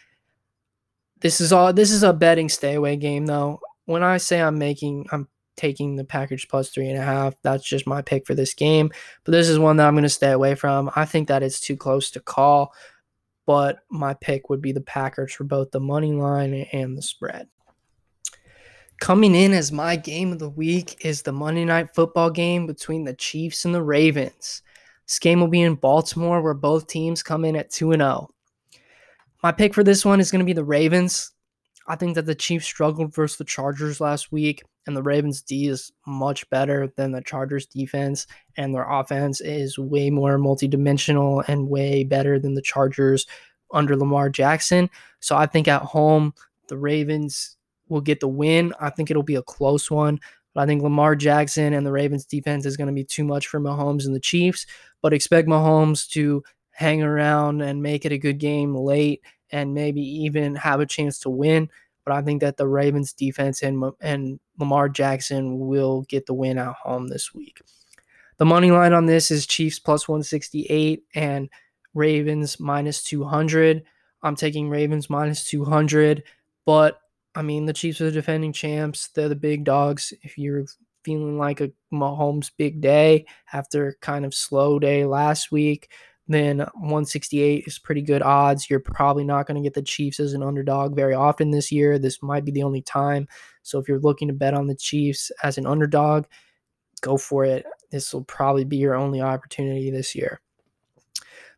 This 1.20 1.42
is 1.42 1.52
all. 1.52 1.74
This 1.74 1.92
is 1.92 2.04
a 2.04 2.14
betting 2.14 2.50
stay 2.50 2.76
away 2.76 2.96
game, 2.96 3.26
though. 3.26 3.60
When 3.86 4.04
I 4.04 4.18
say 4.18 4.42
I'm 4.42 4.58
making, 4.58 5.08
I'm 5.12 5.28
taking 5.56 5.96
the 5.96 6.04
Packers 6.04 6.46
plus 6.46 6.70
three 6.70 6.90
and 6.90 7.00
a 7.00 7.04
half. 7.04 7.34
That's 7.42 7.64
just 7.64 7.88
my 7.88 8.02
pick 8.02 8.28
for 8.28 8.36
this 8.36 8.54
game. 8.54 8.92
But 9.24 9.32
this 9.32 9.50
is 9.50 9.60
one 9.60 9.78
that 9.78 9.88
I'm 9.88 9.96
going 9.96 10.04
to 10.04 10.10
stay 10.10 10.32
away 10.32 10.56
from. 10.56 10.92
I 10.96 11.06
think 11.06 11.28
that 11.28 11.44
it's 11.44 11.60
too 11.60 11.76
close 11.76 12.12
to 12.12 12.20
call. 12.20 12.74
but 13.46 13.80
my 13.90 14.14
pick 14.14 14.50
would 14.50 14.62
be 14.62 14.74
the 14.74 14.82
Packers 14.82 15.34
for 15.34 15.46
both 15.46 15.72
the 15.72 15.80
money 15.80 16.12
line 16.12 16.54
and 16.74 16.98
the 16.98 17.02
spread. 17.02 17.48
Coming 19.00 19.36
in 19.36 19.54
as 19.54 19.72
my 19.72 19.96
game 19.96 20.32
of 20.32 20.40
the 20.40 20.50
week 20.50 21.06
is 21.06 21.22
the 21.22 21.32
Monday 21.32 21.64
night 21.64 21.96
football 21.96 22.30
game 22.30 22.68
between 22.68 23.06
the 23.06 23.14
Chiefs 23.14 23.64
and 23.64 23.74
the 23.74 23.82
Ravens. 23.82 24.64
This 25.08 25.20
game 25.20 25.40
will 25.40 25.48
be 25.48 25.62
in 25.62 25.76
Baltimore 25.76 26.42
where 26.42 26.54
both 26.54 26.88
teams 26.88 27.24
come 27.24 27.46
in 27.46 27.56
at 27.56 27.70
2 27.72 27.94
0. 27.94 28.30
My 29.44 29.52
pick 29.52 29.74
for 29.74 29.84
this 29.84 30.04
one 30.04 30.20
is 30.20 30.32
going 30.32 30.40
to 30.40 30.46
be 30.46 30.54
the 30.54 30.64
Ravens. 30.64 31.32
I 31.88 31.96
think 31.96 32.16
that 32.16 32.26
the 32.26 32.36
Chiefs 32.36 32.66
struggled 32.66 33.14
versus 33.14 33.38
the 33.38 33.46
Chargers 33.46 34.02
last 34.02 34.32
week, 34.32 34.64
and 34.86 34.96
the 34.96 35.04
Ravens 35.04 35.42
D 35.42 35.68
is 35.68 35.92
much 36.06 36.50
better 36.50 36.92
than 36.98 37.12
the 37.12 37.22
Chargers 37.22 37.66
defense, 37.66 38.28
and 38.58 38.74
their 38.74 38.90
offense 38.90 39.40
is 39.40 39.78
way 39.78 40.10
more 40.10 40.38
multidimensional 40.38 41.48
and 41.48 41.70
way 41.70 42.04
better 42.04 42.40
than 42.40 42.56
the 42.56 42.62
Chargers 42.62 43.26
under 43.72 43.96
Lamar 43.96 44.30
Jackson. 44.30 44.90
So 45.20 45.38
I 45.38 45.46
think 45.46 45.68
at 45.68 45.82
home, 45.82 46.34
the 46.68 46.78
Ravens 46.78 47.56
will 47.90 48.02
get 48.02 48.20
the 48.20 48.28
win. 48.28 48.74
I 48.80 48.90
think 48.90 49.10
it'll 49.10 49.24
be 49.24 49.36
a 49.36 49.44
close 49.44 49.90
one, 49.90 50.20
but 50.54 50.62
I 50.62 50.66
think 50.66 50.82
Lamar 50.82 51.16
Jackson 51.16 51.74
and 51.74 51.86
the 51.86 51.92
Ravens 51.92 52.26
defense 52.26 52.66
is 52.66 52.76
going 52.76 52.88
to 52.88 52.94
be 52.94 53.04
too 53.04 53.24
much 53.24 53.48
for 53.48 53.62
Mahomes 53.62 54.06
and 54.06 54.16
the 54.16 54.20
Chiefs. 54.20 54.66
But 55.02 55.14
expect 55.14 55.48
Mahomes 55.48 56.10
to 56.10 56.44
hang 56.78 57.02
around 57.02 57.60
and 57.64 57.82
make 57.82 58.06
it 58.06 58.12
a 58.12 58.20
good 58.20 58.38
game 58.38 58.76
late 58.76 59.24
and 59.50 59.74
maybe 59.74 60.00
even 60.00 60.54
have 60.54 60.80
a 60.80 60.86
chance 60.86 61.18
to 61.18 61.28
win. 61.28 61.68
But 62.06 62.14
I 62.14 62.22
think 62.22 62.42
that 62.42 62.58
the 62.58 62.68
Ravens 62.68 63.14
defense 63.14 63.64
and 63.64 63.84
and 64.00 64.40
Lamar 64.60 64.88
Jackson 64.88 65.58
will 65.58 66.04
get 66.04 66.28
the 66.28 66.36
win 66.36 66.60
at 66.60 66.76
home 66.76 67.08
this 67.08 67.34
week. 67.34 67.62
The 68.38 68.46
money 68.46 68.70
line 68.70 68.94
on 68.94 69.08
this 69.08 69.32
is 69.32 69.48
Chiefs 69.48 69.80
plus 69.80 70.08
168 70.08 71.02
and 71.16 71.50
Ravens 71.96 72.60
minus 72.60 73.02
200. 73.02 73.84
I'm 74.22 74.36
taking 74.36 74.70
Ravens 74.70 75.10
minus 75.10 75.46
200, 75.46 76.24
but 76.64 77.02
I 77.34 77.42
mean, 77.42 77.66
the 77.66 77.74
Chiefs 77.74 78.02
are 78.02 78.06
the 78.06 78.12
defending 78.12 78.54
champs. 78.54 79.08
They're 79.08 79.30
the 79.30 79.36
big 79.36 79.64
dogs. 79.64 80.14
If 80.22 80.38
you're 80.38 80.66
feeling 81.04 81.40
like 81.40 81.60
a 81.60 81.72
Mahomes 81.92 82.52
big 82.56 82.82
day 82.82 83.26
after 83.52 83.98
kind 84.00 84.26
of 84.26 84.36
slow 84.36 84.78
day 84.78 85.06
last 85.06 85.52
week, 85.52 85.90
then 86.28 86.60
168 86.60 87.64
is 87.66 87.80
pretty 87.80 88.02
good 88.02 88.22
odds. 88.22 88.70
You're 88.70 88.80
probably 88.80 89.24
not 89.24 89.48
going 89.48 89.56
to 89.56 89.66
get 89.66 89.74
the 89.74 89.82
Chiefs 89.82 90.20
as 90.20 90.34
an 90.34 90.44
underdog 90.44 90.96
very 90.96 91.14
often 91.14 91.52
this 91.52 91.72
year. 91.72 91.98
This 91.98 92.22
might 92.22 92.44
be 92.44 92.52
the 92.52 92.64
only 92.64 92.82
time. 92.82 93.28
So 93.64 93.80
if 93.80 93.88
you're 93.88 94.00
looking 94.00 94.28
to 94.28 94.34
bet 94.34 94.54
on 94.54 94.68
the 94.68 94.76
Chiefs 94.76 95.32
as 95.44 95.58
an 95.58 95.66
underdog, 95.66 96.26
go 97.02 97.18
for 97.18 97.46
it. 97.46 97.66
This 97.92 98.14
will 98.14 98.24
probably 98.26 98.66
be 98.66 98.78
your 98.78 98.96
only 98.96 99.22
opportunity 99.22 99.90
this 99.90 100.16
year. 100.16 100.42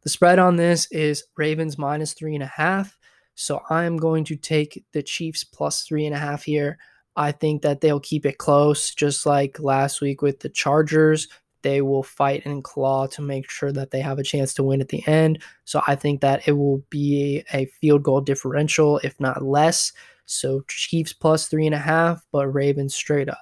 The 0.04 0.10
spread 0.10 0.40
on 0.40 0.56
this 0.56 0.90
is 0.92 1.26
Ravens 1.36 1.78
minus 1.78 2.14
three 2.14 2.36
and 2.36 2.44
a 2.44 2.48
half. 2.48 2.98
So 3.36 3.62
I'm 3.70 3.98
going 3.98 4.24
to 4.26 4.36
take 4.36 4.86
the 4.92 5.02
Chiefs 5.02 5.44
plus 5.44 5.84
three 5.84 6.06
and 6.06 6.16
a 6.16 6.20
half 6.20 6.44
here. 6.44 6.78
I 7.16 7.32
think 7.32 7.64
that 7.64 7.82
they'll 7.82 8.00
keep 8.00 8.26
it 8.26 8.38
close, 8.38 8.94
just 8.94 9.26
like 9.26 9.60
last 9.60 10.00
week 10.00 10.22
with 10.22 10.40
the 10.40 10.50
Chargers 10.50 11.28
they 11.62 11.82
will 11.82 12.03
fight 12.03 12.45
and 12.45 12.64
claw 12.64 13.07
to 13.07 13.22
make 13.22 13.49
sure 13.49 13.72
that 13.72 13.91
they 13.91 14.01
have 14.01 14.20
a 14.20 14.24
chance 14.24 14.53
to 14.55 14.64
win 14.64 14.82
at 14.82 14.89
the 14.89 15.05
end. 15.07 15.41
So 15.66 15.82
I 15.88 15.95
think 15.95 16.22
that 16.22 16.47
it 16.47 16.53
will 16.53 16.84
be 16.89 17.43
a 17.53 17.66
field 17.66 18.03
goal 18.03 18.22
differential, 18.22 18.99
if 19.03 19.20
not 19.20 19.43
less. 19.43 19.91
So 20.26 20.62
Chiefs 20.68 21.14
plus 21.14 21.47
three 21.47 21.66
and 21.66 21.76
a 21.76 21.80
half, 21.80 22.26
but 22.32 22.47
Ravens 22.47 22.95
straight 22.95 23.30
up. 23.30 23.41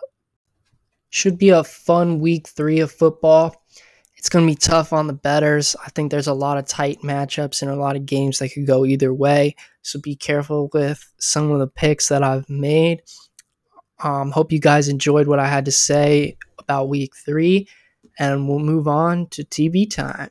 Should 1.09 1.38
be 1.38 1.49
a 1.49 1.63
fun 1.63 2.20
week 2.20 2.47
three 2.47 2.80
of 2.80 2.91
football. 2.91 3.61
It's 4.15 4.30
going 4.30 4.47
to 4.47 4.51
be 4.51 4.57
tough 4.57 4.93
on 4.93 5.07
the 5.07 5.13
betters. 5.13 5.76
I 5.86 5.89
think 5.89 6.11
there's 6.11 6.28
a 6.28 6.34
lot 6.34 6.57
of 6.57 6.65
tight 6.65 7.01
matchups 7.01 7.61
and 7.61 7.70
a 7.70 7.76
lot 7.76 7.95
of 7.95 8.05
games 8.05 8.39
that 8.39 8.49
could 8.49 8.65
go 8.65 8.84
either 8.84 9.13
way. 9.13 9.55
So 9.84 9.99
be 9.99 10.15
careful 10.15 10.70
with 10.74 11.07
some 11.20 11.51
of 11.51 11.59
the 11.59 11.68
picks 11.68 12.09
that 12.09 12.24
I've 12.24 12.49
made. 12.49 13.03
Um, 14.03 14.32
hope 14.32 14.51
you 14.51 14.59
guys 14.59 14.89
enjoyed 14.89 15.28
what 15.28 15.39
I 15.39 15.47
had 15.47 15.65
to 15.65 15.72
say 15.72 16.38
about 16.57 16.89
week 16.89 17.13
three 17.26 17.68
and 18.20 18.47
we'll 18.47 18.59
move 18.59 18.88
on 18.88 19.28
to 19.28 19.43
TV 19.43 19.89
time. 19.89 20.30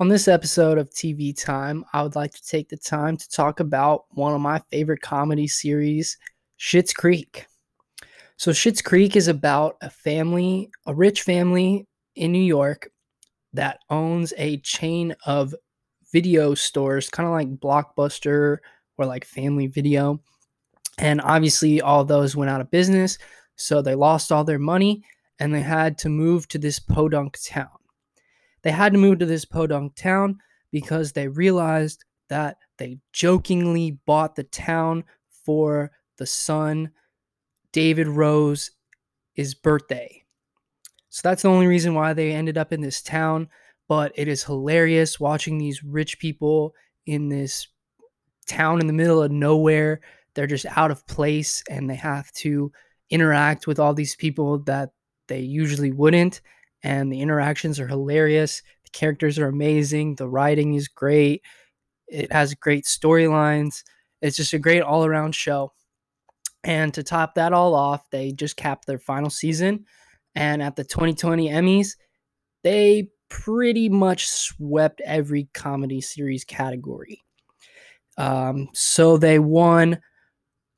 On 0.00 0.08
this 0.08 0.26
episode 0.26 0.76
of 0.76 0.90
TV 0.90 1.34
Time, 1.34 1.84
I 1.92 2.02
would 2.02 2.16
like 2.16 2.32
to 2.32 2.44
take 2.44 2.68
the 2.68 2.76
time 2.76 3.16
to 3.16 3.28
talk 3.30 3.60
about 3.60 4.04
one 4.10 4.34
of 4.34 4.40
my 4.40 4.60
favorite 4.70 5.00
comedy 5.00 5.46
series, 5.46 6.18
Schitt's 6.58 6.92
Creek. 6.92 7.46
So, 8.36 8.50
Schitt's 8.50 8.82
Creek 8.82 9.14
is 9.14 9.28
about 9.28 9.76
a 9.80 9.88
family, 9.88 10.68
a 10.84 10.92
rich 10.92 11.22
family 11.22 11.86
in 12.16 12.32
New 12.32 12.42
York 12.42 12.90
that 13.54 13.80
owns 13.88 14.32
a 14.36 14.58
chain 14.58 15.14
of 15.26 15.54
video 16.12 16.54
stores, 16.54 17.08
kind 17.08 17.26
of 17.26 17.32
like 17.32 17.60
Blockbuster 17.60 18.58
or 18.98 19.06
like 19.06 19.24
Family 19.24 19.66
Video. 19.66 20.20
And 20.98 21.20
obviously, 21.20 21.80
all 21.80 22.04
those 22.04 22.36
went 22.36 22.50
out 22.50 22.60
of 22.60 22.70
business. 22.70 23.18
So 23.56 23.82
they 23.82 23.94
lost 23.94 24.30
all 24.30 24.44
their 24.44 24.58
money 24.58 25.04
and 25.38 25.54
they 25.54 25.60
had 25.60 25.98
to 25.98 26.08
move 26.08 26.46
to 26.48 26.58
this 26.58 26.78
podunk 26.78 27.38
town. 27.44 27.68
They 28.62 28.70
had 28.70 28.92
to 28.92 28.98
move 28.98 29.18
to 29.18 29.26
this 29.26 29.44
podunk 29.44 29.94
town 29.94 30.38
because 30.70 31.12
they 31.12 31.28
realized 31.28 32.04
that 32.28 32.56
they 32.78 32.98
jokingly 33.12 33.92
bought 34.06 34.36
the 34.36 34.44
town 34.44 35.04
for 35.44 35.90
the 36.16 36.26
son, 36.26 36.90
David 37.72 38.08
Rose, 38.08 38.70
his 39.32 39.54
birthday. 39.54 40.23
So 41.14 41.20
that's 41.22 41.42
the 41.42 41.48
only 41.48 41.68
reason 41.68 41.94
why 41.94 42.12
they 42.12 42.32
ended 42.32 42.58
up 42.58 42.72
in 42.72 42.80
this 42.80 43.00
town. 43.00 43.48
But 43.86 44.10
it 44.16 44.26
is 44.26 44.42
hilarious 44.42 45.20
watching 45.20 45.58
these 45.58 45.84
rich 45.84 46.18
people 46.18 46.74
in 47.06 47.28
this 47.28 47.68
town 48.48 48.80
in 48.80 48.88
the 48.88 48.92
middle 48.92 49.22
of 49.22 49.30
nowhere. 49.30 50.00
They're 50.34 50.48
just 50.48 50.66
out 50.76 50.90
of 50.90 51.06
place 51.06 51.62
and 51.70 51.88
they 51.88 51.94
have 51.94 52.32
to 52.38 52.72
interact 53.10 53.68
with 53.68 53.78
all 53.78 53.94
these 53.94 54.16
people 54.16 54.58
that 54.64 54.90
they 55.28 55.38
usually 55.38 55.92
wouldn't. 55.92 56.40
And 56.82 57.12
the 57.12 57.20
interactions 57.20 57.78
are 57.78 57.86
hilarious. 57.86 58.60
The 58.82 58.90
characters 58.90 59.38
are 59.38 59.46
amazing. 59.46 60.16
The 60.16 60.28
writing 60.28 60.74
is 60.74 60.88
great. 60.88 61.42
It 62.08 62.32
has 62.32 62.54
great 62.54 62.86
storylines. 62.86 63.84
It's 64.20 64.36
just 64.36 64.52
a 64.52 64.58
great 64.58 64.82
all 64.82 65.04
around 65.04 65.36
show. 65.36 65.74
And 66.64 66.92
to 66.94 67.04
top 67.04 67.36
that 67.36 67.52
all 67.52 67.76
off, 67.76 68.10
they 68.10 68.32
just 68.32 68.56
capped 68.56 68.88
their 68.88 68.98
final 68.98 69.30
season 69.30 69.86
and 70.34 70.62
at 70.62 70.76
the 70.76 70.84
2020 70.84 71.48
Emmys, 71.48 71.96
they 72.62 73.08
pretty 73.28 73.88
much 73.88 74.28
swept 74.28 75.00
every 75.04 75.48
comedy 75.54 76.00
series 76.00 76.44
category. 76.44 77.22
Um, 78.16 78.68
so 78.72 79.16
they 79.16 79.38
won 79.38 80.00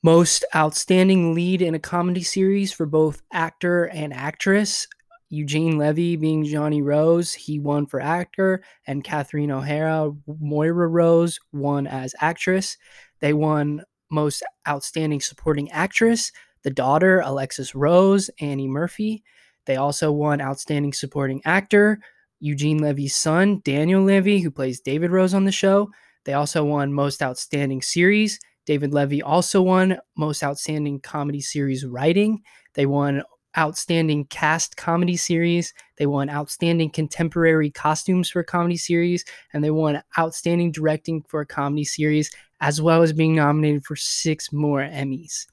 most 0.02 0.44
outstanding 0.54 1.34
lead 1.34 1.62
in 1.62 1.74
a 1.74 1.80
comedy 1.80 2.22
series 2.22 2.72
for 2.72 2.86
both 2.86 3.22
actor 3.32 3.84
and 3.84 4.12
actress. 4.12 4.86
Eugene 5.28 5.76
Levy 5.76 6.16
being 6.16 6.44
Johnny 6.44 6.80
Rose, 6.80 7.32
he 7.32 7.58
won 7.58 7.86
for 7.86 8.00
actor, 8.00 8.62
and 8.86 9.02
Catherine 9.02 9.50
O'Hara, 9.50 10.12
Moira 10.26 10.86
Rose, 10.86 11.40
won 11.52 11.86
as 11.88 12.14
actress. 12.20 12.76
They 13.20 13.32
won 13.32 13.82
most 14.10 14.44
outstanding 14.68 15.20
supporting 15.20 15.70
actress, 15.72 16.30
the 16.62 16.70
daughter, 16.70 17.20
Alexis 17.20 17.74
Rose, 17.74 18.30
Annie 18.40 18.68
Murphy. 18.68 19.24
They 19.66 19.76
also 19.76 20.12
won 20.12 20.40
Outstanding 20.40 20.92
Supporting 20.92 21.42
Actor, 21.44 21.98
Eugene 22.40 22.78
Levy's 22.78 23.16
son, 23.16 23.60
Daniel 23.64 24.02
Levy, 24.02 24.40
who 24.40 24.50
plays 24.50 24.80
David 24.80 25.10
Rose 25.10 25.34
on 25.34 25.44
the 25.44 25.52
show. 25.52 25.90
They 26.24 26.34
also 26.34 26.64
won 26.64 26.92
Most 26.92 27.22
Outstanding 27.22 27.82
Series. 27.82 28.40
David 28.64 28.92
Levy 28.92 29.22
also 29.22 29.62
won 29.62 29.98
Most 30.16 30.42
Outstanding 30.42 31.00
Comedy 31.00 31.40
Series 31.40 31.84
Writing. 31.86 32.42
They 32.74 32.86
won 32.86 33.22
Outstanding 33.56 34.26
Cast 34.26 34.76
Comedy 34.76 35.16
Series. 35.16 35.72
They 35.96 36.06
won 36.06 36.28
Outstanding 36.28 36.90
Contemporary 36.90 37.70
Costumes 37.70 38.28
for 38.28 38.40
a 38.40 38.44
Comedy 38.44 38.76
Series. 38.76 39.24
And 39.52 39.64
they 39.64 39.70
won 39.70 40.02
Outstanding 40.18 40.72
Directing 40.72 41.22
for 41.28 41.40
a 41.40 41.46
Comedy 41.46 41.84
Series, 41.84 42.30
as 42.60 42.82
well 42.82 43.02
as 43.02 43.12
being 43.12 43.34
nominated 43.34 43.84
for 43.84 43.96
six 43.96 44.52
more 44.52 44.80
Emmys. 44.80 45.46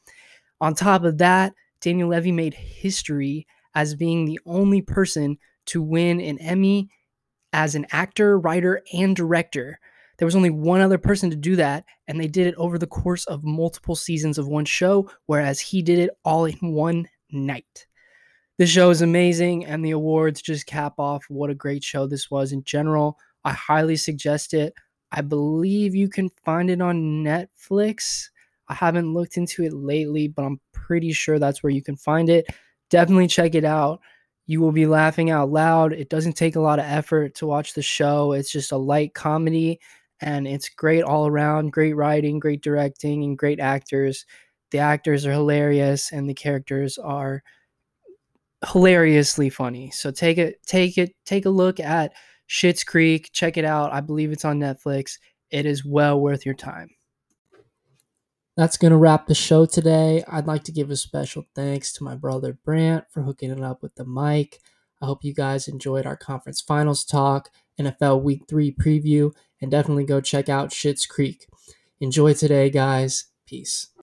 On 0.60 0.74
top 0.74 1.04
of 1.04 1.18
that, 1.20 1.54
Daniel 1.82 2.10
Levy 2.10 2.32
made 2.32 2.54
history 2.54 3.46
as 3.76 3.96
being 3.96 4.26
the 4.26 4.40
only 4.46 4.82
person 4.82 5.38
to 5.68 5.82
win 5.82 6.20
an 6.20 6.38
Emmy 6.40 6.90
as 7.54 7.76
an 7.76 7.86
actor, 7.92 8.40
writer, 8.40 8.82
and 8.94 9.16
director. 9.16 9.80
There 10.18 10.26
was 10.26 10.36
only 10.36 10.50
one 10.50 10.82
other 10.82 10.98
person 10.98 11.30
to 11.30 11.36
do 11.36 11.56
that, 11.56 11.86
and 12.08 12.20
they 12.20 12.28
did 12.28 12.48
it 12.48 12.56
over 12.56 12.78
the 12.78 12.88
course 12.88 13.26
of 13.26 13.44
multiple 13.44 13.96
seasons 13.96 14.38
of 14.38 14.48
one 14.48 14.66
show, 14.66 15.10
whereas 15.26 15.60
he 15.60 15.82
did 15.82 16.00
it 16.00 16.12
all 16.24 16.46
in 16.46 16.58
one 16.74 17.08
night. 17.32 17.88
This 18.58 18.70
show 18.70 18.90
is 18.92 19.02
amazing, 19.02 19.66
and 19.66 19.84
the 19.84 19.92
awards 19.92 20.42
just 20.42 20.68
cap 20.68 20.94
off 21.00 21.26
what 21.28 21.50
a 21.50 21.56
great 21.56 21.84
show 21.84 22.06
this 22.06 22.30
was 22.30 22.52
in 22.52 22.64
general. 22.64 23.18
I 23.44 23.54
highly 23.54 23.96
suggest 23.96 24.54
it. 24.54 24.74
I 25.12 25.22
believe 25.22 25.96
you 25.96 26.10
can 26.10 26.30
find 26.46 26.70
it 26.70 26.82
on 26.82 27.24
Netflix. 27.24 28.30
I 28.68 28.76
haven't 28.76 29.14
looked 29.14 29.38
into 29.38 29.64
it 29.64 29.74
lately, 29.74 30.28
but 30.28 30.44
I'm 30.44 30.60
pretty 30.72 31.14
sure 31.14 31.40
that's 31.40 31.64
where 31.64 31.72
you 31.72 31.82
can 31.82 31.96
find 31.96 32.30
it. 32.30 32.48
Definitely 32.90 33.28
check 33.28 33.56
it 33.56 33.66
out. 33.66 34.02
You 34.46 34.62
will 34.62 34.72
be 34.72 34.86
laughing 34.86 35.30
out 35.30 35.50
loud. 35.52 35.94
It 35.94 36.10
doesn't 36.10 36.34
take 36.34 36.56
a 36.56 36.62
lot 36.62 36.80
of 36.80 36.86
effort 36.86 37.36
to 37.36 37.48
watch 37.48 37.74
the 37.74 37.82
show. 37.82 38.34
It's 38.34 38.52
just 38.52 38.72
a 38.72 38.78
light 38.78 39.14
comedy 39.14 39.80
and 40.22 40.48
it's 40.48 40.70
great 40.70 41.04
all 41.04 41.28
around. 41.28 41.72
Great 41.72 41.96
writing, 41.96 42.40
great 42.40 42.62
directing, 42.62 43.24
and 43.24 43.38
great 43.38 43.60
actors. 43.60 44.26
The 44.72 44.80
actors 44.80 45.26
are 45.26 45.32
hilarious 45.32 46.12
and 46.12 46.30
the 46.30 46.34
characters 46.34 46.98
are 46.98 47.44
hilariously 48.72 49.50
funny. 49.50 49.92
So 49.92 50.12
take 50.12 50.38
it 50.38 50.60
take 50.66 50.98
it 50.98 51.14
take 51.26 51.46
a 51.46 51.50
look 51.50 51.80
at 51.80 52.14
Schitt's 52.50 52.84
Creek. 52.84 53.30
Check 53.34 53.58
it 53.58 53.66
out. 53.66 53.94
I 53.94 54.02
believe 54.02 54.32
it's 54.32 54.46
on 54.46 54.60
Netflix. 54.60 55.18
It 55.52 55.66
is 55.66 55.86
well 55.86 56.20
worth 56.20 56.46
your 56.46 56.56
time. 56.56 56.90
That's 58.56 58.78
going 58.78 58.92
to 58.92 58.98
wrap 58.98 59.26
the 59.26 59.34
show 59.34 59.66
today. 59.66 60.24
I'd 60.28 60.46
like 60.46 60.64
to 60.66 60.72
give 60.72 60.92
a 60.92 60.96
special 60.96 61.46
thanks 61.56 61.92
to 61.94 62.04
my 62.04 62.14
brother 62.16 62.58
Brant 62.64 63.06
for 63.10 63.24
hooking 63.24 63.50
it 63.50 63.62
up 63.64 63.82
with 63.82 63.96
the 63.96 64.06
mic. 64.06 64.60
I 65.02 65.08
hope 65.08 65.24
you 65.24 65.34
guys 65.34 65.68
enjoyed 65.68 66.06
our 66.06 66.16
conference 66.16 66.62
finals 66.62 67.04
talk, 67.04 67.50
NFL 67.82 68.22
week 68.22 68.44
three 68.48 68.72
preview, 68.72 69.32
and 69.60 69.72
definitely 69.72 70.06
go 70.06 70.22
check 70.22 70.50
out 70.50 70.70
Schitt's 70.70 71.08
Creek. 71.08 71.48
Enjoy 72.00 72.34
today, 72.34 72.70
guys. 72.70 73.26
Peace. 73.48 73.88